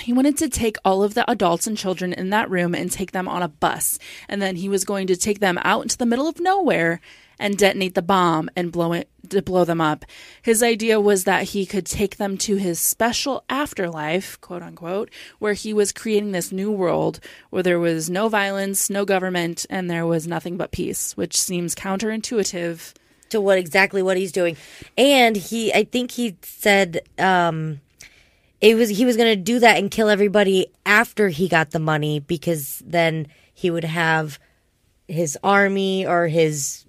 he 0.00 0.12
wanted 0.12 0.36
to 0.38 0.48
take 0.48 0.76
all 0.84 1.02
of 1.02 1.14
the 1.14 1.30
adults 1.30 1.66
and 1.66 1.76
children 1.76 2.12
in 2.12 2.30
that 2.30 2.50
room 2.50 2.74
and 2.74 2.90
take 2.90 3.12
them 3.12 3.28
on 3.28 3.42
a 3.42 3.48
bus. 3.48 3.98
And 4.28 4.40
then 4.40 4.56
he 4.56 4.68
was 4.68 4.84
going 4.84 5.06
to 5.08 5.16
take 5.16 5.40
them 5.40 5.58
out 5.62 5.82
into 5.82 5.98
the 5.98 6.06
middle 6.06 6.28
of 6.28 6.40
nowhere 6.40 7.00
and 7.42 7.58
detonate 7.58 7.94
the 7.94 8.02
bomb 8.02 8.48
and 8.56 8.72
blow 8.72 8.92
it 8.92 9.08
to 9.28 9.42
blow 9.42 9.64
them 9.64 9.80
up. 9.80 10.04
His 10.42 10.62
idea 10.62 11.00
was 11.00 11.24
that 11.24 11.44
he 11.44 11.66
could 11.66 11.86
take 11.86 12.16
them 12.16 12.38
to 12.38 12.56
his 12.56 12.78
special 12.78 13.44
afterlife, 13.48 14.40
quote 14.40 14.62
unquote, 14.62 15.10
where 15.38 15.54
he 15.54 15.74
was 15.74 15.92
creating 15.92 16.32
this 16.32 16.52
new 16.52 16.70
world 16.70 17.20
where 17.50 17.62
there 17.62 17.80
was 17.80 18.08
no 18.08 18.28
violence, 18.28 18.88
no 18.88 19.04
government, 19.04 19.66
and 19.68 19.90
there 19.90 20.06
was 20.06 20.26
nothing 20.26 20.56
but 20.56 20.70
peace, 20.70 21.16
which 21.16 21.36
seems 21.36 21.74
counterintuitive. 21.74 22.94
to 23.30 23.40
what 23.40 23.58
exactly 23.58 24.02
what 24.02 24.16
he's 24.18 24.32
doing. 24.32 24.56
And 24.96 25.36
he 25.36 25.72
I 25.72 25.84
think 25.84 26.10
he 26.12 26.36
said 26.42 27.00
um 27.18 27.80
it 28.60 28.76
was 28.76 28.90
he 28.90 29.04
was 29.04 29.16
going 29.16 29.36
to 29.36 29.42
do 29.42 29.58
that 29.58 29.78
and 29.78 29.90
kill 29.90 30.08
everybody 30.08 30.66
after 30.86 31.28
he 31.28 31.48
got 31.48 31.70
the 31.70 31.78
money 31.78 32.20
because 32.20 32.82
then 32.86 33.26
he 33.54 33.70
would 33.70 33.84
have 33.84 34.38
his 35.08 35.38
army 35.42 36.06
or 36.06 36.28
his 36.28 36.81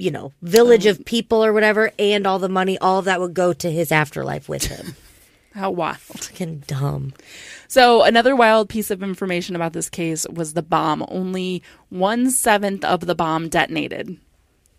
you 0.00 0.10
know, 0.10 0.32
village 0.42 0.86
of 0.86 1.04
people 1.04 1.44
or 1.44 1.52
whatever 1.52 1.92
and 1.98 2.26
all 2.26 2.38
the 2.38 2.48
money 2.48 2.78
all 2.78 2.98
of 2.98 3.04
that 3.04 3.20
would 3.20 3.34
go 3.34 3.52
to 3.52 3.70
his 3.70 3.92
afterlife 3.92 4.48
with 4.48 4.64
him. 4.64 4.96
How 5.54 5.70
wild. 5.70 5.98
Fucking 5.98 6.64
dumb. 6.66 7.12
So, 7.66 8.02
another 8.02 8.36
wild 8.36 8.68
piece 8.68 8.90
of 8.90 9.02
information 9.02 9.56
about 9.56 9.72
this 9.72 9.90
case 9.90 10.26
was 10.28 10.54
the 10.54 10.62
bomb. 10.62 11.04
Only 11.08 11.62
one 11.88 12.30
seventh 12.30 12.84
of 12.84 13.00
the 13.00 13.16
bomb 13.16 13.48
detonated. 13.48 14.16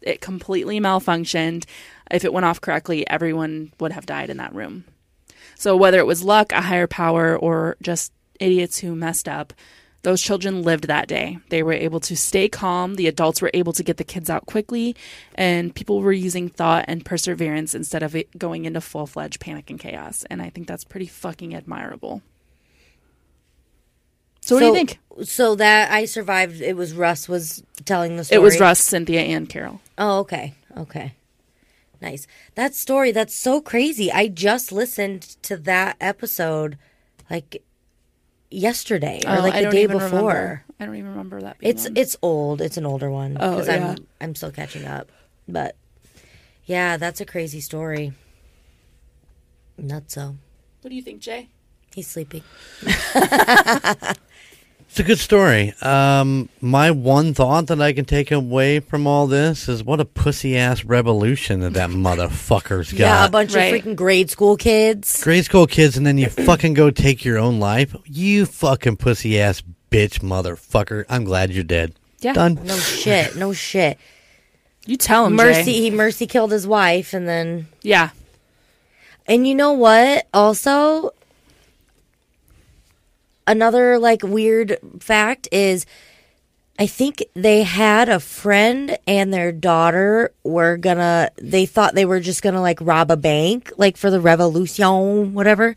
It 0.02 0.22
completely 0.22 0.80
malfunctioned. 0.80 1.66
If 2.10 2.24
it 2.24 2.34
went 2.34 2.46
off 2.46 2.62
correctly, 2.62 3.08
everyone 3.08 3.74
would 3.80 3.92
have 3.92 4.06
died 4.06 4.30
in 4.30 4.38
that 4.38 4.56
room. 4.56 4.86
So, 5.56 5.76
whether 5.76 6.00
it 6.00 6.08
was 6.08 6.24
luck, 6.24 6.54
a 6.54 6.62
higher 6.62 6.88
power, 6.88 7.38
or 7.38 7.76
just 7.82 8.14
idiots 8.40 8.80
who 8.80 8.96
messed 8.96 9.28
up, 9.28 9.54
those 10.04 10.22
children 10.22 10.64
lived 10.64 10.88
that 10.88 11.08
day. 11.08 11.38
They 11.50 11.62
were 11.64 11.74
able 11.74 12.00
to 12.02 12.16
stay 12.18 12.50
calm. 12.50 12.96
The 12.96 13.08
adults 13.08 13.42
were 13.42 13.52
able 13.54 13.74
to 13.74 13.84
get 13.84 13.98
the 13.98 14.04
kids 14.04 14.30
out 14.30 14.46
quickly, 14.46 14.96
and 15.36 15.74
people 15.74 16.02
were 16.02 16.12
using 16.12 16.50
thought 16.50 16.86
and 16.88 17.06
perseverance 17.06 17.76
instead 17.76 18.02
of 18.04 18.16
going 18.38 18.66
into 18.66 18.82
full 18.82 19.06
fledged 19.06 19.40
panic 19.40 19.70
and 19.70 19.80
chaos. 19.80 20.26
And 20.30 20.42
I 20.42 20.50
think 20.50 20.68
that's 20.68 20.84
pretty 20.84 21.06
fucking 21.06 21.54
admirable. 21.54 22.22
So, 24.42 24.56
what 24.56 24.62
do 24.62 24.66
you 24.68 24.74
think? 24.74 25.00
So 25.24 25.56
that 25.56 25.92
I 25.92 26.06
survived 26.06 26.62
it 26.62 26.76
was 26.76 26.94
Russ 26.94 27.30
was 27.30 27.64
telling 27.86 28.18
the 28.18 28.24
story. 28.24 28.38
It 28.38 28.42
was 28.42 28.60
Russ, 28.60 28.80
Cynthia, 28.80 29.22
and 29.22 29.48
Carol. 29.48 29.82
Oh, 29.98 30.20
okay. 30.20 30.56
Okay. 30.76 31.14
Nice. 32.02 32.26
That 32.56 32.74
story, 32.74 33.12
that's 33.12 33.36
so 33.36 33.62
crazy. 33.62 34.12
I 34.12 34.28
just 34.28 34.72
listened 34.72 35.22
to 35.44 35.58
that 35.58 35.96
episode 36.02 36.80
like 37.30 37.62
yesterday 38.52 39.22
or 39.26 39.38
Oh, 39.38 39.42
like 39.42 39.54
the 39.64 39.70
day 39.72 39.86
before. 39.88 40.00
remember. 40.10 40.64
I 40.80 40.86
don't 40.86 40.96
even 40.96 41.10
remember 41.12 41.42
that. 41.42 41.58
Being 41.60 41.70
It's 41.72 41.84
one. 41.86 41.94
it's 41.98 42.18
old. 42.22 42.62
It's 42.62 42.78
an 42.78 42.86
older 42.86 43.10
one. 43.10 43.38
Oh, 43.40 43.52
because 43.52 43.68
yeah. 43.68 43.92
I'm 43.98 44.08
I'm 44.20 44.36
still 44.36 44.52
catching 44.52 44.86
up. 44.86 45.12
But 45.48 45.76
yeah, 46.66 46.98
that's 46.98 47.22
a 47.22 47.26
crazy 47.26 47.62
story. 47.62 48.14
Nutso. 49.80 50.36
What 50.82 50.90
do 50.90 50.96
you 50.96 51.02
think, 51.02 51.22
Jay? 51.22 51.50
He's 51.96 52.08
sleeping. 52.08 52.44
It's 54.92 55.00
a 55.00 55.04
good 55.04 55.20
story. 55.20 55.74
Um, 55.82 56.50
my 56.60 56.92
one 56.92 57.34
thought 57.34 57.68
that 57.68 57.82
I 57.82 57.94
can 57.94 58.04
take 58.04 58.30
away 58.30 58.82
from 58.82 59.08
all 59.08 59.26
this 59.26 59.70
is 59.70 59.86
what 59.86 60.02
a 60.02 60.06
pussy 60.06 60.58
ass 60.58 60.84
revolution 60.84 61.62
that 61.62 61.72
that 61.76 61.92
motherfucker's 61.92 62.92
Yeah, 63.00 63.26
a 63.26 63.30
bunch 63.30 63.56
Right. 63.56 63.74
of 63.74 63.82
freaking 63.86 63.96
grade 63.96 64.30
school 64.30 64.58
kids. 64.58 65.24
Grade 65.24 65.46
school 65.46 65.66
kids, 65.66 65.96
and 65.96 66.06
then 66.06 66.18
you 66.18 66.28
fucking 66.28 66.74
go 66.74 66.92
take 66.92 67.24
your 67.24 67.38
own 67.38 67.58
life. 67.62 67.96
You 68.06 68.46
fucking 68.46 68.98
pussy 68.98 69.40
ass 69.40 69.64
bitch 69.90 70.20
motherfucker. 70.20 71.06
I'm 71.08 71.24
glad 71.24 71.52
you're 71.52 71.64
dead. 71.64 71.94
Yeah. 72.20 72.34
Done. 72.34 72.60
No 72.66 72.76
shit. 72.76 73.38
No 73.38 73.54
shit. 73.54 73.98
You 74.86 74.98
tell 74.98 75.26
him, 75.26 75.36
Mercy 75.36 75.72
Jay. 75.72 75.80
he 75.84 75.90
mercy 75.92 76.28
killed 76.28 76.52
his 76.52 76.68
wife 76.68 77.14
and 77.14 77.30
then 77.30 77.68
Yeah. 77.82 78.10
And 79.26 79.48
you 79.48 79.56
know 79.56 79.72
what? 79.72 80.28
Also, 80.34 81.12
another 83.48 84.00
like 84.00 84.24
weird 84.24 84.78
fact 85.00 85.48
is 85.52 85.86
I 86.80 86.88
think 86.88 87.24
they 87.36 87.64
had 87.64 88.10
a 88.10 88.20
friend 88.20 88.98
and 89.06 89.32
their 89.34 89.52
daughter 89.52 90.34
were 90.44 90.78
gonna, 90.78 91.30
they 91.40 91.66
thought 91.68 91.94
they 91.94 92.06
were 92.06 92.20
just 92.20 92.42
gonna 92.42 92.62
like 92.62 92.80
rob 92.82 93.12
a 93.12 93.18
bank, 93.18 93.72
like 93.78 93.98
for 93.98 94.10
the 94.10 94.20
revolution, 94.22 95.34
whatever. 95.34 95.76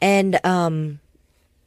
And, 0.00 0.44
um, 0.44 0.98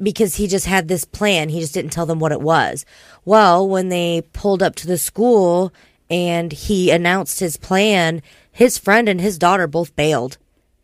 because 0.02 0.36
he 0.36 0.48
just 0.48 0.66
had 0.66 0.90
this 0.90 1.06
plan, 1.06 1.48
he 1.48 1.62
just 1.62 1.74
didn't 1.74 1.94
tell 1.94 2.06
them 2.06 2.20
what 2.20 2.34
it 2.34 2.42
was. 2.42 2.86
Well, 3.24 3.66
when 3.66 3.88
they 3.88 4.24
pulled 4.34 4.62
up 4.62 4.76
to 4.78 4.88
the 4.88 4.98
school 4.98 5.72
and 6.10 6.52
he 6.52 6.92
announced 6.92 7.40
his 7.40 7.56
plan, 7.56 8.22
his 8.52 8.78
friend 8.78 9.08
and 9.08 9.22
his 9.22 9.38
daughter 9.38 9.68
both 9.68 9.96
bailed. 9.96 10.38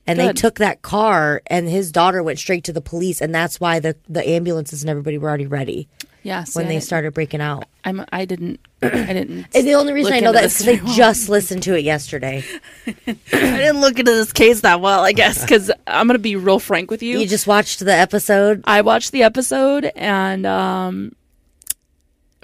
And 0.08 0.20
they 0.20 0.34
took 0.34 0.56
that 0.56 0.82
car, 0.82 1.42
and 1.48 1.70
his 1.70 1.92
daughter 1.92 2.22
went 2.24 2.40
straight 2.40 2.64
to 2.66 2.74
the 2.74 2.82
police, 2.82 3.22
and 3.22 3.34
that's 3.34 3.60
why 3.60 3.80
the, 3.80 3.96
the 4.10 4.28
ambulances 4.28 4.82
and 4.84 4.90
everybody 4.90 5.18
were 5.18 5.30
already 5.30 5.46
ready 5.46 5.88
Yes, 6.24 6.56
when 6.56 6.68
they 6.68 6.80
started 6.80 7.14
breaking 7.14 7.42
out. 7.42 7.66
I'm. 7.84 8.06
I 8.12 8.26
didn't. 8.26 8.60
I 8.84 9.14
didn't. 9.14 9.48
And 9.56 9.68
the 9.68 9.74
only 9.74 9.94
reason 9.94 10.14
I 10.14 10.20
know 10.20 10.32
that 10.32 10.44
is 10.44 10.64
because 10.64 10.92
I 10.92 10.96
just 10.96 11.30
listened 11.30 11.64
to 11.64 11.76
it 11.76 11.84
yesterday. 11.84 12.44
I 12.88 13.16
didn't 13.34 13.82
look 13.82 13.98
into 13.98 14.12
this 14.12 14.32
case 14.32 14.62
that 14.62 14.82
well. 14.82 15.02
I 15.02 15.14
guess 15.14 15.42
because 15.42 15.72
I'm 15.88 16.06
gonna 16.08 16.20
be 16.20 16.36
real 16.36 16.60
frank 16.60 16.92
with 16.92 17.02
you. 17.02 17.18
You 17.18 17.28
just 17.28 17.48
watched 17.48 17.80
the 17.80 17.94
episode. 17.94 18.62
I 18.66 18.82
watched 18.82 19.12
the 19.12 19.24
episode 19.24 19.86
and 19.96 20.46
um, 20.46 21.16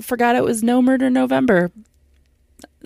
forgot 0.02 0.36
it 0.36 0.44
was 0.44 0.64
No 0.64 0.82
Murder 0.82 1.12
November. 1.12 1.72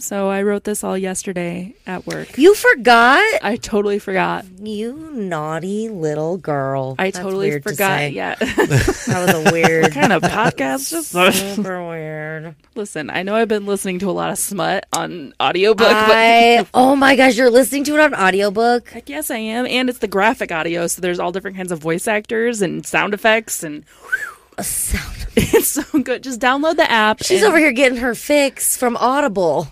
So 0.02 0.30
I 0.30 0.42
wrote 0.42 0.64
this 0.64 0.84
all 0.84 0.98
yesterday 0.98 1.76
at 1.86 2.06
work. 2.08 2.38
You 2.38 2.56
forgot? 2.56 3.24
I 3.44 3.56
totally 3.56 4.00
forgot. 4.00 4.46
You 4.60 4.94
naughty 5.14 5.90
little 5.90 6.38
girl. 6.38 6.96
I 6.98 7.12
That's 7.12 7.20
totally 7.20 7.52
to 7.52 7.62
forgot. 7.62 8.00
say. 8.00 8.10
Yeah, 8.10 8.36
That 8.40 9.24
was 9.28 9.48
a 9.48 9.52
weird. 9.54 9.92
kind 9.94 10.12
of 10.12 10.24
podcast. 10.24 10.90
Just 10.90 11.12
super 11.56 11.88
weird. 11.88 12.56
listen. 12.76 13.10
I 13.10 13.24
know 13.24 13.36
I've 13.36 13.48
been 13.48 13.66
listening 13.66 14.00
to 14.00 14.10
a 14.10 14.12
lot 14.12 14.32
of 14.32 14.38
smut 14.38 14.86
on 14.94 15.34
audiobook, 15.42 15.88
but 15.88 15.96
I 15.96 16.66
oh 16.74 16.96
my 16.96 17.16
gosh, 17.16 17.38
you're 17.38 17.52
listening 17.52 17.84
to 17.86 17.94
it 17.96 18.00
on 18.02 18.16
audiobook. 18.16 18.90
Heck 18.90 19.08
yes, 19.10 19.30
I 19.30 19.38
am. 19.38 19.66
And 19.68 19.90
it's 19.90 20.00
the 20.00 20.08
graphic 20.08 20.52
audio, 20.52 20.88
so 20.88 21.02
there's 21.02 21.20
all 21.20 21.32
different 21.32 21.58
kinds 21.58 21.72
of 21.72 21.80
voice 21.80 22.08
actors 22.08 22.62
and 22.62 22.86
sound 22.86 23.14
effects 23.14 23.64
and 23.64 23.84
a 24.58 24.64
Sound- 24.64 25.28
It's 25.36 25.68
so 25.70 25.84
good. 26.02 26.24
Just 26.24 26.42
download 26.42 26.76
the 26.76 26.90
app. 26.90 27.24
She's 27.24 27.42
and- 27.42 27.50
over 27.50 27.58
here 27.60 27.72
getting 27.72 28.00
her 28.00 28.16
fix 28.16 28.76
from 28.76 28.98
Audible. 28.98 29.68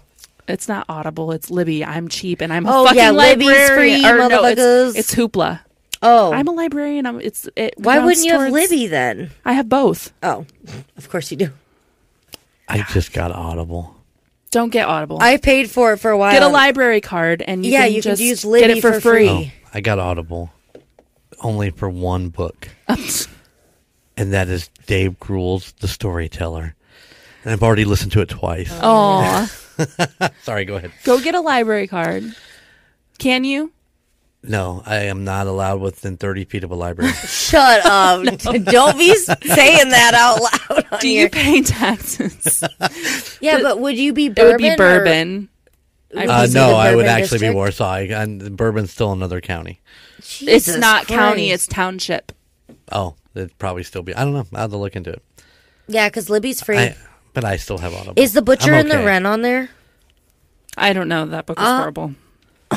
It's 0.49 0.67
not 0.67 0.85
Audible. 0.89 1.31
It's 1.31 1.49
Libby. 1.51 1.85
I'm 1.85 2.07
cheap 2.07 2.41
and 2.41 2.51
I'm 2.51 2.65
a 2.65 2.69
Oh, 2.81 2.83
fucking 2.85 2.97
yeah, 2.97 3.11
Libby's 3.11 3.47
librarian. 3.47 4.01
free, 4.01 4.09
Or 4.09 4.17
no, 4.17 4.29
motherfuckers. 4.41 4.89
it's, 4.89 4.99
it's 4.99 5.15
Hoopla. 5.15 5.59
Oh, 6.01 6.31
I'm 6.33 6.47
a 6.47 6.51
librarian. 6.51 7.05
I'm, 7.05 7.19
it's 7.21 7.47
it. 7.55 7.73
why 7.77 7.99
wouldn't 7.99 8.25
you 8.25 8.31
have 8.31 8.51
Libby 8.51 8.87
then? 8.87 9.31
I 9.45 9.53
have 9.53 9.67
both. 9.69 10.13
Oh, 10.23 10.45
of 10.97 11.09
course 11.09 11.29
you 11.31 11.37
do. 11.37 11.49
I 12.67 12.83
just 12.93 13.11
got 13.13 13.31
Audible. 13.31 13.95
Don't 14.51 14.69
get 14.69 14.87
Audible. 14.87 15.19
I 15.21 15.37
paid 15.37 15.69
for 15.69 15.93
it 15.93 15.97
for 15.97 16.09
a 16.11 16.17
while. 16.17 16.31
get 16.31 16.41
a 16.41 16.47
library 16.47 17.01
card 17.01 17.41
and 17.45 17.65
you 17.65 17.71
Yeah, 17.73 17.83
can 17.85 17.93
you 17.93 18.01
can 18.01 18.11
just 18.11 18.21
use 18.21 18.41
get 18.43 18.49
Libby 18.49 18.77
it 18.79 18.81
for, 18.81 18.93
for 18.93 19.01
free. 19.01 19.27
free. 19.27 19.53
Oh, 19.65 19.69
I 19.73 19.81
got 19.81 19.99
Audible 19.99 20.51
only 21.41 21.69
for 21.69 21.89
one 21.89 22.29
book, 22.29 22.69
and 24.17 24.33
that 24.33 24.47
is 24.49 24.69
Dave 24.87 25.19
Grohl's 25.19 25.71
The 25.73 25.87
Storyteller. 25.87 26.75
And 27.43 27.53
I've 27.53 27.63
already 27.63 27.85
listened 27.85 28.11
to 28.13 28.21
it 28.21 28.29
twice. 28.29 28.69
Oh, 28.81 29.49
Sorry, 30.43 30.65
go 30.65 30.75
ahead. 30.75 30.91
go 31.03 31.19
get 31.21 31.35
a 31.35 31.41
library 31.41 31.87
card. 31.87 32.23
Can 33.17 33.43
you? 33.43 33.71
No, 34.41 34.81
I 34.85 35.03
am 35.05 35.25
not 35.25 35.47
allowed 35.47 35.81
within 35.81 36.15
30 36.15 36.45
feet 36.45 36.63
of 36.63 36.71
a 36.71 36.75
library. 36.75 37.11
Shut 37.27 37.85
up! 37.85 38.23
Don't 38.39 38.97
be 38.97 39.13
saying 39.15 39.89
that 39.89 40.13
out 40.13 40.41
loud. 40.79 40.85
On 40.93 40.99
Do 40.99 41.09
your- 41.09 41.23
you 41.23 41.29
pay 41.29 41.61
taxes? 41.61 42.63
Yeah, 43.41 43.59
but 43.61 43.79
would 43.79 43.97
you 43.97 44.13
be 44.13 44.27
it 44.27 44.35
bourbon? 44.35 44.51
would 44.51 44.57
be 44.59 44.69
or- 44.71 44.77
bourbon. 44.77 45.49
would 46.13 46.29
Uh, 46.29 46.45
you 46.47 46.53
no, 46.53 46.67
the 46.69 46.73
I 46.75 46.89
would 46.95 47.01
Bourbon 47.03 47.05
actually 47.09 47.37
be 47.39 47.47
District? 47.47 47.55
Warsaw. 47.55 47.89
I, 47.91 47.99
and 48.01 48.55
Bourbon's 48.55 48.91
still 48.91 49.11
another 49.11 49.41
county. 49.41 49.81
It's 50.19 50.39
Jesus 50.39 50.77
not 50.77 51.07
county. 51.07 51.49
Christ. 51.49 51.65
It's 51.65 51.67
township. 51.75 52.31
Oh, 52.93 53.15
it'd 53.35 53.57
probably 53.57 53.83
still 53.83 54.03
be. 54.03 54.15
I 54.15 54.23
don't 54.23 54.33
know. 54.33 54.45
I'll 54.53 54.61
have 54.61 54.71
to 54.71 54.77
look 54.77 54.95
into 54.95 55.11
it. 55.11 55.23
yeah, 55.89 56.07
because 56.07 56.29
Libby's 56.29 56.61
free. 56.61 56.77
I, 56.77 56.95
but 57.33 57.43
I 57.45 57.57
still 57.57 57.77
have 57.77 57.93
Audible. 57.93 58.13
Is 58.21 58.33
the 58.33 58.41
butcher 58.41 58.73
I'm 58.73 58.81
and 58.81 58.91
the 58.91 58.95
okay. 58.97 59.05
wren 59.05 59.25
on 59.25 59.41
there? 59.41 59.69
I 60.77 60.93
don't 60.93 61.07
know. 61.09 61.25
That 61.25 61.45
book 61.45 61.59
was 61.59 61.67
Uh, 61.67 61.77
horrible. 61.77 62.13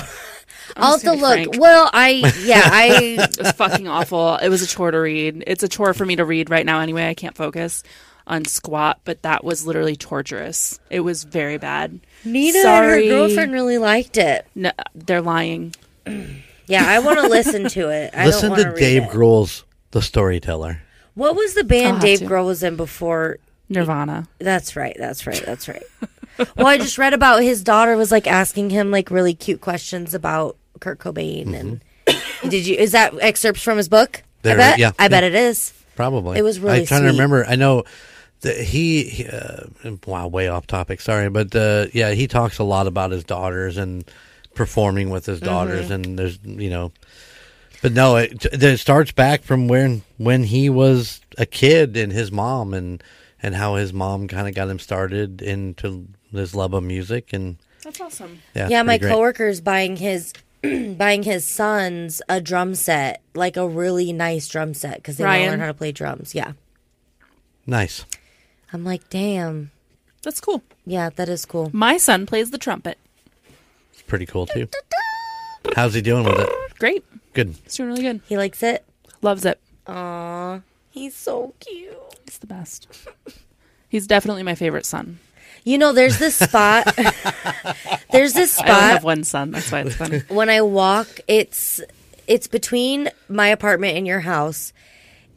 I'll 0.77 0.93
have 0.93 1.01
to 1.01 1.07
gonna 1.07 1.17
be 1.17 1.23
look. 1.23 1.33
frank. 1.35 1.57
Well, 1.59 1.91
I 1.93 2.11
yeah, 2.45 2.63
I 2.65 3.17
It 3.31 3.39
was 3.39 3.53
fucking 3.53 3.87
awful. 3.89 4.37
It 4.37 4.49
was 4.49 4.63
a 4.63 4.67
chore 4.67 4.91
to 4.91 4.99
read. 4.99 5.45
It's 5.47 5.63
a 5.63 5.69
chore 5.69 5.93
for 5.95 6.07
me 6.07 6.17
to 6.17 6.25
read 6.25 6.51
right 6.51 6.65
now 6.65 6.81
anyway. 6.81 7.09
I 7.09 7.15
can't 7.15 7.37
focus 7.37 7.83
on 8.27 8.45
squat, 8.45 9.01
but 9.05 9.23
that 9.23 9.45
was 9.45 9.67
literally 9.67 9.97
torturous. 9.97 10.79
It 10.91 11.01
was 11.01 11.25
very 11.25 11.59
bad. 11.59 12.01
Nina 12.25 12.59
and 12.61 12.85
her 12.87 13.01
girlfriend 13.03 13.53
really 13.53 13.79
liked 13.79 14.17
it. 14.17 14.47
No, 14.55 14.71
they're 14.95 15.21
lying. 15.21 15.75
Yeah, 16.67 16.85
I 16.89 17.01
want 17.01 17.19
to 17.21 17.27
listen 17.29 17.69
to 17.71 17.91
it. 17.91 18.15
I 18.17 18.27
Listen 18.27 18.51
don't 18.51 18.59
to 18.59 18.63
wanna 18.65 18.75
read 18.75 18.81
Dave 18.81 19.03
it. 19.05 19.11
Grohl's 19.11 19.65
The 19.91 20.01
Storyteller. 20.01 20.81
What 21.15 21.35
was 21.37 21.55
the 21.55 21.61
I'll 21.61 21.67
band 21.67 21.97
have 21.97 22.03
Dave 22.03 22.19
to. 22.21 22.25
Grohl 22.27 22.47
was 22.47 22.63
in 22.63 22.77
before? 22.77 23.39
Nirvana. 23.73 24.29
That's 24.39 24.77
right. 24.77 24.97
That's 24.99 25.27
right. 25.27 25.43
That's 25.45 25.68
right. 25.68 25.83
well, 26.57 26.66
I 26.66 26.79
just 26.79 26.99
read 26.99 27.12
about 27.14 27.43
his 27.43 27.62
daughter 27.62 27.97
was 27.97 28.11
like 28.12 28.27
asking 28.27 28.70
him 28.70 28.91
like 28.91 29.11
really 29.11 29.35
cute 29.35 29.61
questions 29.61 30.14
about 30.14 30.57
Kurt 30.81 30.99
Cobain 30.99 31.55
and 31.55 31.81
did 32.49 32.66
you 32.66 32.77
is 32.77 32.93
that 32.93 33.14
excerpts 33.20 33.62
from 33.62 33.77
his 33.77 33.89
book? 33.89 34.23
There- 34.43 34.55
I 34.55 34.57
bet. 34.57 34.79
yeah, 34.79 34.93
I 34.99 35.09
bet 35.09 35.23
yeah. 35.23 35.29
it 35.29 35.35
is. 35.35 35.73
Probably. 35.95 36.39
It 36.39 36.43
was 36.43 36.59
really 36.59 36.81
I'm 36.81 36.87
trying 36.87 37.03
to 37.03 37.09
sweet. 37.11 37.18
remember. 37.18 37.45
I 37.47 37.55
know 37.57 37.85
that 38.41 38.57
he, 38.57 39.05
he 39.05 39.27
uh, 39.29 39.66
wow, 40.07 40.27
way 40.27 40.49
off 40.49 40.66
topic. 40.66 41.01
Sorry, 41.01 41.29
but 41.29 41.55
uh, 41.55 41.87
yeah, 41.93 42.11
he 42.12 42.27
talks 42.27 42.59
a 42.59 42.64
lot 42.64 42.87
about 42.89 43.11
his 43.12 43.23
daughters 43.25 43.77
and 43.77 44.05
performing 44.55 45.11
with 45.11 45.27
his 45.27 45.39
daughters, 45.39 45.85
Mm-hmm. 45.91 45.93
and 45.93 46.18
there's 46.18 46.39
you 46.45 46.70
know, 46.70 46.93
but 47.83 47.93
no, 47.93 48.16
it, 48.16 48.45
it 48.53 48.79
starts 48.79 49.12
back 49.12 49.43
from 49.43 49.68
when 49.68 50.03
when 50.16 50.43
he 50.45 50.68
was 50.70 51.20
a 51.39 51.47
kid 51.47 51.97
and 51.97 52.11
his 52.12 52.33
mom 52.33 52.75
and 52.75 53.03
and 53.43 53.55
how 53.55 53.74
his 53.76 53.93
mom 53.93 54.28
kind 54.28 54.49
of 54.49 54.55
got 54.55 54.68
him 54.68 54.78
started 54.78 55.43
into 55.43 56.09
this 56.32 56.55
love 56.55 56.72
of 56.74 56.82
music 56.82 57.32
and 57.32 57.57
That's 57.82 58.01
awesome. 58.01 58.40
yeah, 58.55 58.68
yeah, 58.68 58.82
my 58.82 58.95
pretty 58.99 59.03
great. 59.07 59.12
coworker's 59.12 59.61
buying 59.61 59.97
his 59.97 60.32
buying 60.97 61.22
his 61.24 61.47
sons 61.47 62.22
a 62.28 62.40
drum 62.40 62.74
set, 62.74 63.20
like 63.34 63.57
a 63.57 63.66
really 63.68 64.12
nice 64.12 64.47
drum 64.49 64.74
set 64.74 64.97
because 64.97 65.16
they 65.16 65.24
want 65.24 65.43
to 65.43 65.47
learn 65.51 65.61
how 65.61 65.66
to 65.66 65.74
play 65.74 65.90
drums. 65.93 66.34
Yeah, 66.34 66.53
nice. 67.66 68.05
I'm 68.72 68.84
like, 68.84 69.09
damn. 69.11 69.70
That's 70.22 70.40
cool. 70.40 70.62
Yeah, 70.86 71.11
that 71.16 71.28
is 71.28 71.45
cool. 71.45 71.68
My 71.72 71.97
son 71.97 72.26
plays 72.26 72.53
the 72.53 72.59
trumpet. 72.59 72.97
It's 73.93 74.03
pretty 74.03 74.24
cool 74.24 74.47
too. 74.47 74.68
How's 75.74 75.95
he 75.95 76.01
doing 76.01 76.24
with 76.24 76.38
it? 76.38 76.49
Great. 76.78 77.05
Good. 77.34 77.57
He's 77.64 77.76
doing 77.76 77.88
really 77.90 78.03
good. 78.03 78.20
He 78.26 78.36
likes 78.36 78.62
it. 78.62 78.84
Loves 79.20 79.45
it. 79.45 79.59
Aw, 79.88 80.61
he's 80.93 81.16
so 81.16 81.55
cute. 81.59 81.97
He's 82.24 82.38
the 82.38 82.47
best. 82.47 82.86
He's 83.88 84.07
definitely 84.07 84.43
my 84.45 84.55
favorite 84.55 84.86
son. 84.86 85.18
You 85.64 85.78
know, 85.78 85.93
there's 85.93 86.18
this 86.18 86.36
spot. 86.36 86.97
there's 88.12 88.32
this 88.32 88.53
spot. 88.53 88.68
I 88.68 88.72
only 88.72 88.82
have 88.84 89.01
spot 89.01 89.05
one 89.05 89.24
son. 89.24 89.51
That's 89.51 89.70
why 89.70 89.80
it's 89.80 89.97
funny. 89.97 90.18
when 90.28 90.51
I 90.51 90.62
walk. 90.62 91.09
It's 91.28 91.80
it's 92.26 92.47
between 92.47 93.11
my 93.28 93.49
apartment 93.49 93.97
and 93.97 94.07
your 94.07 94.20
house, 94.20 94.72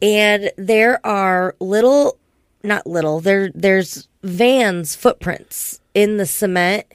and 0.00 0.50
there 0.56 1.04
are 1.06 1.54
little, 1.60 2.18
not 2.62 2.86
little. 2.86 3.20
There 3.20 3.50
there's 3.54 4.08
vans 4.22 4.96
footprints 4.96 5.80
in 5.94 6.16
the 6.16 6.26
cement, 6.26 6.86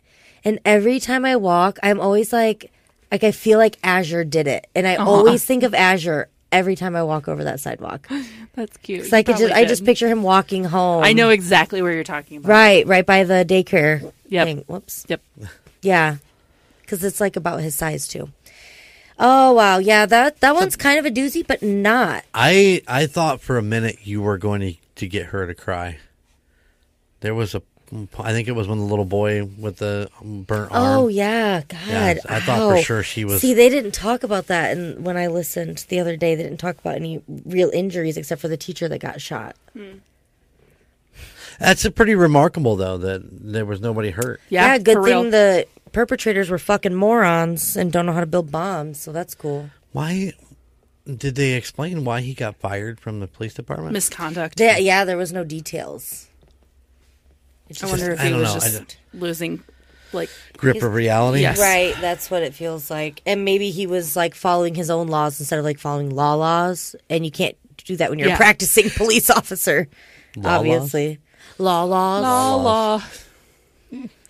and 0.43 0.59
every 0.65 0.99
time 0.99 1.23
I 1.25 1.35
walk, 1.37 1.79
I'm 1.83 1.99
always 1.99 2.33
like, 2.33 2.71
like 3.11 3.23
I 3.23 3.31
feel 3.31 3.57
like 3.57 3.77
Azure 3.83 4.25
did 4.25 4.47
it, 4.47 4.67
and 4.75 4.85
I 4.85 4.95
always 4.95 5.45
think 5.45 5.63
of 5.63 5.73
Azure 5.73 6.27
every 6.51 6.75
time 6.75 6.95
I 6.95 7.03
walk 7.03 7.27
over 7.27 7.43
that 7.45 7.59
sidewalk. 7.59 8.07
That's 8.53 8.75
cute. 8.77 9.05
So 9.05 9.15
I 9.17 9.23
could 9.23 9.33
just 9.37 9.41
probably 9.43 9.53
I 9.53 9.65
just 9.65 9.81
did. 9.81 9.85
picture 9.85 10.07
him 10.09 10.23
walking 10.23 10.63
home. 10.65 11.03
I 11.03 11.13
know 11.13 11.29
exactly 11.29 11.81
where 11.81 11.93
you're 11.93 12.03
talking 12.03 12.37
about. 12.37 12.49
Right, 12.49 12.85
right 12.85 13.05
by 13.05 13.23
the 13.23 13.45
daycare 13.47 14.11
Yep. 14.27 14.45
thing. 14.47 14.57
Whoops. 14.67 15.05
Yep. 15.07 15.21
Yeah, 15.81 16.17
because 16.81 17.03
it's 17.03 17.19
like 17.21 17.35
about 17.37 17.61
his 17.61 17.75
size 17.75 18.07
too. 18.07 18.29
Oh 19.17 19.53
wow, 19.53 19.77
yeah 19.77 20.05
that 20.05 20.39
that 20.41 20.53
one's 20.55 20.75
kind 20.75 20.99
of 20.99 21.05
a 21.05 21.11
doozy, 21.11 21.45
but 21.45 21.61
not. 21.63 22.23
I 22.33 22.81
I 22.87 23.05
thought 23.07 23.39
for 23.41 23.57
a 23.57 23.61
minute 23.61 23.99
you 24.03 24.21
were 24.21 24.37
going 24.37 24.61
to, 24.61 24.73
to 24.95 25.07
get 25.07 25.27
her 25.27 25.47
to 25.47 25.53
cry. 25.55 25.97
There 27.21 27.35
was 27.35 27.53
a, 27.55 27.61
I 28.17 28.31
think 28.31 28.47
it 28.47 28.53
was 28.53 28.67
when 28.67 28.77
the 28.77 28.85
little 28.85 29.05
boy 29.05 29.43
with 29.43 29.77
the 29.77 30.09
burnt 30.21 30.71
oh, 30.71 30.75
arm. 30.75 30.97
Oh 30.99 31.07
yeah, 31.09 31.61
God. 31.67 31.79
Yeah, 31.87 32.15
I 32.29 32.39
thought 32.39 32.77
for 32.77 32.81
sure 32.81 33.03
she 33.03 33.25
was- 33.25 33.41
See, 33.41 33.53
they 33.53 33.67
didn't 33.69 33.91
talk 33.91 34.23
about 34.23 34.47
that, 34.47 34.77
and 34.77 35.05
when 35.05 35.17
I 35.17 35.27
listened 35.27 35.85
the 35.89 35.99
other 35.99 36.15
day, 36.15 36.35
they 36.35 36.43
didn't 36.43 36.59
talk 36.59 36.77
about 36.77 36.95
any 36.95 37.21
real 37.27 37.69
injuries 37.71 38.15
except 38.15 38.39
for 38.41 38.47
the 38.47 38.57
teacher 38.57 38.87
that 38.87 38.99
got 38.99 39.19
shot. 39.19 39.55
Hmm. 39.73 39.99
That's 41.59 41.85
a 41.85 41.91
pretty 41.91 42.15
remarkable 42.15 42.75
though 42.75 42.97
that 42.97 43.21
there 43.23 43.65
was 43.65 43.81
nobody 43.81 44.09
hurt. 44.09 44.41
Yeah. 44.49 44.77
good 44.77 44.95
for 44.95 45.03
thing 45.03 45.21
real. 45.23 45.31
the 45.31 45.67
perpetrators 45.91 46.49
were 46.49 46.57
fucking 46.57 46.95
morons 46.95 47.75
and 47.75 47.91
don't 47.91 48.05
know 48.05 48.13
how 48.13 48.21
to 48.21 48.25
build 48.25 48.51
bombs, 48.51 48.99
so 48.99 49.11
that's 49.11 49.35
cool. 49.35 49.69
Why 49.91 50.33
did 51.05 51.35
they 51.35 51.53
explain 51.53 52.05
why 52.05 52.21
he 52.21 52.33
got 52.33 52.55
fired 52.55 52.99
from 52.99 53.19
the 53.19 53.27
police 53.27 53.53
department? 53.53 53.93
misconduct. 53.93 54.59
Yeah, 54.59 54.77
yeah, 54.77 55.03
there 55.03 55.17
was 55.17 55.33
no 55.33 55.43
details. 55.43 56.29
I 57.81 57.85
wonder 57.87 58.11
if 58.11 58.19
I 58.19 58.27
he 58.27 58.33
was 58.33 58.43
know. 58.43 58.53
Just 58.59 58.97
losing, 59.13 59.63
like, 60.13 60.29
Grip 60.57 60.81
of 60.83 60.93
reality. 60.93 61.41
Yes. 61.41 61.59
Right, 61.59 61.95
that's 62.01 62.29
what 62.29 62.43
it 62.43 62.53
feels 62.53 62.89
like. 62.91 63.21
And 63.25 63.43
maybe 63.45 63.71
he 63.71 63.87
was 63.87 64.15
like 64.15 64.35
following 64.35 64.75
his 64.75 64.89
own 64.89 65.07
laws 65.07 65.39
instead 65.39 65.57
of 65.59 65.65
like 65.65 65.79
following 65.79 66.09
law 66.09 66.33
laws. 66.35 66.95
And 67.09 67.25
you 67.25 67.31
can't 67.31 67.55
do 67.85 67.95
that 67.97 68.09
when 68.09 68.19
you're 68.19 68.27
Yeah. 68.29 68.35
a 68.35 68.37
practicing 68.37 68.89
police 68.95 69.29
officer. 69.29 69.87
Law 70.35 70.57
obviously. 70.59 71.19
Law 71.57 71.83
laws. 71.83 72.23
Law 72.23 72.55
la. 72.55 73.03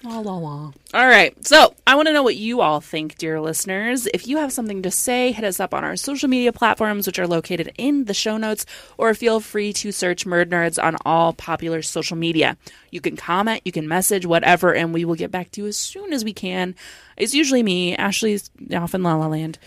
La 0.04 0.20
la 0.20 0.36
la. 0.38 0.72
All 0.94 1.08
right. 1.08 1.46
So 1.46 1.76
I 1.86 1.96
want 1.96 2.08
to 2.08 2.14
know 2.14 2.24
what 2.24 2.36
you 2.36 2.62
all 2.62 2.82
think, 2.82 3.18
dear 3.18 3.40
listeners. 3.40 4.08
If 4.08 4.28
you 4.28 4.38
have 4.38 4.52
something 4.52 4.82
to 4.82 4.90
say, 4.90 5.32
hit 5.32 5.46
us 5.46 5.60
up 5.60 5.76
on 5.76 5.84
our 5.84 5.96
social 5.96 6.28
media 6.28 6.52
platforms, 6.52 7.06
which 7.06 7.20
are 7.20 7.28
located 7.28 7.72
in 7.78 8.06
the 8.06 8.14
show 8.14 8.38
notes, 8.38 8.66
or 8.98 9.14
feel 9.14 9.40
free 9.40 9.74
to 9.74 9.92
search 9.92 10.26
MurdNerds 10.26 10.84
on 10.84 10.98
all 11.06 11.34
popular 11.34 11.84
social 11.84 12.18
media. 12.18 12.58
You 12.90 13.00
can 13.00 13.16
comment, 13.16 13.62
you 13.64 13.72
can 13.72 13.88
message, 13.88 14.26
whatever, 14.26 14.74
and 14.74 14.92
we 14.92 15.06
will 15.06 15.16
get 15.16 15.30
back 15.30 15.52
to 15.52 15.62
you 15.62 15.68
as 15.68 15.78
soon 15.78 16.14
as 16.14 16.26
we 16.26 16.34
can. 16.34 16.74
It's 17.16 17.36
usually 17.36 17.62
me. 17.62 17.96
Ashley's 17.96 18.50
off 18.74 18.96
in 18.96 19.04
La 19.04 19.16
La 19.16 19.28
Land. 19.28 19.60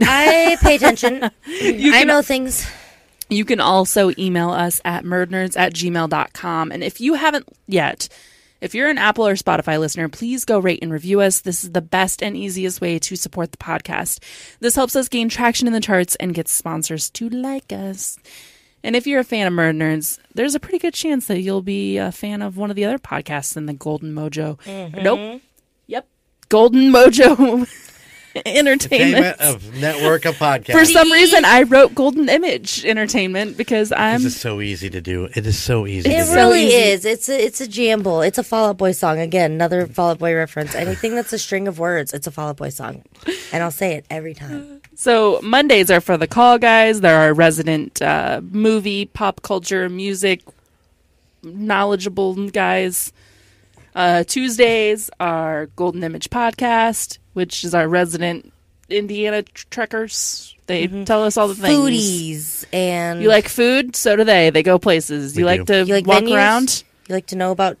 I 0.00 0.56
pay 0.60 0.76
attention. 0.76 1.24
I 1.46 2.04
know 2.04 2.22
things. 2.22 2.70
You 3.28 3.44
can 3.44 3.60
also 3.60 4.12
email 4.18 4.50
us 4.50 4.80
at 4.84 5.04
murdnerds 5.04 5.56
at 5.56 5.74
gmail.com. 5.74 6.72
And 6.72 6.82
if 6.82 7.00
you 7.00 7.14
haven't 7.14 7.48
yet, 7.66 8.08
if 8.60 8.74
you're 8.74 8.88
an 8.88 8.98
Apple 8.98 9.26
or 9.26 9.34
Spotify 9.34 9.78
listener, 9.80 10.08
please 10.08 10.44
go 10.44 10.58
rate 10.58 10.80
and 10.82 10.92
review 10.92 11.20
us. 11.20 11.40
This 11.40 11.64
is 11.64 11.72
the 11.72 11.80
best 11.80 12.22
and 12.22 12.36
easiest 12.36 12.80
way 12.80 12.98
to 12.98 13.16
support 13.16 13.52
the 13.52 13.58
podcast. 13.58 14.22
This 14.60 14.76
helps 14.76 14.94
us 14.96 15.08
gain 15.08 15.28
traction 15.28 15.66
in 15.66 15.72
the 15.72 15.80
charts 15.80 16.14
and 16.16 16.34
gets 16.34 16.52
sponsors 16.52 17.10
to 17.10 17.28
like 17.28 17.72
us. 17.72 18.18
And 18.82 18.96
if 18.96 19.06
you're 19.06 19.20
a 19.20 19.24
fan 19.24 19.46
of 19.46 19.52
Murder 19.52 19.78
Nerds, 19.78 20.18
there's 20.34 20.54
a 20.54 20.60
pretty 20.60 20.78
good 20.78 20.94
chance 20.94 21.26
that 21.26 21.40
you'll 21.40 21.62
be 21.62 21.98
a 21.98 22.12
fan 22.12 22.40
of 22.42 22.56
one 22.56 22.70
of 22.70 22.76
the 22.76 22.84
other 22.84 22.98
podcasts 22.98 23.56
in 23.56 23.66
the 23.66 23.74
Golden 23.74 24.14
Mojo. 24.14 24.58
Nope. 24.66 25.18
Mm-hmm. 25.18 25.38
Yep. 25.86 26.06
Golden 26.48 26.92
Mojo 26.92 27.66
Entertainment. 28.34 29.26
Entertainment 29.36 29.40
of 29.40 29.74
network 29.80 30.24
of 30.24 30.36
podcasts. 30.36 30.72
For 30.72 30.84
some 30.84 31.10
reason, 31.10 31.44
I 31.44 31.62
wrote 31.62 31.94
Golden 31.94 32.28
Image 32.28 32.84
Entertainment 32.84 33.56
because 33.56 33.92
I'm. 33.92 34.22
this 34.22 34.34
is 34.34 34.40
so 34.40 34.60
easy 34.60 34.88
to 34.90 35.00
do. 35.00 35.28
It 35.34 35.46
is 35.46 35.58
so 35.58 35.86
easy. 35.86 36.10
It 36.10 36.24
to 36.24 36.30
do. 36.30 36.34
really 36.34 36.66
is. 36.66 37.04
It's 37.04 37.28
a 37.28 37.44
it's 37.44 37.60
a 37.60 37.66
jamble. 37.66 38.26
It's 38.26 38.38
a 38.38 38.44
Fall 38.44 38.68
Out 38.68 38.78
Boy 38.78 38.92
song. 38.92 39.18
Again, 39.18 39.52
another 39.52 39.86
Fall 39.86 40.10
Out 40.10 40.18
Boy 40.18 40.34
reference. 40.34 40.74
Anything 40.74 41.14
that's 41.14 41.32
a 41.32 41.38
string 41.38 41.66
of 41.66 41.78
words, 41.78 42.14
it's 42.14 42.26
a 42.26 42.30
Fall 42.30 42.50
Out 42.50 42.56
Boy 42.56 42.68
song. 42.68 43.02
And 43.52 43.62
I'll 43.62 43.70
say 43.70 43.94
it 43.94 44.06
every 44.10 44.34
time. 44.34 44.80
So 44.94 45.40
Mondays 45.42 45.90
are 45.90 46.00
for 46.00 46.16
the 46.16 46.26
call 46.28 46.58
guys. 46.58 47.00
They're 47.00 47.18
our 47.18 47.34
resident 47.34 48.00
uh, 48.00 48.40
movie, 48.42 49.06
pop 49.06 49.42
culture, 49.42 49.88
music 49.88 50.42
knowledgeable 51.42 52.50
guys. 52.50 53.12
Uh, 53.94 54.24
Tuesdays 54.24 55.10
are 55.18 55.66
Golden 55.76 56.04
Image 56.04 56.30
podcast, 56.30 57.18
which 57.32 57.64
is 57.64 57.74
our 57.74 57.88
resident 57.88 58.52
Indiana 58.88 59.42
trekkers. 59.42 60.54
They 60.66 60.86
mm-hmm. 60.86 61.04
tell 61.04 61.24
us 61.24 61.36
all 61.36 61.48
the 61.48 61.54
things. 61.54 61.76
Foodies 61.76 62.64
and 62.72 63.22
You 63.22 63.28
like 63.28 63.48
food? 63.48 63.96
So 63.96 64.16
do 64.16 64.24
they. 64.24 64.50
They 64.50 64.62
go 64.62 64.78
places. 64.78 65.36
You 65.36 65.44
We 65.44 65.46
like 65.46 65.64
do. 65.64 65.84
to 65.84 65.86
you 65.86 65.94
like 65.94 66.06
walk 66.06 66.22
venues? 66.22 66.34
around? 66.34 66.84
You 67.08 67.14
like 67.14 67.26
to 67.26 67.36
know 67.36 67.50
about 67.50 67.78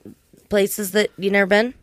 places 0.48 0.92
that 0.92 1.10
you 1.16 1.30
never 1.30 1.46
been? 1.46 1.74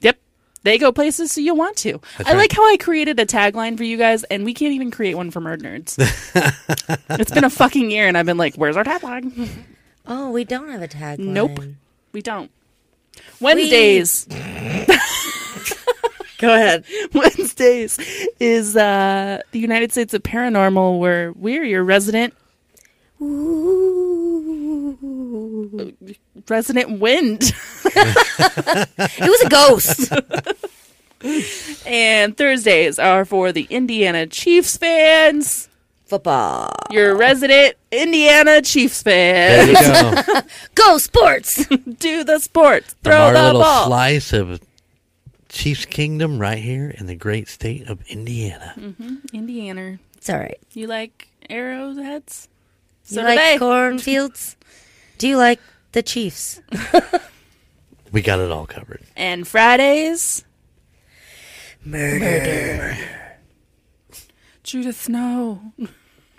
Yep. 0.00 0.18
They 0.64 0.78
go 0.78 0.90
places 0.92 1.32
so 1.32 1.40
you 1.40 1.54
want 1.54 1.76
to. 1.78 2.00
I 2.18 2.22
right. 2.22 2.36
like 2.36 2.52
how 2.52 2.68
I 2.68 2.76
created 2.76 3.20
a 3.20 3.26
tagline 3.26 3.76
for 3.76 3.84
you 3.84 3.96
guys, 3.96 4.24
and 4.24 4.44
we 4.44 4.54
can't 4.54 4.72
even 4.72 4.90
create 4.90 5.14
one 5.14 5.30
for 5.30 5.40
MurdNerds. 5.40 5.96
it's 7.20 7.30
been 7.30 7.44
a 7.44 7.50
fucking 7.50 7.90
year, 7.90 8.08
and 8.08 8.18
I've 8.18 8.26
been 8.26 8.38
like, 8.38 8.56
where's 8.56 8.76
our 8.76 8.84
tagline? 8.84 9.48
Oh, 10.10 10.30
we 10.30 10.44
don't 10.44 10.70
have 10.70 10.80
a 10.80 10.88
tagline. 10.88 11.18
Nope. 11.18 11.60
We 12.12 12.22
don't. 12.22 12.50
Wednesdays. 13.40 14.26
Go 16.40 16.54
ahead. 16.54 16.84
Wednesdays 17.14 17.98
is 18.40 18.76
uh, 18.76 19.40
the 19.52 19.58
United 19.58 19.90
States 19.92 20.14
of 20.14 20.22
Paranormal, 20.22 20.98
where 20.98 21.32
we're 21.32 21.64
your 21.64 21.82
resident 21.84 22.32
Ooh. 25.08 25.94
resident 26.48 27.00
wind. 27.00 27.52
It 28.40 29.20
was 29.20 29.42
a 29.42 29.48
ghost. 29.48 30.12
and 31.86 32.36
Thursdays 32.36 32.98
are 32.98 33.24
for 33.24 33.50
the 33.52 33.66
Indiana 33.70 34.26
Chiefs 34.26 34.76
fans. 34.76 35.68
Football. 36.06 36.72
Your 36.90 37.16
resident 37.16 37.74
Indiana 37.90 38.62
Chiefs 38.62 39.02
There 39.02 39.66
fan. 39.66 40.16
you 40.16 40.22
go. 40.34 40.40
Go 40.74 40.98
sports. 40.98 41.66
Do 41.66 42.24
the 42.24 42.38
sports. 42.38 42.94
Throw 43.02 43.12
From 43.12 43.12
Throw 43.12 43.20
our 43.26 43.32
the 43.32 43.42
little 43.42 43.60
ball. 43.62 43.86
slice 43.86 44.32
of 44.32 44.60
Chiefs 45.58 45.86
Kingdom 45.86 46.38
right 46.38 46.58
here 46.58 46.94
in 46.96 47.06
the 47.06 47.16
great 47.16 47.48
state 47.48 47.88
of 47.88 48.00
Indiana. 48.08 48.74
Mm-hmm. 48.76 49.16
Indiana. 49.34 49.98
it's 50.16 50.30
all 50.30 50.38
right. 50.38 50.56
You 50.72 50.86
like 50.86 51.26
arrowheads? 51.50 52.48
So 53.02 53.22
you 53.22 53.26
like 53.26 53.58
cornfields? 53.58 54.56
Do 55.18 55.26
you 55.26 55.36
like 55.36 55.58
the 55.92 56.02
Chiefs? 56.02 56.60
We 58.12 58.22
got 58.22 58.38
it 58.38 58.50
all 58.50 58.64
covered. 58.66 59.02
and 59.16 59.46
Fridays, 59.46 60.42
Murder. 61.84 62.96
Judith 64.62 65.02
Snow. 65.02 65.72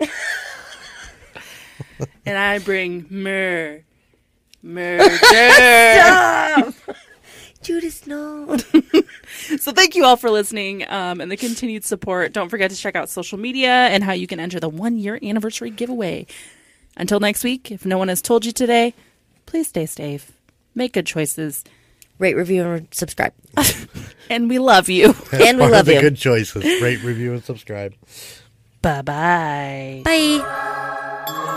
and 2.26 2.36
I 2.36 2.58
bring 2.58 3.06
myrrh. 3.08 3.84
Murder. 4.64 5.08
Judas, 7.62 8.06
no. 8.06 8.56
so 9.58 9.72
thank 9.72 9.94
you 9.94 10.04
all 10.04 10.16
for 10.16 10.30
listening 10.30 10.88
um, 10.88 11.20
and 11.20 11.30
the 11.30 11.36
continued 11.36 11.84
support. 11.84 12.32
Don't 12.32 12.48
forget 12.48 12.70
to 12.70 12.76
check 12.76 12.96
out 12.96 13.08
social 13.10 13.38
media 13.38 13.68
and 13.70 14.02
how 14.02 14.12
you 14.12 14.26
can 14.26 14.40
enter 14.40 14.58
the 14.58 14.68
one 14.68 14.96
year 14.96 15.18
anniversary 15.22 15.70
giveaway. 15.70 16.26
Until 16.96 17.20
next 17.20 17.44
week, 17.44 17.70
if 17.70 17.84
no 17.84 17.98
one 17.98 18.08
has 18.08 18.22
told 18.22 18.44
you 18.46 18.52
today, 18.52 18.94
please 19.46 19.68
stay 19.68 19.86
safe, 19.86 20.32
make 20.74 20.92
good 20.94 21.06
choices, 21.06 21.64
Rate, 22.18 22.36
review, 22.36 22.64
and 22.64 22.86
subscribe. 22.92 23.32
and 24.30 24.50
we 24.50 24.58
love 24.58 24.90
you. 24.90 25.14
And 25.32 25.56
we 25.56 25.62
Part 25.62 25.62
of 25.62 25.70
love 25.70 25.86
the 25.86 25.94
you. 25.94 26.00
good 26.02 26.16
choices. 26.16 26.62
Rate, 26.82 27.02
review, 27.02 27.32
and 27.32 27.42
subscribe. 27.42 27.94
bye 28.82 29.00
bye. 29.00 30.02
Bye. 30.04 31.56